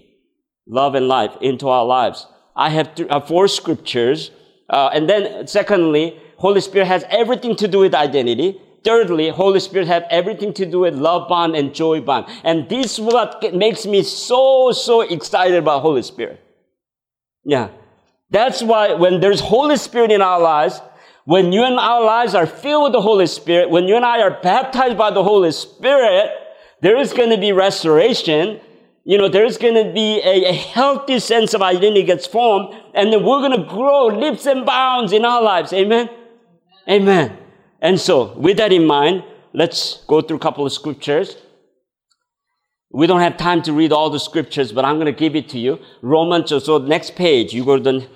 love 0.67 0.95
and 0.95 1.07
life 1.07 1.31
into 1.41 1.69
our 1.69 1.85
lives. 1.85 2.27
I 2.55 2.69
have 2.69 2.93
th- 2.95 3.09
uh, 3.09 3.21
four 3.21 3.47
scriptures. 3.47 4.31
Uh, 4.69 4.89
and 4.93 5.09
then 5.09 5.47
secondly, 5.47 6.19
Holy 6.37 6.61
Spirit 6.61 6.87
has 6.87 7.05
everything 7.09 7.55
to 7.55 7.67
do 7.67 7.79
with 7.79 7.95
identity. 7.95 8.59
Thirdly, 8.83 9.29
Holy 9.29 9.59
Spirit 9.59 9.87
have 9.87 10.03
everything 10.09 10.53
to 10.53 10.65
do 10.65 10.79
with 10.79 10.95
love 10.95 11.27
bond 11.27 11.55
and 11.55 11.73
joy 11.73 12.01
bond. 12.01 12.27
And 12.43 12.69
this 12.69 12.93
is 12.93 13.01
what 13.01 13.53
makes 13.53 13.85
me 13.85 14.03
so, 14.03 14.71
so 14.71 15.01
excited 15.01 15.57
about 15.57 15.81
Holy 15.81 16.03
Spirit. 16.03 16.41
Yeah. 17.43 17.69
That's 18.29 18.61
why 18.61 18.93
when 18.93 19.19
there's 19.19 19.39
Holy 19.39 19.77
Spirit 19.77 20.11
in 20.11 20.21
our 20.21 20.39
lives, 20.39 20.81
when 21.25 21.51
you 21.51 21.63
and 21.63 21.79
our 21.79 22.03
lives 22.03 22.35
are 22.35 22.45
filled 22.45 22.83
with 22.83 22.91
the 22.93 23.01
Holy 23.01 23.27
Spirit, 23.27 23.69
when 23.69 23.87
you 23.87 23.95
and 23.95 24.05
I 24.05 24.21
are 24.21 24.39
baptized 24.41 24.97
by 24.97 25.11
the 25.11 25.23
Holy 25.23 25.51
Spirit, 25.51 26.31
there 26.81 26.97
is 26.97 27.13
going 27.13 27.29
to 27.31 27.37
be 27.37 27.51
restoration. 27.51 28.59
You 29.03 29.17
know, 29.17 29.29
there's 29.29 29.57
going 29.57 29.75
to 29.75 29.93
be 29.93 30.21
a, 30.23 30.49
a 30.49 30.53
healthy 30.53 31.19
sense 31.19 31.53
of 31.53 31.61
identity 31.61 32.03
gets 32.03 32.25
formed, 32.25 32.75
and 32.93 33.11
then 33.11 33.23
we're 33.25 33.39
going 33.39 33.59
to 33.59 33.67
grow 33.67 34.07
leaps 34.07 34.45
and 34.45 34.65
bounds 34.65 35.11
in 35.11 35.25
our 35.25 35.41
lives. 35.41 35.73
Amen? 35.73 36.09
Amen. 36.89 37.37
And 37.81 37.99
so, 37.99 38.33
with 38.37 38.57
that 38.57 38.73
in 38.73 38.85
mind, 38.85 39.23
let's 39.53 40.03
go 40.07 40.21
through 40.21 40.37
a 40.37 40.39
couple 40.39 40.65
of 40.65 40.73
scriptures. 40.73 41.37
We 42.91 43.05
don't 43.05 43.19
have 43.19 43.37
time 43.37 43.61
to 43.63 43.73
read 43.73 43.91
all 43.91 44.09
the 44.09 44.19
scriptures, 44.19 44.71
but 44.71 44.85
I'm 44.85 44.95
going 44.95 45.13
to 45.13 45.19
give 45.19 45.35
it 45.35 45.49
to 45.49 45.59
you. 45.59 45.79
Romans, 46.01 46.49
so 46.63 46.77
next 46.77 47.15
page, 47.15 47.53
you 47.53 47.65
go 47.65 47.77
to 47.77 47.83
the, 47.83 48.07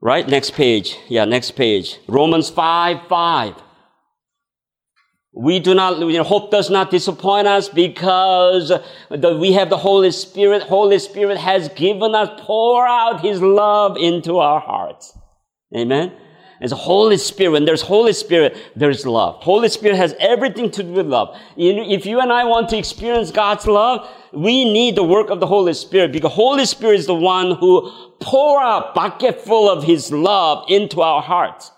right? 0.00 0.28
Next 0.28 0.52
page. 0.52 0.96
Yeah, 1.08 1.24
next 1.24 1.52
page. 1.52 1.98
Romans 2.06 2.50
5, 2.50 3.08
5. 3.08 3.54
We 5.36 5.58
do 5.58 5.74
not, 5.74 5.98
you 5.98 6.12
know, 6.12 6.22
hope 6.22 6.52
does 6.52 6.70
not 6.70 6.90
disappoint 6.90 7.48
us 7.48 7.68
because 7.68 8.68
the, 9.10 9.36
we 9.36 9.52
have 9.54 9.68
the 9.68 9.76
Holy 9.76 10.12
Spirit. 10.12 10.62
Holy 10.62 11.00
Spirit 11.00 11.38
has 11.38 11.68
given 11.70 12.14
us, 12.14 12.28
pour 12.42 12.86
out 12.86 13.20
His 13.20 13.40
love 13.40 13.96
into 13.96 14.38
our 14.38 14.60
hearts. 14.60 15.18
Amen. 15.76 16.12
It's 16.60 16.72
Holy 16.72 17.16
Spirit. 17.16 17.52
When 17.52 17.64
there's 17.64 17.82
Holy 17.82 18.12
Spirit, 18.12 18.56
there's 18.76 19.04
love. 19.06 19.36
Holy 19.42 19.68
Spirit 19.68 19.96
has 19.96 20.14
everything 20.18 20.70
to 20.72 20.82
do 20.82 20.92
with 20.92 21.06
love. 21.06 21.36
If 21.56 22.06
you 22.06 22.20
and 22.20 22.32
I 22.32 22.44
want 22.44 22.68
to 22.70 22.78
experience 22.78 23.30
God's 23.30 23.66
love, 23.66 24.08
we 24.32 24.64
need 24.64 24.96
the 24.96 25.02
work 25.02 25.30
of 25.30 25.40
the 25.40 25.46
Holy 25.46 25.74
Spirit 25.74 26.12
because 26.12 26.32
Holy 26.32 26.64
Spirit 26.64 27.00
is 27.00 27.06
the 27.06 27.14
one 27.14 27.56
who 27.56 27.90
pour 28.20 28.62
out 28.62 28.94
bucket 28.94 29.40
full 29.40 29.68
of 29.68 29.84
His 29.84 30.12
love 30.12 30.64
into 30.68 31.00
our 31.02 31.22
hearts 31.22 31.70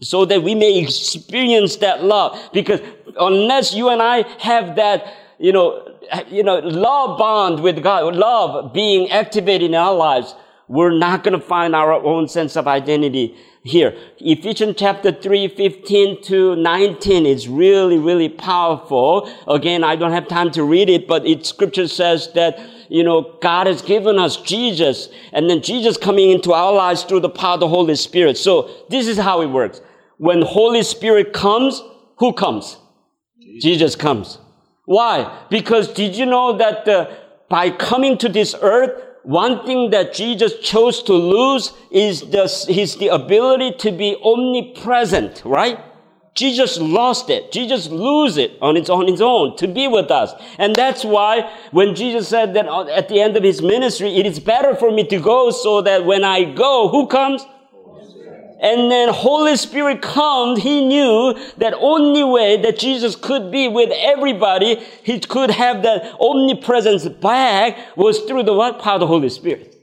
so 0.00 0.24
that 0.24 0.42
we 0.42 0.54
may 0.54 0.78
experience 0.78 1.76
that 1.76 2.02
love. 2.02 2.38
Because 2.52 2.80
unless 3.20 3.74
you 3.74 3.90
and 3.90 4.02
I 4.02 4.26
have 4.38 4.76
that, 4.76 5.14
you 5.38 5.52
know, 5.52 5.88
you 6.28 6.42
know, 6.42 6.58
love 6.58 7.18
bond 7.18 7.62
with 7.62 7.82
God, 7.82 8.16
love 8.16 8.72
being 8.72 9.10
activated 9.10 9.70
in 9.70 9.74
our 9.74 9.94
lives, 9.94 10.34
we're 10.68 10.96
not 10.96 11.22
going 11.22 11.38
to 11.38 11.44
find 11.44 11.74
our 11.74 11.92
own 11.92 12.28
sense 12.28 12.56
of 12.56 12.66
identity 12.66 13.36
here. 13.62 13.96
Ephesians 14.18 14.74
chapter 14.76 15.12
3, 15.12 15.48
15 15.48 16.22
to 16.22 16.56
19 16.56 17.26
is 17.26 17.48
really, 17.48 17.98
really 17.98 18.28
powerful. 18.28 19.32
Again, 19.46 19.84
I 19.84 19.96
don't 19.96 20.12
have 20.12 20.28
time 20.28 20.50
to 20.52 20.64
read 20.64 20.90
it, 20.90 21.06
but 21.06 21.26
it 21.26 21.46
scripture 21.46 21.86
says 21.86 22.32
that, 22.34 22.58
you 22.88 23.04
know, 23.04 23.38
God 23.40 23.66
has 23.68 23.80
given 23.80 24.18
us 24.18 24.36
Jesus 24.36 25.08
and 25.32 25.48
then 25.48 25.62
Jesus 25.62 25.96
coming 25.96 26.30
into 26.30 26.52
our 26.52 26.72
lives 26.72 27.04
through 27.04 27.20
the 27.20 27.30
power 27.30 27.54
of 27.54 27.60
the 27.60 27.68
Holy 27.68 27.94
Spirit. 27.94 28.36
So 28.36 28.68
this 28.90 29.06
is 29.06 29.16
how 29.16 29.42
it 29.42 29.46
works. 29.46 29.80
When 30.18 30.42
Holy 30.42 30.82
Spirit 30.82 31.32
comes, 31.32 31.82
who 32.18 32.32
comes? 32.32 32.78
Jesus, 33.40 33.62
Jesus 33.62 33.96
comes. 33.96 34.38
Why? 34.86 35.46
Because 35.50 35.88
did 35.88 36.16
you 36.16 36.26
know 36.26 36.56
that 36.58 36.88
uh, 36.88 37.10
by 37.48 37.70
coming 37.70 38.18
to 38.18 38.28
this 38.28 38.54
earth, 38.60 39.11
one 39.22 39.64
thing 39.64 39.90
that 39.90 40.14
Jesus 40.14 40.58
chose 40.58 41.02
to 41.04 41.12
lose 41.12 41.72
is 41.90 42.22
the, 42.22 42.48
his, 42.68 42.96
the 42.96 43.08
ability 43.08 43.76
to 43.78 43.92
be 43.92 44.16
omnipresent, 44.22 45.42
right? 45.44 45.78
Jesus 46.34 46.78
lost 46.78 47.28
it. 47.28 47.52
Jesus 47.52 47.88
lose 47.88 48.38
it 48.38 48.56
on 48.62 48.76
its, 48.76 48.88
on 48.88 49.08
its 49.08 49.20
own 49.20 49.56
to 49.58 49.68
be 49.68 49.86
with 49.86 50.10
us. 50.10 50.32
And 50.58 50.74
that's 50.74 51.04
why 51.04 51.52
when 51.72 51.94
Jesus 51.94 52.26
said 52.28 52.54
that 52.54 52.66
at 52.66 53.08
the 53.08 53.20
end 53.20 53.36
of 53.36 53.42
his 53.42 53.60
ministry, 53.60 54.16
it 54.16 54.26
is 54.26 54.40
better 54.40 54.74
for 54.74 54.90
me 54.90 55.06
to 55.08 55.20
go 55.20 55.50
so 55.50 55.82
that 55.82 56.06
when 56.06 56.24
I 56.24 56.44
go, 56.44 56.88
who 56.88 57.06
comes? 57.06 57.44
And 58.62 58.92
then 58.92 59.08
Holy 59.08 59.56
Spirit 59.56 60.00
comes, 60.02 60.62
he 60.62 60.86
knew 60.86 61.34
that 61.58 61.74
only 61.74 62.22
way 62.22 62.62
that 62.62 62.78
Jesus 62.78 63.16
could 63.16 63.50
be 63.50 63.66
with 63.66 63.90
everybody, 63.92 64.76
he 65.02 65.18
could 65.18 65.50
have 65.50 65.82
that 65.82 66.14
omnipresence 66.20 67.08
back 67.08 67.96
was 67.96 68.20
through 68.20 68.44
the 68.44 68.54
what? 68.54 68.78
Power 68.78 68.94
of 68.94 69.00
the 69.00 69.06
Holy 69.08 69.28
Spirit. 69.30 69.76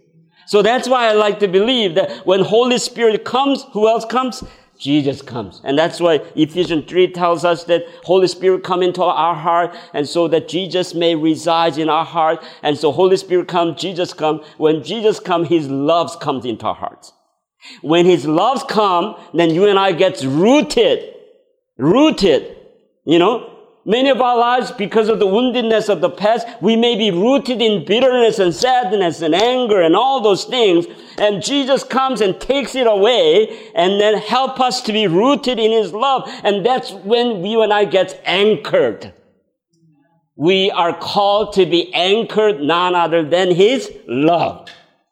So 0.47 0.61
that's 0.61 0.87
why 0.87 1.09
I 1.09 1.11
like 1.11 1.39
to 1.39 1.47
believe 1.49 1.95
that 1.95 2.25
when 2.25 2.39
Holy 2.39 2.77
Spirit 2.77 3.25
comes, 3.25 3.65
who 3.73 3.87
else 3.87 4.05
comes? 4.05 4.43
Jesus 4.79 5.21
comes. 5.21 5.59
And 5.65 5.77
that's 5.77 5.99
why 5.99 6.21
Ephesians 6.35 6.85
3 6.89 7.11
tells 7.11 7.43
us 7.43 7.65
that 7.65 7.83
Holy 8.05 8.27
Spirit 8.27 8.63
come 8.63 8.81
into 8.81 9.03
our 9.03 9.35
heart 9.35 9.75
and 9.93 10.07
so 10.07 10.29
that 10.29 10.47
Jesus 10.47 10.95
may 10.95 11.15
reside 11.15 11.77
in 11.77 11.89
our 11.89 12.05
heart. 12.05 12.41
And 12.63 12.77
so 12.77 12.93
Holy 12.93 13.17
Spirit 13.17 13.49
come, 13.49 13.75
Jesus 13.75 14.13
come. 14.13 14.41
When 14.57 14.81
Jesus 14.83 15.19
come, 15.19 15.43
His 15.43 15.67
love 15.67 16.17
comes 16.21 16.45
into 16.45 16.65
our 16.65 16.75
hearts. 16.75 17.11
When 17.81 18.05
His 18.05 18.25
loves 18.25 18.63
come, 18.63 19.15
then 19.33 19.53
you 19.53 19.67
and 19.67 19.77
I 19.77 19.91
gets 19.91 20.23
rooted, 20.23 21.13
rooted, 21.77 22.55
you 23.05 23.19
know. 23.19 23.55
Many 23.85 24.09
of 24.09 24.21
our 24.21 24.37
lives, 24.37 24.71
because 24.71 25.07
of 25.09 25.19
the 25.19 25.25
woundedness 25.25 25.89
of 25.89 25.99
the 26.01 26.09
past, 26.09 26.45
we 26.61 26.75
may 26.75 26.95
be 26.95 27.09
rooted 27.09 27.61
in 27.61 27.85
bitterness 27.85 28.37
and 28.37 28.53
sadness 28.53 29.21
and 29.21 29.33
anger 29.33 29.81
and 29.81 29.95
all 29.95 30.21
those 30.21 30.43
things. 30.43 30.85
And 31.17 31.41
Jesus 31.41 31.83
comes 31.83 32.21
and 32.21 32.39
takes 32.39 32.75
it 32.75 32.85
away 32.85 33.71
and 33.73 33.99
then 33.99 34.17
help 34.17 34.59
us 34.59 34.81
to 34.81 34.93
be 34.93 35.07
rooted 35.07 35.57
in 35.57 35.71
His 35.71 35.91
love. 35.91 36.29
And 36.43 36.63
that's 36.63 36.91
when 36.91 37.43
you 37.43 37.61
and 37.61 37.73
I 37.73 37.85
get 37.85 38.21
anchored. 38.25 39.13
We 40.35 40.69
are 40.71 40.95
called 40.95 41.53
to 41.53 41.65
be 41.65 41.91
anchored 41.93 42.61
none 42.61 42.95
other 42.95 43.27
than 43.27 43.55
His 43.55 43.91
love. 44.07 44.69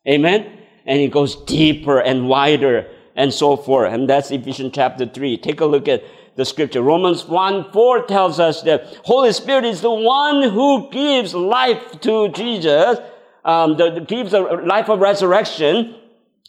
Amen 0.07 0.56
and 0.87 0.99
it 0.99 1.11
goes 1.11 1.35
deeper 1.43 1.99
and 1.99 2.27
wider 2.27 2.87
and 3.15 3.33
so 3.33 3.57
forth. 3.57 3.93
And 3.93 4.09
that's 4.09 4.31
Ephesians 4.31 4.71
chapter 4.73 5.05
3. 5.05 5.37
Take 5.37 5.59
a 5.61 5.65
look 5.65 5.87
at 5.87 6.03
the 6.35 6.45
scripture. 6.45 6.81
Romans 6.81 7.25
1 7.25 7.71
4 7.71 8.05
tells 8.05 8.39
us 8.39 8.61
that 8.61 8.85
Holy 9.03 9.33
Spirit 9.33 9.65
is 9.65 9.81
the 9.81 9.91
one 9.91 10.43
who 10.43 10.89
gives 10.91 11.33
life 11.33 11.99
to 12.01 12.29
Jesus, 12.29 12.99
um, 13.43 13.75
the, 13.75 13.91
the, 13.91 14.01
gives 14.01 14.33
a 14.33 14.39
life 14.39 14.89
of 14.89 14.99
resurrection. 14.99 15.95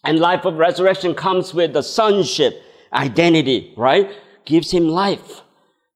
And 0.04 0.20
life 0.20 0.44
of 0.44 0.54
resurrection 0.54 1.14
comes 1.14 1.52
with 1.52 1.72
the 1.72 1.82
sonship 1.82 2.62
identity, 2.92 3.74
right? 3.76 4.10
Gives 4.44 4.70
him 4.70 4.88
life. 4.88 5.42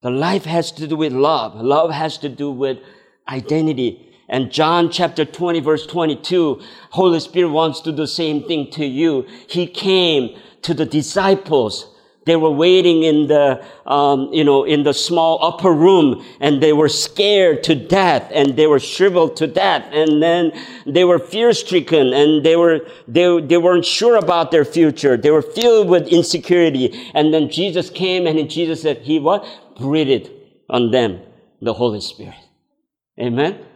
The 0.01 0.11
life 0.11 0.45
has 0.45 0.72
to 0.72 0.88
do 0.88 0.97
with 0.97 1.12
love. 1.12 1.55
Love 1.55 1.93
has 1.93 2.18
to 2.18 2.28
do 2.28 2.51
with 2.51 2.78
identity. 3.28 4.11
And 4.32 4.50
John 4.50 4.90
chapter 4.90 5.26
20 5.26 5.60
verse 5.60 5.86
22, 5.86 6.62
Holy 6.88 7.20
Spirit 7.20 7.50
wants 7.50 7.80
to 7.82 7.90
do 7.90 7.96
the 7.98 8.06
same 8.06 8.42
thing 8.44 8.70
to 8.70 8.86
you. 8.86 9.26
He 9.46 9.66
came 9.66 10.34
to 10.62 10.72
the 10.72 10.86
disciples. 10.86 11.86
They 12.24 12.36
were 12.36 12.50
waiting 12.50 13.02
in 13.02 13.26
the, 13.26 13.62
um, 13.84 14.32
you 14.32 14.42
know, 14.42 14.64
in 14.64 14.84
the 14.84 14.94
small 14.94 15.44
upper 15.44 15.70
room 15.70 16.24
and 16.40 16.62
they 16.62 16.72
were 16.72 16.88
scared 16.88 17.62
to 17.64 17.74
death 17.74 18.30
and 18.32 18.56
they 18.56 18.66
were 18.66 18.78
shriveled 18.78 19.36
to 19.36 19.46
death 19.46 19.86
and 19.92 20.22
then 20.22 20.52
they 20.86 21.04
were 21.04 21.18
fear 21.18 21.52
stricken 21.52 22.14
and 22.14 22.42
they 22.42 22.56
were, 22.56 22.80
they, 23.06 23.38
they 23.42 23.58
weren't 23.58 23.84
sure 23.84 24.16
about 24.16 24.50
their 24.50 24.64
future. 24.64 25.18
They 25.18 25.30
were 25.30 25.42
filled 25.42 25.90
with 25.90 26.08
insecurity. 26.08 27.10
And 27.12 27.34
then 27.34 27.50
Jesus 27.50 27.90
came 27.90 28.26
and 28.26 28.48
Jesus 28.48 28.80
said, 28.80 28.98
he 28.98 29.18
what? 29.18 29.44
Breathed 29.78 30.30
on 30.70 30.90
them 30.90 31.20
the 31.60 31.74
Holy 31.74 32.00
Spirit. 32.00 32.40
Amen. 33.20 33.66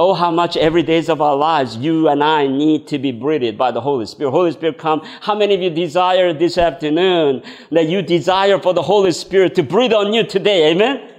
Oh, 0.00 0.14
how 0.14 0.30
much 0.30 0.56
every 0.56 0.84
days 0.84 1.08
of 1.08 1.20
our 1.20 1.34
lives 1.34 1.76
you 1.76 2.08
and 2.08 2.22
I 2.22 2.46
need 2.46 2.86
to 2.86 3.00
be 3.00 3.10
breathed 3.10 3.58
by 3.58 3.72
the 3.72 3.80
Holy 3.80 4.06
Spirit. 4.06 4.30
Holy 4.30 4.52
Spirit 4.52 4.78
come. 4.78 5.00
How 5.22 5.34
many 5.34 5.56
of 5.56 5.60
you 5.60 5.70
desire 5.70 6.32
this 6.32 6.56
afternoon 6.56 7.42
that 7.72 7.88
you 7.88 8.00
desire 8.00 8.60
for 8.60 8.72
the 8.72 8.82
Holy 8.82 9.10
Spirit 9.10 9.56
to 9.56 9.64
breathe 9.64 9.92
on 9.92 10.12
you 10.14 10.22
today? 10.22 10.70
Amen? 10.70 11.10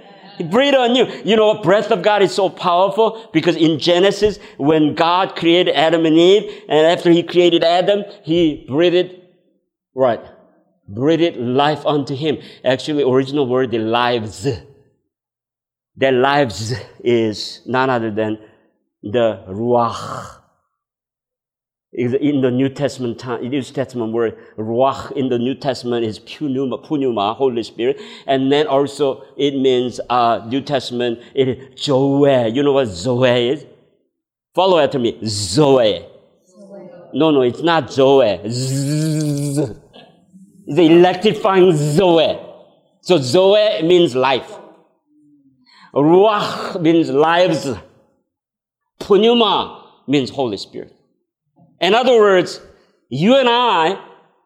breathe 0.50 0.74
on 0.74 0.96
you. 0.96 1.04
You 1.26 1.36
know 1.36 1.48
what? 1.48 1.62
Breath 1.62 1.90
of 1.90 2.00
God 2.00 2.22
is 2.22 2.34
so 2.34 2.48
powerful 2.48 3.28
because 3.34 3.54
in 3.54 3.78
Genesis, 3.78 4.38
when 4.56 4.94
God 4.94 5.36
created 5.36 5.74
Adam 5.74 6.06
and 6.06 6.16
Eve, 6.16 6.64
and 6.66 6.86
after 6.86 7.10
he 7.10 7.22
created 7.22 7.62
Adam, 7.62 8.04
he 8.22 8.64
breathed, 8.66 9.14
right? 9.94 10.24
Breathed 10.88 11.36
life 11.36 11.84
unto 11.84 12.14
him. 12.16 12.38
Actually, 12.64 13.02
original 13.02 13.46
word, 13.46 13.72
the 13.72 13.78
lives. 13.78 14.48
Their 15.96 16.12
lives 16.12 16.72
is 17.04 17.60
none 17.66 17.90
other 17.90 18.10
than 18.10 18.38
the 19.02 19.44
ruach. 19.48 20.36
In 21.92 22.40
the 22.40 22.52
New 22.52 22.68
Testament, 22.68 23.18
time, 23.18 23.48
New 23.48 23.62
Testament 23.62 24.12
word 24.12 24.38
ruach 24.56 25.10
in 25.12 25.28
the 25.28 25.38
New 25.38 25.56
Testament 25.56 26.04
is 26.04 26.20
pneuma, 26.20 26.78
pneuma, 26.88 27.34
Holy 27.34 27.64
Spirit, 27.64 28.00
and 28.28 28.52
then 28.52 28.68
also 28.68 29.24
it 29.36 29.56
means 29.56 30.00
uh, 30.08 30.46
New 30.46 30.60
Testament 30.60 31.18
it 31.34 31.48
is 31.48 31.82
zoe. 31.82 32.48
You 32.48 32.62
know 32.62 32.72
what 32.72 32.86
zoe 32.86 33.48
is? 33.48 33.66
Follow 34.54 34.78
after 34.78 35.00
me, 35.00 35.18
zoe. 35.24 36.06
No, 37.12 37.32
no, 37.32 37.42
it's 37.42 37.60
not 37.60 37.92
zoe. 37.92 38.40
Zzz. 38.48 39.58
It's 40.66 40.78
electrifying 40.78 41.76
zoe. 41.76 42.38
So 43.00 43.18
zoe 43.18 43.82
means 43.82 44.14
life. 44.14 44.56
Ruach 45.92 46.80
means 46.80 47.10
lives. 47.10 47.68
Pneuma 49.08 49.92
means 50.06 50.30
Holy 50.30 50.56
Spirit. 50.56 50.94
In 51.80 51.94
other 51.94 52.18
words, 52.18 52.60
you 53.08 53.36
and 53.36 53.48
I 53.48 54.04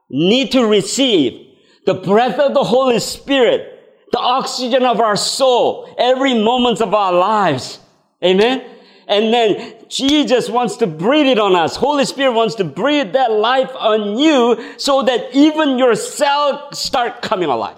need 0.08 0.52
to 0.52 0.66
receive 0.66 1.56
the 1.86 1.94
breath 1.94 2.38
of 2.38 2.54
the 2.54 2.64
Holy 2.64 3.00
Spirit, 3.00 4.06
the 4.12 4.18
oxygen 4.18 4.84
of 4.84 5.00
our 5.00 5.16
soul, 5.16 5.94
every 5.98 6.34
moment 6.34 6.80
of 6.80 6.94
our 6.94 7.12
lives. 7.12 7.80
Amen? 8.24 8.64
And 9.06 9.34
then 9.34 9.74
Jesus 9.88 10.48
wants 10.48 10.76
to 10.78 10.86
breathe 10.86 11.26
it 11.26 11.38
on 11.38 11.54
us. 11.54 11.76
Holy 11.76 12.06
Spirit 12.06 12.32
wants 12.32 12.54
to 12.56 12.64
breathe 12.64 13.12
that 13.12 13.32
life 13.32 13.70
on 13.76 14.18
you 14.18 14.78
so 14.78 15.02
that 15.02 15.34
even 15.34 15.78
your 15.78 15.94
cell 15.94 16.72
start 16.72 17.20
coming 17.20 17.50
alive. 17.50 17.76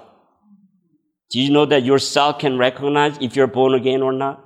Do 1.31 1.41
you 1.41 1.51
know 1.51 1.66
that 1.66 1.83
your 1.83 1.99
cell 1.99 2.33
can 2.33 2.59
recognize 2.59 3.18
if 3.20 3.35
you're 3.35 3.49
born 3.49 3.74
again 3.74 4.03
or 4.03 4.12
not? 4.12 4.45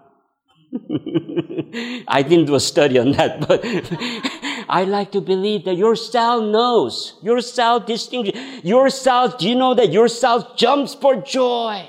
I 2.09 2.23
didn't 2.23 2.47
do 2.47 2.55
a 2.55 2.61
study 2.61 2.99
on 2.99 3.13
that, 3.13 3.47
but 3.47 3.61
I 4.69 4.85
like 4.85 5.13
to 5.13 5.21
believe 5.21 5.65
that 5.65 5.75
your 5.75 5.97
cell 5.97 6.41
knows. 6.41 7.19
Your 7.23 7.41
cell 7.41 7.81
distinguishes. 7.81 8.65
Your 8.65 8.89
cell, 8.91 9.37
do 9.37 9.49
you 9.49 9.57
know 9.57 9.75
that 9.75 9.91
your 9.91 10.09
cell 10.09 10.55
jumps 10.57 10.95
for 10.95 11.17
joy? 11.17 11.89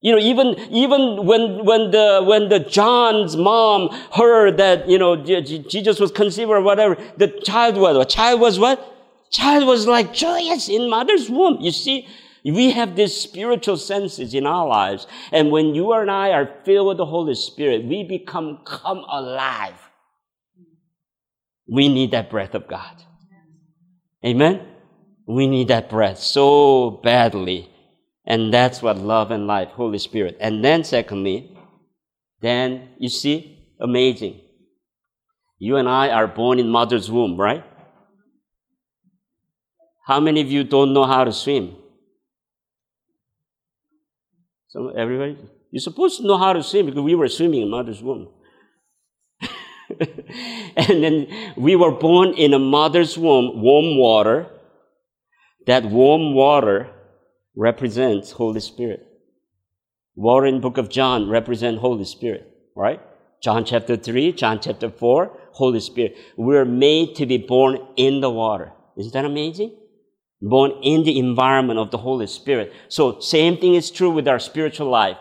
You 0.00 0.12
know, 0.12 0.18
even, 0.18 0.58
even 0.72 1.26
when, 1.26 1.64
when 1.64 1.92
the, 1.92 2.24
when 2.26 2.48
the 2.48 2.58
John's 2.58 3.36
mom 3.36 3.90
heard 4.12 4.56
that, 4.56 4.88
you 4.88 4.98
know, 4.98 5.14
Jesus 5.14 6.00
was 6.00 6.10
conceived 6.10 6.50
or 6.50 6.60
whatever, 6.60 6.96
the 7.18 7.28
child 7.28 7.76
was, 7.76 8.12
child 8.12 8.40
was 8.40 8.58
what? 8.58 8.88
Child 9.30 9.66
was 9.66 9.86
like 9.86 10.12
joyous 10.12 10.68
in 10.68 10.90
mother's 10.90 11.30
womb. 11.30 11.58
You 11.60 11.70
see, 11.70 12.08
we 12.44 12.72
have 12.72 12.96
these 12.96 13.14
spiritual 13.14 13.76
senses 13.76 14.34
in 14.34 14.46
our 14.46 14.66
lives. 14.66 15.06
And 15.30 15.50
when 15.50 15.74
you 15.74 15.92
and 15.92 16.10
I 16.10 16.30
are 16.30 16.50
filled 16.64 16.88
with 16.88 16.96
the 16.96 17.06
Holy 17.06 17.34
Spirit, 17.34 17.84
we 17.84 18.02
become 18.02 18.60
come 18.64 19.04
alive. 19.08 19.74
We 21.68 21.88
need 21.88 22.10
that 22.10 22.30
breath 22.30 22.54
of 22.54 22.66
God. 22.66 23.02
Amen? 24.24 24.66
We 25.26 25.46
need 25.46 25.68
that 25.68 25.88
breath 25.88 26.18
so 26.18 27.00
badly. 27.02 27.70
And 28.24 28.52
that's 28.52 28.82
what 28.82 28.98
love 28.98 29.30
and 29.30 29.46
life, 29.46 29.68
Holy 29.68 29.98
Spirit. 29.98 30.36
And 30.40 30.64
then 30.64 30.84
secondly, 30.84 31.56
then 32.40 32.90
you 32.98 33.08
see, 33.08 33.68
amazing. 33.80 34.40
You 35.58 35.76
and 35.76 35.88
I 35.88 36.10
are 36.10 36.26
born 36.26 36.58
in 36.58 36.68
mother's 36.68 37.10
womb, 37.10 37.40
right? 37.40 37.64
How 40.06 40.18
many 40.18 40.40
of 40.40 40.50
you 40.50 40.64
don't 40.64 40.92
know 40.92 41.04
how 41.04 41.22
to 41.22 41.32
swim? 41.32 41.76
So 44.72 44.88
everybody, 44.88 45.36
you're 45.70 45.80
supposed 45.82 46.16
to 46.18 46.26
know 46.26 46.38
how 46.38 46.54
to 46.54 46.62
swim 46.62 46.86
because 46.86 47.02
we 47.02 47.14
were 47.14 47.28
swimming 47.28 47.60
in 47.60 47.68
mother's 47.68 48.02
womb. 48.02 48.28
and 50.00 51.04
then 51.04 51.52
we 51.58 51.76
were 51.76 51.90
born 51.90 52.32
in 52.32 52.54
a 52.54 52.58
mother's 52.58 53.18
womb, 53.18 53.60
warm 53.60 53.98
water. 53.98 54.46
That 55.66 55.84
warm 55.84 56.32
water 56.32 56.88
represents 57.54 58.30
Holy 58.30 58.60
Spirit. 58.60 59.06
Water 60.14 60.46
in 60.46 60.62
book 60.62 60.78
of 60.78 60.88
John 60.88 61.28
represent 61.28 61.78
Holy 61.78 62.06
Spirit, 62.06 62.50
right? 62.74 63.02
John 63.42 63.66
chapter 63.66 63.98
3, 63.98 64.32
John 64.32 64.58
chapter 64.58 64.88
4, 64.88 65.38
Holy 65.52 65.80
Spirit. 65.80 66.16
We're 66.38 66.64
made 66.64 67.14
to 67.16 67.26
be 67.26 67.36
born 67.36 67.78
in 67.96 68.22
the 68.22 68.30
water. 68.30 68.72
Isn't 68.96 69.12
that 69.12 69.26
amazing? 69.26 69.76
Born 70.42 70.72
in 70.82 71.04
the 71.04 71.18
environment 71.18 71.78
of 71.78 71.90
the 71.90 71.98
Holy 71.98 72.26
Spirit. 72.26 72.72
So 72.88 73.20
same 73.20 73.56
thing 73.56 73.74
is 73.74 73.90
true 73.90 74.10
with 74.10 74.28
our 74.28 74.38
spiritual 74.38 74.90
life. 74.90 75.16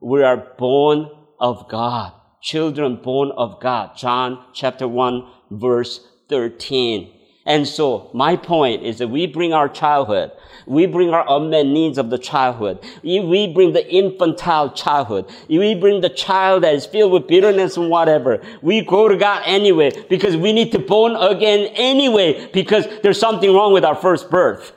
We 0.00 0.24
are 0.24 0.54
born 0.58 1.08
of 1.38 1.68
God 1.68 2.12
children 2.42 2.96
born 2.96 3.30
of 3.36 3.60
God. 3.60 3.96
John 3.96 4.44
chapter 4.52 4.86
1 4.86 5.24
verse 5.52 6.06
13. 6.28 7.20
And 7.44 7.66
so 7.66 8.10
my 8.14 8.36
point 8.36 8.84
is 8.84 8.98
that 8.98 9.08
we 9.08 9.26
bring 9.26 9.52
our 9.52 9.68
childhood. 9.68 10.30
We 10.66 10.86
bring 10.86 11.10
our 11.10 11.24
unmet 11.28 11.66
needs 11.66 11.98
of 11.98 12.08
the 12.10 12.18
childhood. 12.18 12.78
We 13.02 13.52
bring 13.52 13.72
the 13.72 13.88
infantile 13.92 14.70
childhood. 14.70 15.28
We 15.48 15.74
bring 15.74 16.00
the 16.00 16.08
child 16.08 16.62
that 16.62 16.74
is 16.74 16.86
filled 16.86 17.12
with 17.12 17.26
bitterness 17.26 17.76
and 17.76 17.90
whatever. 17.90 18.40
We 18.62 18.84
go 18.84 19.08
to 19.08 19.16
God 19.16 19.42
anyway 19.44 19.90
because 20.08 20.36
we 20.36 20.52
need 20.52 20.70
to 20.72 20.78
born 20.78 21.16
again 21.16 21.72
anyway 21.74 22.48
because 22.52 22.86
there's 23.02 23.18
something 23.18 23.52
wrong 23.52 23.72
with 23.72 23.84
our 23.84 23.96
first 23.96 24.30
birth. 24.30 24.72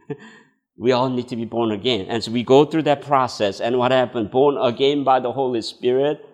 we 0.78 0.92
all 0.92 1.10
need 1.10 1.28
to 1.28 1.36
be 1.36 1.44
born 1.44 1.70
again. 1.70 2.06
And 2.08 2.24
so 2.24 2.32
we 2.32 2.42
go 2.42 2.64
through 2.64 2.84
that 2.84 3.02
process. 3.02 3.60
And 3.60 3.76
what 3.78 3.92
happened? 3.92 4.30
Born 4.30 4.56
again 4.56 5.04
by 5.04 5.20
the 5.20 5.32
Holy 5.32 5.60
Spirit 5.60 6.26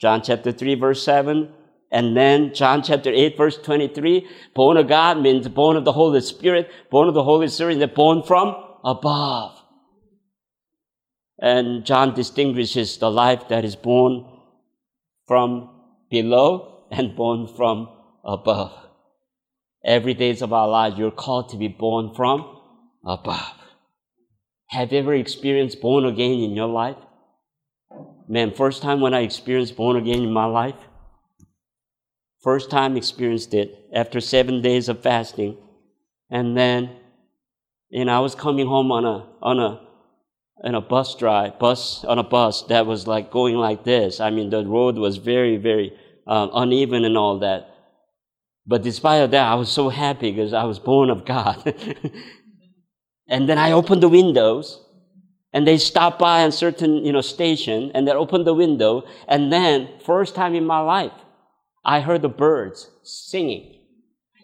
John 0.00 0.22
chapter 0.22 0.50
3 0.50 0.76
verse 0.76 1.02
7. 1.04 1.52
And 1.90 2.16
then 2.16 2.54
John 2.54 2.82
chapter 2.82 3.10
8 3.10 3.36
verse 3.36 3.58
23. 3.58 4.26
Born 4.54 4.76
of 4.76 4.88
God 4.88 5.20
means 5.20 5.48
born 5.48 5.76
of 5.76 5.84
the 5.84 5.92
Holy 5.92 6.20
Spirit. 6.20 6.70
Born 6.90 7.08
of 7.08 7.14
the 7.14 7.24
Holy 7.24 7.48
Spirit 7.48 7.82
is 7.82 7.90
born 7.90 8.22
from 8.22 8.54
above. 8.84 9.60
And 11.40 11.84
John 11.84 12.14
distinguishes 12.14 12.98
the 12.98 13.10
life 13.10 13.48
that 13.48 13.64
is 13.64 13.74
born 13.74 14.26
from 15.26 15.70
below 16.10 16.84
and 16.90 17.16
born 17.16 17.48
from 17.48 17.88
above. 18.24 18.72
Every 19.84 20.12
days 20.12 20.42
of 20.42 20.52
our 20.52 20.68
lives, 20.68 20.98
you're 20.98 21.10
called 21.10 21.48
to 21.50 21.56
be 21.56 21.68
born 21.68 22.14
from 22.14 22.60
above. 23.04 23.54
Have 24.66 24.92
you 24.92 24.98
ever 24.98 25.14
experienced 25.14 25.80
born 25.80 26.04
again 26.04 26.40
in 26.40 26.52
your 26.52 26.68
life? 26.68 26.96
Man, 28.28 28.52
first 28.54 28.82
time 28.82 29.00
when 29.00 29.14
I 29.14 29.20
experienced 29.20 29.76
born 29.76 29.96
again 29.96 30.22
in 30.22 30.32
my 30.32 30.44
life, 30.44 30.76
first 32.40 32.70
time 32.70 32.96
experienced 32.96 33.54
it 33.54 33.88
after 33.92 34.20
seven 34.20 34.62
days 34.62 34.88
of 34.88 35.02
fasting. 35.02 35.56
And 36.30 36.56
then, 36.56 36.90
and 37.92 38.10
I 38.10 38.20
was 38.20 38.34
coming 38.34 38.66
home 38.66 38.92
on 38.92 39.04
a, 39.04 39.26
on 39.42 39.58
a, 39.58 39.80
on 40.62 40.74
a 40.74 40.80
bus 40.80 41.14
drive, 41.16 41.58
bus, 41.58 42.04
on 42.04 42.18
a 42.18 42.22
bus 42.22 42.62
that 42.64 42.86
was 42.86 43.06
like 43.06 43.30
going 43.30 43.56
like 43.56 43.84
this. 43.84 44.20
I 44.20 44.30
mean, 44.30 44.50
the 44.50 44.64
road 44.64 44.96
was 44.96 45.16
very, 45.16 45.56
very 45.56 45.92
uh, 46.26 46.48
uneven 46.52 47.04
and 47.04 47.16
all 47.16 47.38
that. 47.40 47.68
But 48.66 48.82
despite 48.82 49.22
of 49.22 49.30
that, 49.32 49.46
I 49.46 49.54
was 49.54 49.70
so 49.70 49.88
happy 49.88 50.30
because 50.30 50.52
I 50.52 50.64
was 50.64 50.78
born 50.78 51.10
of 51.10 51.24
God. 51.24 51.74
and 53.28 53.48
then 53.48 53.58
I 53.58 53.72
opened 53.72 54.02
the 54.02 54.08
windows 54.08 54.84
and 55.52 55.66
they 55.66 55.78
stop 55.78 56.18
by 56.18 56.42
a 56.42 56.52
certain, 56.52 57.04
you 57.04 57.12
know, 57.12 57.22
station 57.22 57.90
and 57.94 58.06
they 58.06 58.12
opened 58.12 58.46
the 58.46 58.54
window. 58.54 59.04
And 59.26 59.52
then, 59.52 59.88
first 60.04 60.34
time 60.34 60.54
in 60.54 60.66
my 60.66 60.80
life, 60.80 61.12
I 61.84 62.00
heard 62.00 62.22
the 62.22 62.28
birds 62.28 62.90
singing. 63.02 63.76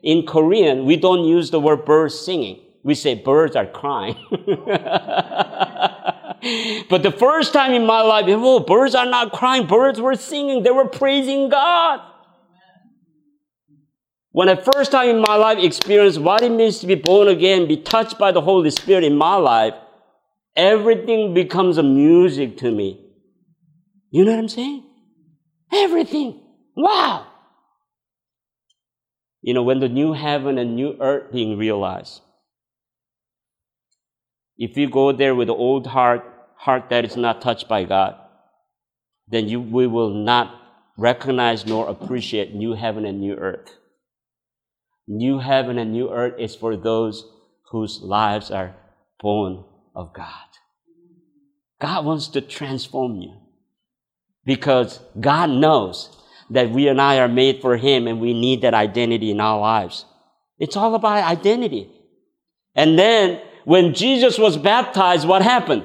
In 0.03 0.27
Korean, 0.27 0.85
we 0.85 0.97
don't 0.97 1.25
use 1.25 1.51
the 1.51 1.61
word 1.61 1.85
birds 1.85 2.19
singing. 2.19 2.61
We 2.83 2.95
say 2.95 3.15
birds 3.15 3.57
are 3.57 3.67
crying. 3.67 4.17
but 6.89 7.03
the 7.03 7.11
first 7.11 7.53
time 7.53 7.73
in 7.73 7.85
my 7.85 8.03
life, 8.03 8.27
oh, 8.29 8.61
birds 8.61 8.95
are 8.95 9.07
not 9.07 9.33
crying. 9.33 9.67
Birds 9.67 10.01
were 10.01 10.15
singing. 10.15 10.63
They 10.63 10.71
were 10.71 10.87
praising 10.87 11.49
God. 11.49 12.01
When 14.31 14.49
I 14.49 14.55
first 14.55 14.93
time 14.93 15.09
in 15.09 15.21
my 15.21 15.35
life 15.35 15.59
experienced 15.59 16.21
what 16.21 16.43
it 16.43 16.51
means 16.51 16.79
to 16.81 16.87
be 16.87 16.95
born 16.95 17.27
again, 17.29 17.67
be 17.67 17.79
touched 17.79 18.19
by 18.19 18.33
the 18.33 18.41
Holy 18.43 18.71
Spirit 18.71 19.03
in 19.03 19.17
my 19.17 19.37
life, 19.37 19.75
everything 20.55 21.35
becomes 21.35 21.79
a 21.79 21.83
music 21.83 22.59
to 22.59 22.71
me. 22.71 23.01
You 24.11 24.25
know 24.25 24.33
what 24.33 24.41
I'm 24.41 24.49
saying? 24.49 24.85
Everything. 25.73 26.46
Wow. 26.77 27.27
You 29.41 29.55
know, 29.55 29.63
when 29.63 29.81
the 29.81 29.89
new 29.89 30.13
heaven 30.13 30.59
and 30.59 30.77
new 30.77 30.97
earth 31.01 31.33
being 31.33 31.57
realized, 31.57 32.21
if 34.59 34.77
you 34.77 34.89
go 34.91 35.13
there 35.13 35.35
with 35.35 35.49
the 35.49 35.55
old 35.55 35.87
heart, 35.87 36.25
heart 36.57 36.91
that 36.91 37.05
is 37.05 37.17
not 37.17 37.41
touched 37.41 37.69
by 37.69 37.85
God, 37.85 38.17
then 39.29 39.49
you, 39.49 39.61
we 39.61 39.87
will 39.87 40.11
not 40.11 40.55
recognize 40.97 41.67
nor 41.67 41.89
appreciate 41.89 42.55
new 42.55 42.75
heaven 42.75 43.05
and 43.05 43.21
new 43.21 43.35
earth. 43.35 43.75
New 45.09 45.39
heaven 45.39 45.79
and 45.79 45.93
new 45.93 46.11
earth 46.11 46.35
is 46.39 46.55
for 46.55 46.77
those 46.77 47.27
whose 47.71 48.01
lives 48.01 48.51
are 48.51 48.75
born 49.21 49.65
of 49.95 50.13
God. 50.13 50.27
God 51.81 52.05
wants 52.05 52.29
to 52.29 52.41
transform 52.41 53.21
you 53.21 53.35
because 54.45 55.01
God 55.21 55.51
knows 55.51 56.09
that 56.51 56.71
we 56.71 56.89
and 56.89 57.01
I 57.01 57.19
are 57.19 57.29
made 57.29 57.61
for 57.61 57.77
Him 57.77 58.07
and 58.07 58.21
we 58.21 58.33
need 58.33 58.63
that 58.63 58.75
identity 58.75 59.31
in 59.31 59.41
our 59.41 59.59
lives. 59.59 60.05
It's 60.59 60.77
all 60.77 60.95
about 60.95 61.25
identity. 61.25 61.91
And 62.75 62.99
then 62.99 63.41
when 63.65 63.95
Jesus 63.95 64.39
was 64.39 64.57
baptized, 64.57 65.27
what 65.27 65.43
happened? 65.43 65.85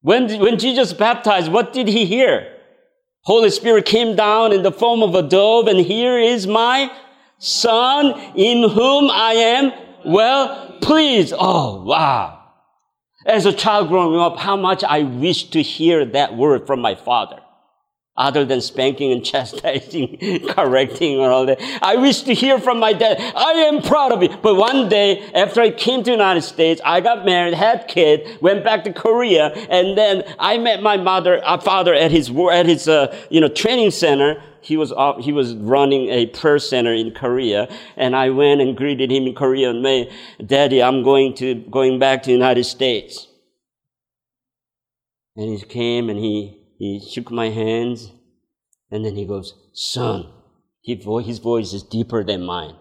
When, 0.00 0.38
when 0.38 0.58
Jesus 0.58 0.92
baptized, 0.92 1.50
what 1.50 1.72
did 1.72 1.88
he 1.88 2.04
hear? 2.04 2.50
Holy 3.22 3.50
Spirit 3.50 3.86
came 3.86 4.16
down 4.16 4.52
in 4.52 4.62
the 4.62 4.72
form 4.72 5.02
of 5.02 5.14
a 5.14 5.22
dove, 5.22 5.66
and 5.66 5.78
here 5.78 6.18
is 6.18 6.46
my 6.46 6.90
son 7.38 8.18
in 8.36 8.68
whom 8.68 9.10
I 9.10 9.32
am 9.32 9.72
well 10.04 10.78
pleased. 10.82 11.32
Oh, 11.36 11.82
wow. 11.84 12.42
As 13.24 13.46
a 13.46 13.52
child 13.52 13.88
growing 13.88 14.20
up, 14.20 14.38
how 14.38 14.56
much 14.56 14.84
I 14.84 15.02
wish 15.02 15.50
to 15.50 15.62
hear 15.62 16.04
that 16.04 16.36
word 16.36 16.66
from 16.66 16.80
my 16.80 16.94
father 16.94 17.40
other 18.16 18.44
than 18.44 18.60
spanking 18.60 19.12
and 19.12 19.24
chastising, 19.34 20.46
correcting 20.48 21.14
and 21.14 21.32
all 21.32 21.46
that. 21.46 21.60
I 21.82 21.96
wish 21.96 22.22
to 22.22 22.34
hear 22.34 22.58
from 22.58 22.78
my 22.78 22.92
dad. 22.92 23.20
I 23.34 23.52
am 23.52 23.82
proud 23.82 24.12
of 24.12 24.22
you. 24.22 24.28
But 24.28 24.54
one 24.54 24.88
day, 24.88 25.22
after 25.34 25.60
I 25.60 25.70
came 25.70 26.00
to 26.00 26.04
the 26.04 26.12
United 26.12 26.42
States, 26.42 26.80
I 26.84 27.00
got 27.00 27.24
married, 27.24 27.54
had 27.54 27.88
kid, 27.88 28.40
went 28.40 28.64
back 28.64 28.84
to 28.84 28.92
Korea, 28.92 29.48
and 29.48 29.98
then 29.98 30.22
I 30.38 30.58
met 30.58 30.82
my 30.82 30.96
mother, 30.96 31.40
uh, 31.44 31.58
father 31.58 31.94
at 31.94 32.10
his, 32.10 32.30
at 32.30 32.66
his, 32.66 32.88
uh, 32.88 33.16
you 33.30 33.40
know, 33.40 33.48
training 33.48 33.90
center. 33.90 34.42
He 34.60 34.78
was, 34.78 34.92
uh, 34.92 35.18
he 35.20 35.32
was 35.32 35.54
running 35.54 36.08
a 36.08 36.26
prayer 36.26 36.58
center 36.58 36.92
in 36.92 37.12
Korea, 37.12 37.68
and 37.96 38.16
I 38.16 38.30
went 38.30 38.62
and 38.62 38.76
greeted 38.76 39.10
him 39.10 39.26
in 39.26 39.34
Korea 39.34 39.70
and 39.70 39.82
May, 39.82 40.10
Daddy, 40.44 40.82
I'm 40.82 41.02
going 41.02 41.34
to, 41.34 41.54
going 41.54 41.98
back 41.98 42.22
to 42.22 42.26
the 42.28 42.32
United 42.32 42.64
States. 42.64 43.28
And 45.36 45.58
he 45.58 45.64
came 45.66 46.08
and 46.08 46.18
he 46.18 46.63
he 46.78 47.00
shook 47.12 47.30
my 47.30 47.50
hands, 47.50 48.12
and 48.90 49.04
then 49.04 49.16
he 49.16 49.26
goes, 49.26 49.54
Son. 49.72 50.30
His 50.84 51.38
voice 51.38 51.72
is 51.72 51.82
deeper 51.82 52.22
than 52.22 52.44
mine. 52.44 52.76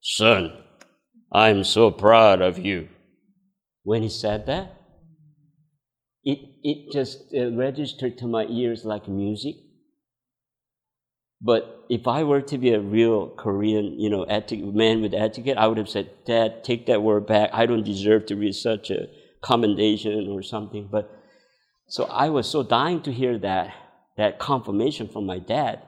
Son, 0.00 0.52
I'm 1.30 1.62
so 1.62 1.90
proud 1.90 2.40
of 2.40 2.58
you. 2.58 2.88
When 3.82 4.02
he 4.02 4.08
said 4.08 4.46
that, 4.46 4.74
it, 6.24 6.38
it 6.62 6.90
just 6.92 7.24
uh, 7.36 7.52
registered 7.52 8.16
to 8.18 8.26
my 8.26 8.46
ears 8.46 8.84
like 8.84 9.08
music. 9.08 9.56
But 11.42 11.84
if 11.90 12.06
I 12.06 12.22
were 12.22 12.40
to 12.40 12.56
be 12.56 12.72
a 12.72 12.80
real 12.80 13.28
Korean, 13.28 13.98
you 13.98 14.08
know, 14.08 14.22
eti- 14.22 14.62
man 14.62 15.02
with 15.02 15.12
etiquette, 15.12 15.58
I 15.58 15.66
would 15.66 15.78
have 15.78 15.88
said, 15.88 16.10
Dad, 16.24 16.64
take 16.64 16.86
that 16.86 17.02
word 17.02 17.26
back. 17.26 17.50
I 17.52 17.66
don't 17.66 17.84
deserve 17.84 18.26
to 18.26 18.36
read 18.36 18.54
such 18.54 18.90
a 18.90 19.08
commendation 19.42 20.28
or 20.30 20.42
something. 20.42 20.88
But 20.90 21.10
so 21.92 22.04
I 22.04 22.30
was 22.30 22.48
so 22.48 22.62
dying 22.62 23.02
to 23.02 23.12
hear 23.12 23.36
that, 23.40 23.74
that 24.16 24.38
confirmation 24.38 25.08
from 25.08 25.26
my 25.26 25.38
dad 25.38 25.82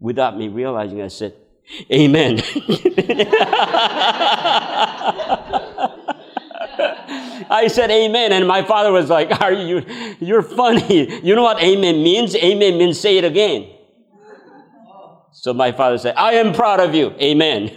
without 0.00 0.36
me 0.36 0.48
realizing 0.48 1.00
I 1.00 1.06
said, 1.06 1.32
Amen. 1.92 2.42
I 7.48 7.68
said 7.68 7.92
amen, 7.92 8.32
and 8.32 8.48
my 8.48 8.64
father 8.64 8.90
was 8.90 9.08
like, 9.08 9.40
Are 9.40 9.52
you 9.52 9.86
you're 10.18 10.42
funny. 10.42 11.24
You 11.24 11.36
know 11.36 11.44
what 11.44 11.62
amen 11.62 12.02
means? 12.02 12.34
Amen 12.34 12.76
means 12.76 12.98
say 12.98 13.18
it 13.18 13.24
again. 13.24 13.70
So 15.30 15.54
my 15.54 15.70
father 15.70 15.98
said, 15.98 16.16
I 16.16 16.32
am 16.32 16.52
proud 16.52 16.80
of 16.80 16.96
you. 16.96 17.10
Amen. 17.20 17.68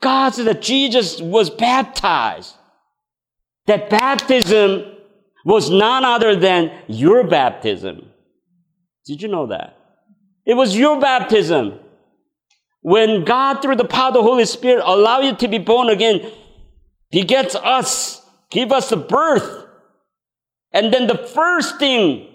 God 0.00 0.30
said 0.30 0.46
that 0.46 0.62
Jesus 0.62 1.20
was 1.20 1.48
baptized 1.48 2.56
that 3.66 3.90
baptism 3.90 4.96
was 5.44 5.70
none 5.70 6.04
other 6.04 6.36
than 6.36 6.72
your 6.88 7.26
baptism. 7.26 8.10
Did 9.06 9.22
you 9.22 9.28
know 9.28 9.46
that? 9.46 9.78
It 10.44 10.54
was 10.54 10.76
your 10.76 11.00
baptism. 11.00 11.78
When 12.82 13.24
God, 13.24 13.60
through 13.60 13.76
the 13.76 13.84
power 13.84 14.08
of 14.08 14.14
the 14.14 14.22
Holy 14.22 14.46
Spirit, 14.46 14.82
allow 14.84 15.20
you 15.20 15.34
to 15.36 15.48
be 15.48 15.58
born 15.58 15.88
again, 15.88 16.30
begets 17.10 17.54
us, 17.54 18.22
give 18.50 18.72
us 18.72 18.88
the 18.88 18.96
birth. 18.96 19.66
And 20.72 20.92
then 20.92 21.06
the 21.06 21.18
first 21.18 21.78
thing 21.78 22.28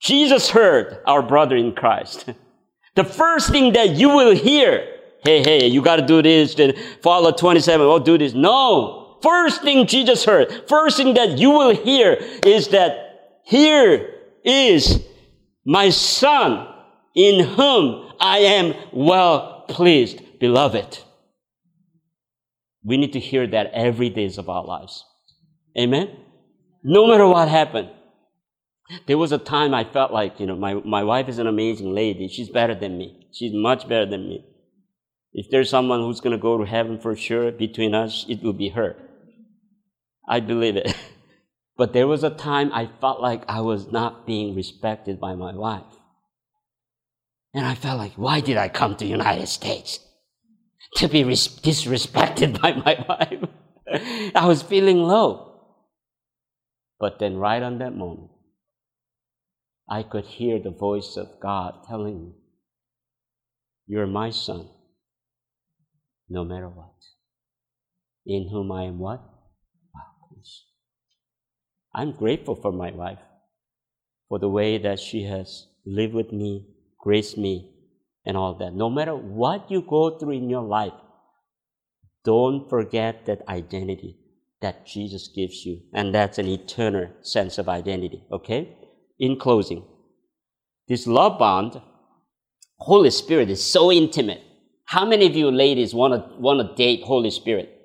Jesus 0.00 0.50
heard, 0.50 0.98
our 1.06 1.22
brother 1.22 1.56
in 1.56 1.72
Christ, 1.74 2.30
the 2.96 3.04
first 3.04 3.50
thing 3.50 3.74
that 3.74 3.90
you 3.90 4.08
will 4.08 4.34
hear, 4.34 4.86
hey, 5.24 5.42
hey, 5.42 5.66
you 5.66 5.82
got 5.82 5.96
to 5.96 6.06
do 6.06 6.22
this, 6.22 6.54
then 6.54 6.74
follow 7.02 7.30
27, 7.30 7.86
oh, 7.86 7.98
do 7.98 8.18
this. 8.18 8.34
No. 8.34 8.99
First 9.22 9.62
thing 9.62 9.86
Jesus 9.86 10.24
heard, 10.24 10.64
first 10.68 10.96
thing 10.96 11.14
that 11.14 11.38
you 11.38 11.50
will 11.50 11.74
hear 11.74 12.14
is 12.44 12.68
that 12.68 13.40
here 13.44 14.14
is 14.44 15.04
my 15.64 15.90
son 15.90 16.66
in 17.14 17.44
whom 17.44 18.12
I 18.20 18.38
am 18.38 18.74
well 18.92 19.64
pleased, 19.68 20.22
beloved. 20.38 21.00
We 22.84 22.96
need 22.96 23.12
to 23.12 23.20
hear 23.20 23.46
that 23.46 23.72
every 23.74 24.08
days 24.08 24.38
of 24.38 24.48
our 24.48 24.64
lives. 24.64 25.04
Amen? 25.78 26.16
No 26.82 27.06
matter 27.06 27.26
what 27.26 27.48
happened. 27.48 27.90
There 29.06 29.18
was 29.18 29.30
a 29.32 29.38
time 29.38 29.74
I 29.74 29.84
felt 29.84 30.12
like, 30.12 30.40
you 30.40 30.46
know, 30.46 30.56
my, 30.56 30.74
my 30.74 31.04
wife 31.04 31.28
is 31.28 31.38
an 31.38 31.46
amazing 31.46 31.94
lady. 31.94 32.26
She's 32.26 32.48
better 32.48 32.74
than 32.74 32.98
me. 32.98 33.28
She's 33.32 33.52
much 33.54 33.88
better 33.88 34.06
than 34.06 34.28
me. 34.28 34.44
If 35.32 35.46
there's 35.50 35.70
someone 35.70 36.00
who's 36.00 36.20
going 36.20 36.36
to 36.36 36.42
go 36.42 36.58
to 36.58 36.64
heaven 36.64 36.98
for 36.98 37.14
sure 37.14 37.52
between 37.52 37.94
us, 37.94 38.26
it 38.28 38.42
will 38.42 38.52
be 38.52 38.70
her. 38.70 38.96
I 40.30 40.40
believe 40.40 40.76
it. 40.76 40.96
But 41.76 41.94
there 41.94 42.06
was 42.06 42.24
a 42.24 42.28
time 42.28 42.74
I 42.74 42.90
felt 43.00 43.22
like 43.22 43.42
I 43.48 43.62
was 43.62 43.90
not 43.90 44.26
being 44.26 44.54
respected 44.54 45.18
by 45.18 45.34
my 45.34 45.54
wife. 45.54 45.94
And 47.54 47.64
I 47.64 47.74
felt 47.74 47.96
like, 47.96 48.12
why 48.16 48.40
did 48.40 48.58
I 48.58 48.68
come 48.68 48.96
to 48.96 49.04
the 49.04 49.10
United 49.10 49.46
States? 49.46 49.98
To 50.96 51.08
be 51.08 51.24
res- 51.24 51.48
disrespected 51.48 52.60
by 52.62 52.74
my 52.74 53.02
wife. 53.08 53.48
I 54.34 54.46
was 54.46 54.60
feeling 54.60 54.98
low. 54.98 55.72
But 56.98 57.18
then, 57.18 57.38
right 57.38 57.62
on 57.62 57.78
that 57.78 57.96
moment, 57.96 58.30
I 59.88 60.02
could 60.02 60.26
hear 60.26 60.58
the 60.58 60.70
voice 60.70 61.16
of 61.16 61.40
God 61.40 61.84
telling 61.88 62.20
me, 62.22 62.32
You're 63.86 64.06
my 64.06 64.28
son, 64.28 64.68
no 66.28 66.44
matter 66.44 66.68
what. 66.68 66.92
In 68.26 68.50
whom 68.50 68.70
I 68.70 68.84
am 68.84 68.98
what? 68.98 69.29
I'm 71.94 72.12
grateful 72.12 72.54
for 72.54 72.72
my 72.72 72.90
wife, 72.92 73.18
for 74.28 74.38
the 74.38 74.48
way 74.48 74.78
that 74.78 75.00
she 75.00 75.24
has 75.24 75.66
lived 75.84 76.14
with 76.14 76.32
me, 76.32 76.66
graced 76.98 77.36
me, 77.36 77.72
and 78.24 78.36
all 78.36 78.54
that. 78.54 78.74
No 78.74 78.90
matter 78.90 79.16
what 79.16 79.70
you 79.70 79.82
go 79.82 80.18
through 80.18 80.32
in 80.32 80.50
your 80.50 80.62
life, 80.62 80.92
don't 82.24 82.68
forget 82.68 83.26
that 83.26 83.48
identity 83.48 84.18
that 84.60 84.86
Jesus 84.86 85.28
gives 85.28 85.64
you. 85.64 85.80
And 85.94 86.14
that's 86.14 86.38
an 86.38 86.46
eternal 86.46 87.08
sense 87.22 87.58
of 87.58 87.68
identity. 87.68 88.22
Okay? 88.30 88.76
In 89.18 89.38
closing, 89.38 89.84
this 90.86 91.06
love 91.06 91.38
bond, 91.38 91.80
Holy 92.78 93.10
Spirit 93.10 93.50
is 93.50 93.64
so 93.64 93.90
intimate. 93.90 94.42
How 94.84 95.04
many 95.04 95.26
of 95.26 95.36
you 95.36 95.50
ladies 95.50 95.94
want 95.94 96.14
to, 96.14 96.36
want 96.38 96.60
to 96.60 96.74
date 96.74 97.02
Holy 97.04 97.30
Spirit? 97.30 97.79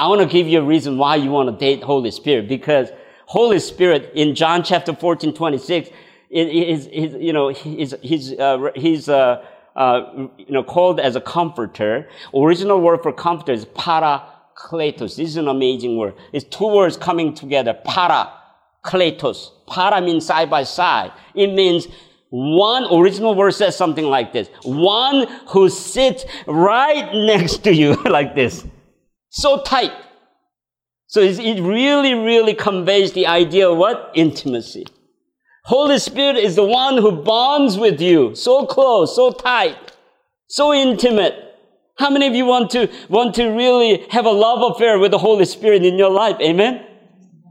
I 0.00 0.06
want 0.06 0.22
to 0.22 0.26
give 0.26 0.48
you 0.48 0.60
a 0.60 0.64
reason 0.64 0.96
why 0.96 1.16
you 1.16 1.30
want 1.30 1.50
to 1.50 1.56
date 1.62 1.82
Holy 1.82 2.10
Spirit 2.10 2.48
because 2.48 2.88
Holy 3.26 3.58
Spirit 3.58 4.10
in 4.14 4.34
John 4.34 4.62
chapter 4.62 4.94
14, 4.94 5.34
26, 5.34 5.90
is, 6.30 6.86
is 6.86 7.14
you 7.20 7.34
know, 7.34 7.48
he's, 7.48 7.92
he's, 8.00 8.32
uh, 8.32 8.70
he's, 8.74 9.10
uh, 9.10 9.44
uh, 9.76 10.28
you 10.38 10.52
know, 10.54 10.62
called 10.62 11.00
as 11.00 11.16
a 11.16 11.20
comforter. 11.20 12.08
Original 12.34 12.80
word 12.80 13.02
for 13.02 13.12
comforter 13.12 13.52
is 13.52 13.66
parakletos. 13.66 15.16
This 15.16 15.28
is 15.28 15.36
an 15.36 15.48
amazing 15.48 15.98
word. 15.98 16.14
It's 16.32 16.46
two 16.46 16.68
words 16.68 16.96
coming 16.96 17.34
together. 17.34 17.78
Parakletos. 17.84 19.50
Para 19.66 20.00
means 20.00 20.24
side 20.24 20.48
by 20.48 20.62
side. 20.62 21.12
It 21.34 21.48
means 21.48 21.88
one 22.30 22.86
original 22.90 23.34
word 23.34 23.50
says 23.50 23.76
something 23.76 24.06
like 24.06 24.32
this. 24.32 24.48
One 24.62 25.26
who 25.48 25.68
sits 25.68 26.24
right 26.46 27.12
next 27.26 27.64
to 27.64 27.74
you 27.74 27.94
like 28.04 28.34
this. 28.34 28.64
So 29.30 29.62
tight. 29.62 29.92
So 31.06 31.20
it 31.20 31.60
really, 31.60 32.14
really 32.14 32.54
conveys 32.54 33.12
the 33.12 33.26
idea 33.26 33.68
of 33.68 33.78
what? 33.78 34.12
Intimacy. 34.14 34.86
Holy 35.64 35.98
Spirit 35.98 36.36
is 36.36 36.56
the 36.56 36.64
one 36.64 36.98
who 36.98 37.12
bonds 37.12 37.76
with 37.76 38.00
you 38.00 38.34
so 38.34 38.66
close, 38.66 39.14
so 39.14 39.30
tight, 39.30 39.76
so 40.48 40.72
intimate. 40.72 41.34
How 41.98 42.10
many 42.10 42.26
of 42.26 42.34
you 42.34 42.46
want 42.46 42.70
to, 42.70 42.88
want 43.08 43.34
to 43.34 43.48
really 43.48 44.06
have 44.10 44.24
a 44.24 44.30
love 44.30 44.74
affair 44.74 44.98
with 44.98 45.10
the 45.10 45.18
Holy 45.18 45.44
Spirit 45.44 45.84
in 45.84 45.98
your 45.98 46.10
life? 46.10 46.36
Amen? 46.40 46.86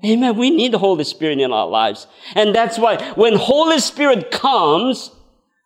Amen. 0.03 0.37
We 0.37 0.49
need 0.49 0.71
the 0.71 0.79
Holy 0.79 1.03
Spirit 1.03 1.39
in 1.39 1.51
our 1.51 1.67
lives. 1.67 2.07
And 2.35 2.55
that's 2.55 2.79
why 2.79 3.01
when 3.13 3.35
Holy 3.35 3.79
Spirit 3.79 4.31
comes, 4.31 5.11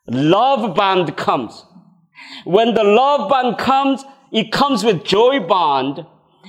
love 0.08 0.76
bond 0.76 1.16
comes. 1.16 1.64
When 2.44 2.74
the 2.74 2.84
love 2.84 3.30
bond 3.30 3.58
comes, 3.58 4.04
it 4.34 4.52
comes 4.52 4.84
with 4.84 5.06
joy 5.06 5.40
bond. 5.40 6.06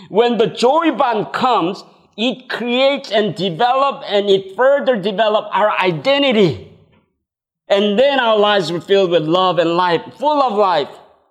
When 0.09 0.39
the 0.39 0.47
joy 0.47 0.91
bond 0.93 1.33
comes, 1.33 1.85
it 2.17 2.49
creates 2.49 3.11
and 3.11 3.35
develop 3.35 4.03
and 4.07 4.29
it 4.29 4.57
further 4.57 4.97
develop 4.97 5.47
our 5.53 5.71
identity. 5.71 6.73
And 7.69 7.99
then 7.99 8.19
our 8.19 8.39
lives 8.39 8.73
were 8.73 8.81
filled 8.81 9.11
with 9.11 9.23
love 9.23 9.59
and 9.59 9.77
life, 9.77 10.03
full 10.19 10.43
of 10.43 10.55
life, 10.55 10.89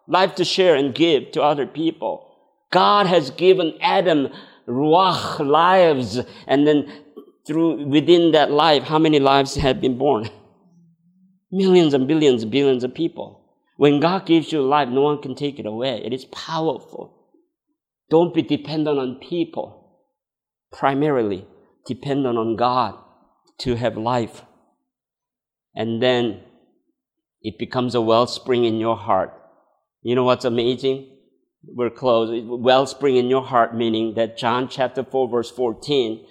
life 0.08 0.36
to 0.36 0.45
share 0.45 0.76
and 0.76 0.93
give 0.93 1.32
to 1.32 1.41
other 1.41 1.66
people. 1.66 2.30
God 2.72 3.08
has 3.08 3.32
given 3.32 3.74
Adam 3.82 4.30
ruach 4.68 5.45
lives, 5.45 6.20
and 6.47 6.66
then 6.66 6.91
through 7.45 7.86
within 7.88 8.32
that 8.32 8.51
life, 8.51 8.84
how 8.84 8.97
many 8.97 9.20
lives 9.20 9.56
have 9.56 9.82
been 9.82 9.97
born? 9.97 10.30
Millions 11.51 11.93
and 11.93 12.08
billions, 12.08 12.45
billions 12.45 12.84
of 12.84 12.93
people. 12.93 13.43
When 13.84 14.00
God 14.00 14.26
gives 14.26 14.54
you 14.54 14.62
life, 14.62 14.88
no 14.88 15.02
one 15.02 15.22
can 15.22 15.36
take 15.36 15.60
it 15.60 15.66
away. 15.66 16.02
It 16.06 16.14
is 16.14 16.24
powerful. 16.24 17.14
Don't 18.10 18.34
be 18.34 18.42
dependent 18.42 18.98
on 18.98 19.16
people. 19.16 20.00
Primarily, 20.72 21.46
dependent 21.86 22.38
on 22.38 22.56
God 22.56 22.98
to 23.58 23.76
have 23.76 23.98
life. 23.98 24.44
And 25.76 26.02
then 26.02 26.44
it 27.42 27.60
becomes 27.60 27.94
a 27.94 28.00
wellspring 28.00 28.64
in 28.64 28.78
your 28.78 28.96
heart. 28.96 29.34
You 30.02 30.16
know 30.16 30.24
what's 30.24 30.46
amazing? 30.46 31.18
We're 31.66 31.90
close. 31.90 32.42
Wellspring 32.42 33.18
in 33.18 33.28
your 33.28 33.44
heart, 33.44 33.76
meaning 33.76 34.14
that 34.14 34.38
John 34.38 34.70
chapter 34.70 35.04
4, 35.04 35.28
verse 35.28 35.52
14, 35.52 36.26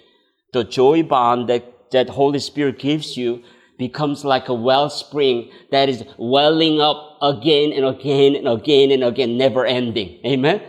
the 0.53 0.63
joy 0.63 1.03
bond 1.03 1.49
that, 1.49 1.91
that 1.91 2.09
Holy 2.09 2.39
Spirit 2.39 2.79
gives 2.79 3.15
you 3.15 3.43
becomes 3.87 4.23
like 4.23 4.47
a 4.47 4.53
wellspring 4.53 5.51
that 5.71 5.89
is 5.89 6.03
welling 6.17 6.79
up 6.79 7.17
again 7.21 7.73
and 7.73 7.85
again 7.85 8.35
and 8.35 8.47
again 8.47 8.91
and 8.91 9.03
again, 9.03 9.37
never 9.37 9.65
ending. 9.65 10.09
Amen? 10.25 10.61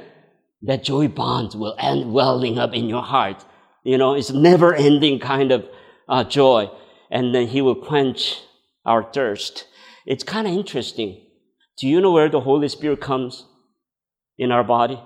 That 0.62 0.82
joy 0.82 1.06
bond 1.08 1.54
will 1.54 1.76
end 1.78 2.12
welling 2.12 2.58
up 2.58 2.74
in 2.74 2.88
your 2.88 3.02
heart. 3.02 3.44
You 3.84 3.98
know, 3.98 4.14
it's 4.14 4.32
never 4.32 4.74
ending 4.74 5.20
kind 5.20 5.52
of 5.52 5.64
uh, 6.08 6.24
joy. 6.24 6.70
And 7.10 7.34
then 7.34 7.46
He 7.46 7.60
will 7.60 7.80
quench 7.90 8.40
our 8.84 9.02
thirst. 9.02 9.66
It's 10.06 10.24
kind 10.24 10.46
of 10.48 10.52
interesting. 10.52 11.10
Do 11.78 11.86
you 11.86 12.00
know 12.00 12.12
where 12.12 12.28
the 12.28 12.40
Holy 12.40 12.68
Spirit 12.68 13.00
comes 13.00 13.46
in 14.38 14.50
our 14.50 14.64
body? 14.64 15.00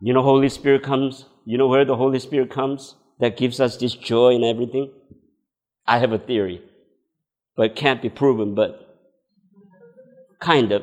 You 0.00 0.12
know, 0.14 0.22
Holy 0.22 0.48
Spirit 0.48 0.82
comes. 0.82 1.26
You 1.44 1.58
know 1.58 1.68
where 1.68 1.84
the 1.84 1.96
Holy 1.96 2.18
Spirit 2.18 2.50
comes? 2.50 2.94
That 3.18 3.36
gives 3.36 3.60
us 3.60 3.76
this 3.76 3.94
joy 3.94 4.34
and 4.34 4.44
everything? 4.44 4.92
I 5.86 5.98
have 5.98 6.12
a 6.12 6.18
theory, 6.18 6.62
but 7.56 7.66
it 7.66 7.76
can't 7.76 8.02
be 8.02 8.08
proven, 8.08 8.54
but 8.54 8.86
kind 10.40 10.72
of. 10.72 10.82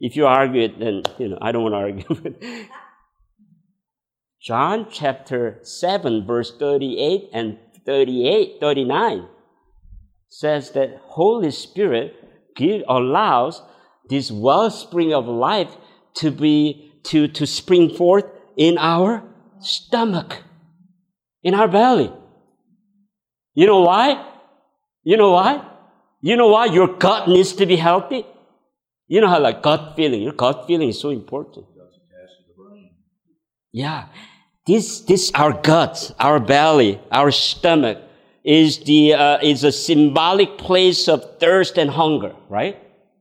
If 0.00 0.14
you 0.14 0.26
argue 0.26 0.62
it, 0.62 0.78
then, 0.78 1.02
you 1.18 1.28
know, 1.28 1.38
I 1.40 1.50
don't 1.50 1.64
want 1.64 1.74
to 1.74 2.14
argue. 2.14 2.66
John 4.40 4.86
chapter 4.90 5.58
7, 5.62 6.24
verse 6.24 6.56
38 6.56 7.30
and 7.32 7.58
38, 7.84 8.58
39 8.60 9.28
says 10.28 10.70
that 10.72 11.00
Holy 11.04 11.50
Spirit 11.50 12.14
give, 12.54 12.82
allows 12.88 13.62
this 14.08 14.30
wellspring 14.30 15.12
of 15.12 15.26
life 15.26 15.76
to 16.14 16.30
be, 16.30 16.92
to, 17.04 17.26
to 17.28 17.46
spring 17.46 17.94
forth 17.94 18.26
in 18.56 18.78
our 18.78 19.24
stomach 19.60 20.42
in 21.42 21.54
our 21.54 21.68
belly. 21.68 22.12
You 23.54 23.66
know 23.66 23.80
why? 23.80 24.24
You 25.02 25.16
know 25.16 25.32
why? 25.32 25.64
You 26.20 26.36
know 26.36 26.48
why 26.48 26.66
your 26.66 26.88
gut 26.98 27.28
needs 27.28 27.52
to 27.54 27.66
be 27.66 27.76
healthy? 27.76 28.26
You 29.06 29.20
know 29.20 29.28
how 29.28 29.40
like 29.40 29.62
gut 29.62 29.94
feeling, 29.96 30.22
your 30.22 30.32
gut 30.32 30.66
feeling 30.66 30.88
is 30.90 31.00
so 31.00 31.10
important. 31.10 31.66
Yeah. 33.72 34.06
This, 34.66 35.00
this, 35.00 35.30
our 35.34 35.52
gut, 35.52 36.14
our 36.18 36.38
belly, 36.38 37.00
our 37.10 37.30
stomach 37.30 37.98
is 38.44 38.80
the, 38.84 39.14
uh, 39.14 39.38
is 39.42 39.64
a 39.64 39.72
symbolic 39.72 40.58
place 40.58 41.08
of 41.08 41.38
thirst 41.38 41.78
and 41.78 41.90
hunger, 41.90 42.34
right? 42.48 42.78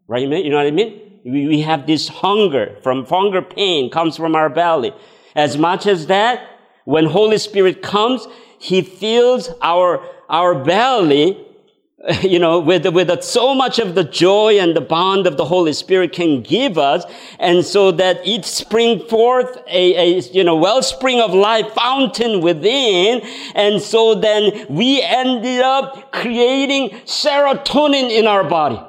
Right? 0.08 0.24
You 0.24 0.50
know 0.50 0.58
what 0.58 0.66
I 0.66 0.72
mean? 0.72 1.20
We, 1.24 1.48
we 1.48 1.62
have 1.62 1.88
this 1.88 2.08
hunger 2.08 2.78
from 2.84 3.06
hunger 3.06 3.42
pain 3.42 3.90
comes 3.90 4.18
from 4.18 4.36
our 4.36 4.50
belly. 4.50 4.94
As 5.36 5.58
much 5.58 5.86
as 5.86 6.08
that, 6.08 6.57
when 6.88 7.06
Holy 7.06 7.38
Spirit 7.38 7.82
comes, 7.82 8.26
He 8.60 8.82
fills 8.82 9.50
our, 9.62 10.02
our 10.30 10.64
belly, 10.64 11.38
you 12.22 12.40
know, 12.40 12.62
with, 12.62 12.88
with 12.88 13.22
so 13.24 13.54
much 13.54 13.78
of 13.78 13.94
the 13.94 14.06
joy 14.06 14.58
and 14.58 14.74
the 14.74 14.80
bond 14.80 15.28
of 15.28 15.36
the 15.36 15.44
Holy 15.44 15.74
Spirit 15.74 16.14
can 16.14 16.42
give 16.42 16.78
us. 16.78 17.04
And 17.40 17.66
so 17.66 17.92
that 17.92 18.26
it 18.26 18.46
spring 18.46 19.06
forth 19.06 19.58
a, 19.68 19.96
a, 19.96 20.20
you 20.32 20.46
know, 20.46 20.56
wellspring 20.56 21.20
of 21.20 21.34
life 21.34 21.74
fountain 21.74 22.40
within. 22.40 23.20
And 23.54 23.82
so 23.82 24.16
then 24.16 24.66
we 24.70 25.02
ended 25.02 25.60
up 25.60 26.14
creating 26.14 26.92
serotonin 27.04 28.10
in 28.10 28.28
our 28.28 28.46
body. 28.46 28.82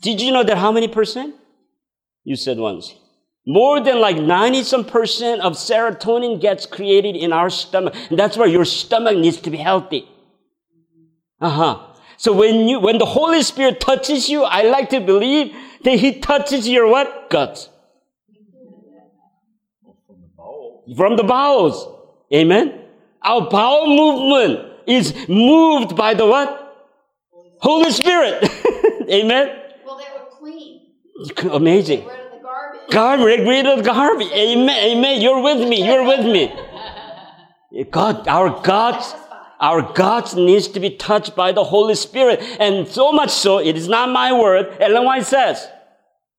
Did 0.00 0.22
you 0.22 0.32
know 0.32 0.42
that 0.42 0.56
how 0.56 0.72
many 0.72 0.88
percent? 0.88 1.34
You 2.24 2.36
said 2.36 2.56
once. 2.56 2.94
More 3.50 3.80
than 3.80 4.00
like 4.00 4.16
90 4.16 4.62
some 4.62 4.84
percent 4.84 5.42
of 5.42 5.54
serotonin 5.54 6.40
gets 6.40 6.66
created 6.66 7.16
in 7.16 7.32
our 7.32 7.50
stomach. 7.50 7.96
And 8.08 8.16
that's 8.16 8.36
why 8.36 8.46
your 8.46 8.64
stomach 8.64 9.16
needs 9.16 9.38
to 9.38 9.50
be 9.50 9.56
healthy. 9.56 10.08
Uh-huh. 11.40 11.84
So 12.16 12.32
when 12.32 12.68
you, 12.68 12.78
when 12.78 12.98
the 12.98 13.06
Holy 13.06 13.42
Spirit 13.42 13.80
touches 13.80 14.28
you, 14.28 14.44
I 14.44 14.62
like 14.62 14.90
to 14.90 15.00
believe 15.00 15.52
that 15.82 15.98
He 15.98 16.20
touches 16.20 16.68
your 16.68 16.86
what? 16.86 17.28
Gut. 17.28 17.68
From 20.96 21.16
the 21.16 21.24
bowels. 21.24 21.88
Amen. 22.32 22.84
Our 23.20 23.50
bowel 23.50 23.88
movement 23.88 24.74
is 24.86 25.12
moved 25.28 25.96
by 25.96 26.14
the 26.14 26.24
what? 26.24 26.88
Holy 27.60 27.90
Spirit. 27.90 28.44
Amen. 29.10 29.60
Well, 29.84 29.98
they 29.98 30.04
were 30.14 30.30
clean. 30.38 30.86
Amazing. 31.50 32.08
God 32.90 33.24
regulated 33.24 33.84
garbage. 33.84 34.30
Amen. 34.32 34.96
Amen. 34.96 35.20
You're 35.20 35.42
with 35.42 35.68
me. 35.68 35.86
You're 35.86 36.04
with 36.04 36.26
me. 36.26 36.52
God, 37.90 38.26
our 38.26 38.60
God, 38.62 39.02
our 39.60 39.92
God 39.92 40.34
needs 40.36 40.68
to 40.68 40.80
be 40.80 40.90
touched 40.90 41.36
by 41.36 41.52
the 41.52 41.64
Holy 41.64 41.94
Spirit. 41.94 42.40
And 42.58 42.88
so 42.88 43.12
much 43.12 43.30
so, 43.30 43.58
it 43.58 43.76
is 43.76 43.88
not 43.88 44.08
my 44.08 44.32
word. 44.32 44.76
Ellen 44.80 45.04
White 45.04 45.26
says. 45.26 45.68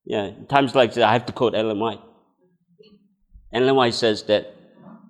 Yeah, 0.05 0.31
times 0.49 0.75
like 0.75 0.93
that, 0.95 1.03
I 1.03 1.13
have 1.13 1.25
to 1.27 1.33
quote 1.33 1.55
Ellen 1.55 1.79
White. 1.79 2.01
Ellen 3.53 3.75
White 3.75 3.93
says 3.93 4.23
that 4.23 4.55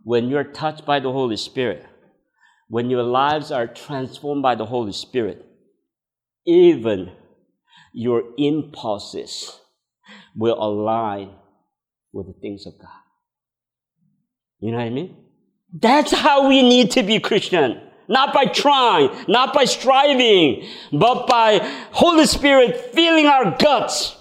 when 0.04 0.30
you're 0.30 0.44
touched 0.44 0.86
by 0.86 1.00
the 1.00 1.12
Holy 1.12 1.38
Spirit, 1.38 1.86
when 2.68 2.90
your 2.90 3.04
lives 3.04 3.52
are 3.52 3.68
transformed 3.68 4.42
by 4.42 4.56
the 4.56 4.66
Holy 4.66 4.94
Spirit, 4.94 5.46
even 6.46 7.12
your 7.94 8.24
impulses 8.38 9.61
will 10.36 10.62
align 10.62 11.32
with 12.14 12.28
the 12.28 12.34
things 12.34 12.66
of 12.66 12.74
God. 12.80 12.90
You 14.60 14.72
know 14.72 14.78
what 14.78 14.86
I 14.86 14.90
mean? 14.90 15.16
That's 15.74 16.12
how 16.12 16.48
we 16.48 16.62
need 16.62 16.92
to 16.92 17.04
be 17.04 17.20
Christian. 17.20 17.82
Not 18.08 18.34
by 18.34 18.46
trying, 18.46 19.10
not 19.28 19.54
by 19.54 19.66
striving, 19.66 20.68
but 20.92 21.28
by 21.28 21.60
Holy 21.92 22.26
Spirit 22.26 22.94
filling 22.94 23.26
our 23.26 23.56
guts. 23.58 24.18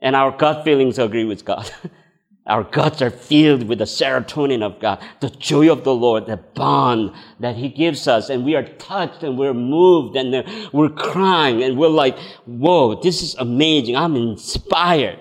And 0.00 0.16
our 0.16 0.36
gut 0.36 0.64
feelings 0.64 0.98
agree 0.98 1.24
with 1.24 1.44
God. 1.44 1.70
Our 2.46 2.64
guts 2.64 3.00
are 3.00 3.10
filled 3.10 3.68
with 3.68 3.78
the 3.78 3.86
serotonin 3.86 4.62
of 4.62 4.78
God, 4.78 5.02
the 5.20 5.30
joy 5.30 5.72
of 5.72 5.84
the 5.84 5.94
Lord, 5.94 6.26
the 6.26 6.36
bond 6.36 7.12
that 7.40 7.56
He 7.56 7.68
gives 7.68 8.06
us. 8.06 8.28
And 8.28 8.44
we 8.44 8.54
are 8.54 8.64
touched 8.64 9.22
and 9.22 9.38
we're 9.38 9.54
moved 9.54 10.16
and 10.16 10.46
we're 10.72 10.90
crying 10.90 11.62
and 11.62 11.78
we're 11.78 11.88
like, 11.88 12.18
whoa, 12.44 13.00
this 13.00 13.22
is 13.22 13.34
amazing. 13.36 13.96
I'm 13.96 14.14
inspired. 14.16 15.20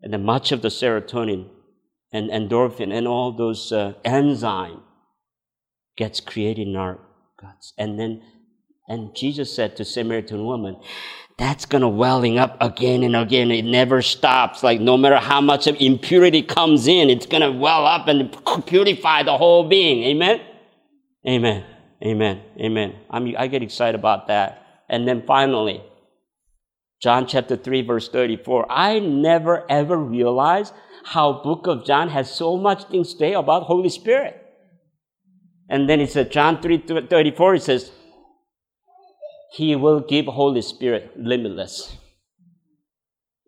And 0.00 0.12
then 0.12 0.24
much 0.24 0.52
of 0.52 0.62
the 0.62 0.68
serotonin 0.68 1.50
and 2.12 2.30
endorphin 2.30 2.92
and 2.92 3.06
all 3.06 3.32
those 3.32 3.72
uh, 3.72 3.94
enzyme 4.04 4.80
gets 5.96 6.20
created 6.20 6.68
in 6.68 6.76
our 6.76 6.98
guts. 7.40 7.74
And 7.76 8.00
then 8.00 8.22
And 8.86 9.14
Jesus 9.16 9.54
said 9.54 9.76
to 9.76 9.84
Samaritan 9.84 10.44
woman, 10.44 10.76
that's 11.36 11.66
gonna 11.66 11.88
welling 11.88 12.38
up 12.38 12.56
again 12.60 13.02
and 13.02 13.16
again. 13.16 13.50
It 13.50 13.64
never 13.64 14.02
stops. 14.02 14.62
Like 14.62 14.80
no 14.80 14.96
matter 14.96 15.16
how 15.16 15.40
much 15.40 15.66
of 15.66 15.76
impurity 15.80 16.42
comes 16.42 16.86
in, 16.86 17.10
it's 17.10 17.26
gonna 17.26 17.50
well 17.50 17.86
up 17.86 18.06
and 18.08 18.36
purify 18.66 19.22
the 19.22 19.36
whole 19.36 19.68
being. 19.68 20.04
Amen? 20.04 20.40
Amen. 21.26 21.64
Amen. 22.04 22.42
Amen. 22.60 22.94
I'm, 23.10 23.34
I 23.36 23.46
get 23.46 23.62
excited 23.62 23.98
about 23.98 24.28
that. 24.28 24.84
And 24.88 25.08
then 25.08 25.22
finally, 25.26 25.82
John 27.00 27.26
chapter 27.26 27.56
3 27.56 27.82
verse 27.82 28.08
34. 28.08 28.70
I 28.70 28.98
never 29.00 29.70
ever 29.70 29.96
realized 29.96 30.72
how 31.04 31.42
book 31.42 31.66
of 31.66 31.84
John 31.84 32.08
has 32.10 32.32
so 32.32 32.56
much 32.56 32.84
things 32.84 33.12
to 33.12 33.18
say 33.18 33.32
about 33.34 33.64
Holy 33.64 33.88
Spirit. 33.88 34.40
And 35.68 35.88
then 35.88 36.00
it 36.00 36.10
says, 36.10 36.28
John 36.28 36.60
3 36.60 36.78
34, 37.08 37.54
it 37.54 37.62
says, 37.62 37.90
He 39.54 39.76
will 39.76 40.00
give 40.00 40.26
Holy 40.26 40.62
Spirit 40.62 41.12
limitless. 41.16 41.96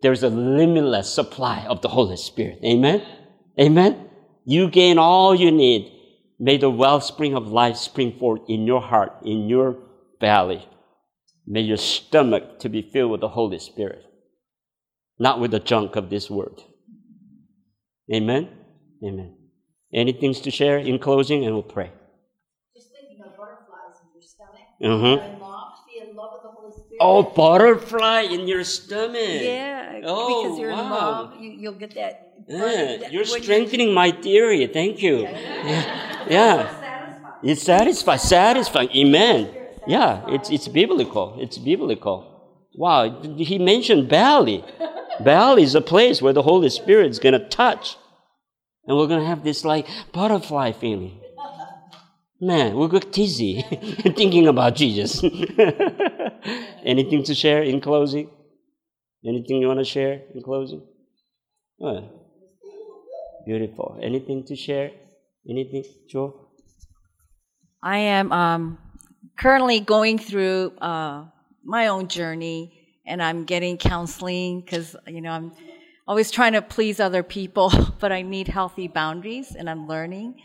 There's 0.01 0.23
a 0.23 0.29
limitless 0.29 1.13
supply 1.13 1.65
of 1.65 1.81
the 1.81 1.89
Holy 1.89 2.15
Spirit. 2.15 2.59
Amen? 2.63 3.05
Amen? 3.59 4.09
You 4.45 4.69
gain 4.69 4.99
all 4.99 5.35
you 5.35 5.51
need. 5.51 5.91
May 6.39 6.55
the 6.55 6.69
wellspring 6.69 7.35
of 7.35 7.47
life 7.47 7.75
spring 7.75 8.17
forth 8.17 8.41
in 8.47 8.65
your 8.65 8.79
heart, 8.79 9.17
in 9.25 9.49
your 9.49 9.75
belly. 10.21 10.65
May 11.45 11.61
your 11.61 11.77
stomach 11.77 12.59
to 12.59 12.69
be 12.69 12.81
filled 12.81 13.11
with 13.11 13.21
the 13.21 13.29
Holy 13.29 13.59
Spirit, 13.59 14.05
not 15.19 15.41
with 15.41 15.51
the 15.51 15.59
junk 15.59 15.97
of 15.97 16.09
this 16.09 16.29
world. 16.29 16.63
Amen? 18.13 18.47
Amen. 19.03 19.35
Anything 19.93 20.33
to 20.33 20.51
share 20.51 20.77
in 20.77 20.99
closing, 20.99 21.43
and 21.43 21.53
we'll 21.53 21.63
pray. 21.63 21.91
Just 23.37 23.49
thinking 23.49 23.61
of 23.61 23.77
butterflies 23.77 23.97
in 24.03 24.09
your 24.13 24.21
stomach. 24.21 24.67
Uh-huh. 24.83 25.31
And 25.31 25.39
mom 25.39 25.71
to 25.75 25.81
be 26.03 26.09
in 26.09 26.15
love 26.15 26.31
with 26.33 26.43
the 26.43 26.49
Holy 26.49 26.71
Spirit. 26.71 26.97
Oh, 26.99 27.23
butterfly 27.23 28.21
in 28.21 28.47
your 28.47 28.63
stomach. 28.63 29.41
Yeah, 29.41 30.01
Oh, 30.03 30.43
because 30.43 30.59
you're 30.59 30.69
in 30.71 30.77
wow. 30.77 30.91
love, 30.91 31.41
you, 31.41 31.51
you'll 31.51 31.73
get 31.73 31.93
that. 31.95 32.33
Yeah, 32.47 32.57
that- 32.97 33.11
you're 33.11 33.23
when 33.23 33.37
you- 33.37 33.43
strengthening 33.43 33.93
my 33.93 34.11
theory. 34.11 34.65
Thank 34.67 35.01
you. 35.01 35.19
Yeah. 35.21 36.27
yeah. 36.29 37.39
It's 37.43 37.61
satisfying. 37.63 38.19
Satisfying. 38.19 38.89
Amen. 38.95 39.53
Yeah, 39.85 40.25
it's, 40.27 40.49
it's 40.49 40.67
biblical. 40.67 41.37
It's 41.39 41.57
biblical. 41.57 42.33
Wow, 42.75 43.21
he 43.37 43.57
mentioned 43.57 44.09
belly. 44.09 44.63
belly 45.23 45.63
is 45.63 45.73
a 45.75 45.81
place 45.81 46.21
where 46.21 46.33
the 46.33 46.43
Holy 46.43 46.69
Spirit 46.69 47.09
is 47.09 47.19
going 47.19 47.33
to 47.33 47.47
touch. 47.47 47.95
And 48.85 48.97
we're 48.97 49.07
going 49.07 49.19
to 49.21 49.25
have 49.25 49.43
this 49.43 49.63
like 49.65 49.87
butterfly 50.13 50.71
feeling. 50.73 51.19
Man, 52.39 52.75
we'll 52.75 52.87
get 52.87 53.11
dizzy 53.11 53.61
thinking 54.15 54.47
about 54.47 54.75
Jesus. 54.75 55.23
Anything 56.85 57.23
to 57.23 57.33
share 57.33 57.63
in 57.63 57.81
closing? 57.81 58.29
Anything 59.25 59.61
you 59.61 59.67
want 59.67 59.79
to 59.79 59.85
share 59.85 60.21
in 60.35 60.43
closing? 60.43 60.85
Oh, 61.81 62.09
beautiful. 63.45 63.99
Anything 64.01 64.45
to 64.45 64.55
share? 64.55 64.91
Anything, 65.49 65.83
Joe? 66.07 66.47
I 67.81 67.97
am 67.97 68.31
um, 68.31 68.77
currently 69.39 69.79
going 69.79 70.19
through 70.19 70.73
uh, 70.77 71.25
my 71.63 71.87
own 71.87 72.07
journey, 72.07 72.71
and 73.05 73.21
I'm 73.21 73.45
getting 73.45 73.77
counseling 73.77 74.61
because 74.61 74.95
you 75.07 75.21
know 75.21 75.31
I'm 75.31 75.51
always 76.07 76.29
trying 76.29 76.53
to 76.53 76.61
please 76.61 76.99
other 76.99 77.23
people, 77.23 77.71
but 77.99 78.11
I 78.11 78.21
need 78.21 78.47
healthy 78.47 78.87
boundaries, 78.87 79.55
and 79.55 79.69
I'm 79.69 79.87
learning. 79.87 80.35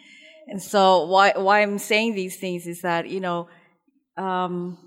And 0.49 0.63
so, 0.63 1.07
why 1.07 1.33
why 1.37 1.63
I'm 1.63 1.79
saying 1.79 2.15
these 2.15 2.37
things 2.37 2.67
is 2.67 2.83
that 2.83 3.09
you 3.09 3.21
know, 3.21 3.49
um, 4.17 4.79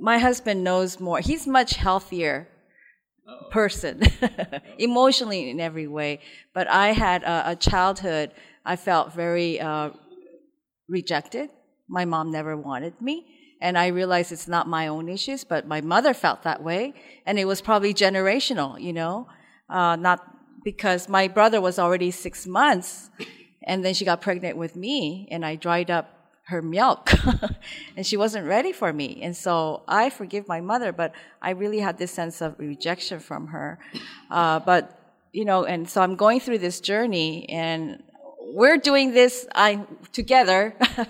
my 0.00 0.18
husband 0.18 0.64
knows 0.64 1.00
more. 1.00 1.20
He's 1.20 1.46
much 1.46 1.74
healthier 1.76 2.48
person, 3.50 4.02
emotionally 4.78 5.50
in 5.50 5.60
every 5.60 5.86
way. 5.86 6.20
But 6.54 6.68
I 6.68 6.88
had 6.88 7.22
a, 7.22 7.50
a 7.50 7.56
childhood. 7.56 8.32
I 8.64 8.76
felt 8.76 9.12
very 9.12 9.60
uh, 9.60 9.90
rejected. 10.88 11.50
My 11.88 12.04
mom 12.04 12.30
never 12.30 12.56
wanted 12.56 13.00
me. 13.00 13.26
And 13.60 13.78
I 13.78 13.86
realized 13.88 14.32
it's 14.32 14.48
not 14.48 14.68
my 14.68 14.88
own 14.88 15.08
issues, 15.08 15.44
but 15.44 15.66
my 15.66 15.80
mother 15.80 16.12
felt 16.12 16.42
that 16.42 16.62
way. 16.62 16.92
And 17.24 17.38
it 17.38 17.46
was 17.46 17.60
probably 17.62 17.94
generational, 17.94 18.80
you 18.80 18.92
know, 18.92 19.28
uh, 19.70 19.96
not 19.96 20.20
because 20.62 21.08
my 21.08 21.28
brother 21.28 21.60
was 21.60 21.78
already 21.78 22.10
six 22.10 22.46
months 22.46 23.10
and 23.66 23.84
then 23.84 23.94
she 23.94 24.04
got 24.04 24.20
pregnant 24.20 24.56
with 24.56 24.76
me 24.76 25.28
and 25.30 25.44
I 25.44 25.56
dried 25.56 25.90
up 25.90 26.16
her 26.46 26.62
milk 26.62 27.10
and 27.96 28.06
she 28.06 28.16
wasn't 28.16 28.46
ready 28.46 28.72
for 28.72 28.92
me. 28.92 29.18
And 29.22 29.36
so 29.36 29.82
I 29.88 30.10
forgive 30.10 30.46
my 30.46 30.60
mother, 30.60 30.92
but 30.92 31.12
I 31.42 31.50
really 31.50 31.80
had 31.80 31.98
this 31.98 32.12
sense 32.12 32.40
of 32.40 32.58
rejection 32.58 33.18
from 33.18 33.48
her. 33.48 33.78
Uh, 34.30 34.60
but, 34.60 34.96
you 35.32 35.44
know, 35.44 35.64
and 35.64 35.88
so 35.88 36.00
I'm 36.02 36.14
going 36.14 36.38
through 36.38 36.58
this 36.58 36.80
journey 36.80 37.48
and 37.48 38.02
we're 38.40 38.76
doing 38.76 39.12
this 39.12 39.46
I, 39.56 39.84
together 40.12 40.76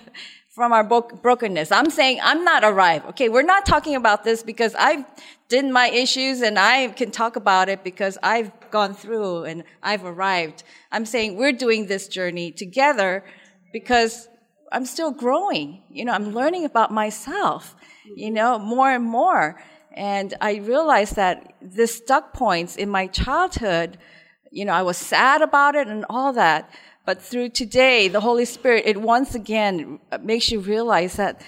from 0.57 0.73
our 0.73 0.83
bro- 0.83 1.03
brokenness. 1.03 1.71
I'm 1.71 1.91
saying 1.91 2.19
I'm 2.23 2.43
not 2.43 2.65
arrived. 2.65 3.05
Okay, 3.11 3.29
we're 3.29 3.43
not 3.43 3.67
talking 3.67 3.95
about 3.95 4.25
this 4.25 4.43
because 4.43 4.75
I've 4.75 5.05
did 5.49 5.67
my 5.67 5.89
issues 5.91 6.41
and 6.41 6.59
I 6.59 6.89
can 6.89 7.11
talk 7.11 7.37
about 7.37 7.69
it 7.69 7.85
because 7.85 8.17
I've 8.23 8.51
gone 8.71 8.95
through 8.95 9.45
and 9.45 9.65
I've 9.83 10.07
arrived. 10.07 10.65
I'm 10.91 11.05
saying 11.05 11.37
we're 11.37 11.53
doing 11.53 11.87
this 11.87 12.09
journey 12.09 12.53
together 12.53 13.23
because 13.71 14.29
I'm 14.73 14.87
still 14.87 15.11
growing. 15.11 15.83
You 15.91 16.07
know, 16.07 16.13
I'm 16.13 16.33
learning 16.33 16.65
about 16.65 16.91
myself, 16.91 17.77
you 18.17 18.31
know, 18.31 18.59
more 18.59 18.91
and 18.91 19.05
more. 19.05 19.63
And 19.93 20.33
I 20.41 20.55
realized 20.57 21.17
that 21.17 21.53
the 21.61 21.87
stuck 21.87 22.33
points 22.33 22.77
in 22.77 22.89
my 22.89 23.09
childhood, 23.09 23.99
you 24.51 24.65
know, 24.65 24.73
I 24.73 24.83
was 24.83 24.97
sad 24.97 25.43
about 25.43 25.75
it 25.75 25.87
and 25.87 26.07
all 26.09 26.33
that. 26.33 26.71
But 27.07 27.23
through 27.23 27.51
today, 27.51 28.09
the 28.09 28.21
Holy 28.21 28.45
Spirit, 28.45 28.83
it 28.85 29.01
once 29.01 29.37
again 29.37 30.01
uh, 30.11 30.19
makes 30.19 30.51
you 30.51 30.59
realize 30.59 31.15
that 31.15 31.41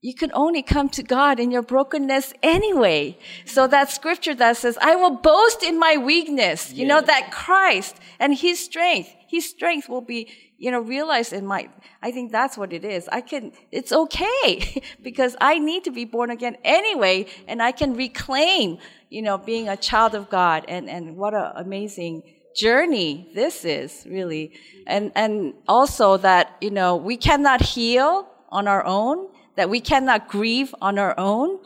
you 0.00 0.14
can 0.14 0.30
only 0.34 0.62
come 0.62 0.88
to 0.90 1.02
God 1.02 1.40
in 1.40 1.50
your 1.50 1.62
brokenness 1.62 2.32
anyway. 2.42 3.18
So 3.44 3.66
that 3.66 3.90
scripture 3.90 4.34
that 4.36 4.56
says, 4.58 4.78
I 4.80 4.94
will 4.94 5.16
boast 5.16 5.64
in 5.64 5.80
my 5.80 5.96
weakness, 5.96 6.72
you 6.72 6.86
know, 6.86 7.00
that 7.00 7.32
Christ 7.32 7.96
and 8.20 8.34
his 8.34 8.62
strength, 8.62 9.10
his 9.26 9.48
strength 9.48 9.88
will 9.88 10.02
be, 10.02 10.28
you 10.58 10.70
know, 10.70 10.80
realized 10.80 11.32
in 11.32 11.44
my, 11.44 11.68
I 12.00 12.12
think 12.12 12.30
that's 12.30 12.56
what 12.56 12.72
it 12.72 12.84
is. 12.84 13.08
I 13.10 13.20
can, 13.20 13.52
it's 13.72 13.92
okay 13.92 14.82
because 15.02 15.36
I 15.40 15.58
need 15.58 15.84
to 15.84 15.90
be 15.90 16.04
born 16.04 16.30
again 16.30 16.56
anyway 16.62 17.26
and 17.48 17.60
I 17.60 17.72
can 17.72 17.94
reclaim, 17.94 18.78
you 19.08 19.22
know, 19.22 19.38
being 19.38 19.68
a 19.68 19.76
child 19.76 20.14
of 20.14 20.28
God 20.30 20.66
and, 20.68 20.88
and 20.88 21.16
what 21.16 21.34
an 21.34 21.50
amazing 21.56 22.22
journey 22.56 23.30
this 23.34 23.64
is 23.64 24.06
really. 24.08 24.52
And, 24.86 25.12
and 25.14 25.54
also 25.66 26.16
that, 26.18 26.56
you 26.60 26.70
know, 26.70 26.96
we 26.96 27.16
cannot 27.16 27.60
heal 27.62 28.28
on 28.50 28.68
our 28.68 28.84
own, 28.84 29.28
that 29.56 29.70
we 29.70 29.80
cannot 29.80 30.28
grieve 30.28 30.74
on 30.80 30.98
our 30.98 31.18
own. 31.18 31.58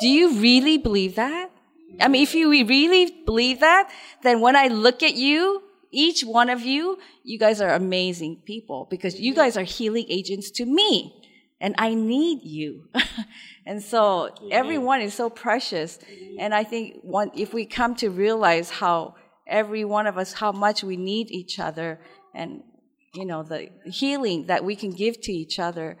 Do 0.00 0.08
you 0.08 0.40
really 0.40 0.78
believe 0.78 1.16
that? 1.16 1.50
I 2.00 2.08
mean, 2.08 2.22
if 2.22 2.34
you 2.34 2.50
really 2.50 3.10
believe 3.26 3.60
that, 3.60 3.90
then 4.22 4.40
when 4.40 4.56
I 4.56 4.68
look 4.68 5.02
at 5.02 5.14
you, 5.14 5.62
each 5.90 6.22
one 6.22 6.48
of 6.48 6.62
you, 6.62 6.98
you 7.24 7.38
guys 7.38 7.60
are 7.60 7.70
amazing 7.70 8.42
people 8.44 8.86
because 8.90 9.18
you 9.20 9.34
guys 9.34 9.56
are 9.56 9.64
healing 9.64 10.06
agents 10.08 10.50
to 10.52 10.64
me. 10.64 11.16
And 11.60 11.74
I 11.76 11.92
need 11.92 12.42
you. 12.42 12.88
and 13.66 13.82
so 13.82 14.30
everyone 14.50 15.02
is 15.02 15.12
so 15.12 15.28
precious. 15.28 15.98
And 16.38 16.54
I 16.54 16.64
think 16.64 17.00
one, 17.02 17.30
if 17.34 17.52
we 17.52 17.66
come 17.66 17.94
to 17.96 18.08
realize 18.08 18.70
how 18.70 19.16
every 19.50 19.84
one 19.84 20.06
of 20.06 20.16
us, 20.16 20.32
how 20.34 20.52
much 20.52 20.82
we 20.82 20.96
need 20.96 21.30
each 21.30 21.58
other 21.58 22.00
and, 22.34 22.62
you 23.14 23.26
know, 23.26 23.42
the 23.42 23.68
healing 23.84 24.46
that 24.46 24.64
we 24.64 24.76
can 24.76 24.92
give 24.92 25.20
to 25.22 25.32
each 25.32 25.58
other, 25.58 25.98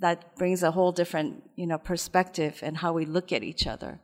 that 0.00 0.36
brings 0.36 0.62
a 0.62 0.70
whole 0.70 0.92
different, 0.92 1.42
you 1.56 1.66
know, 1.66 1.78
perspective 1.78 2.60
and 2.62 2.78
how 2.78 2.92
we 2.92 3.04
look 3.04 3.32
at 3.32 3.42
each 3.42 3.66
other. 3.66 4.00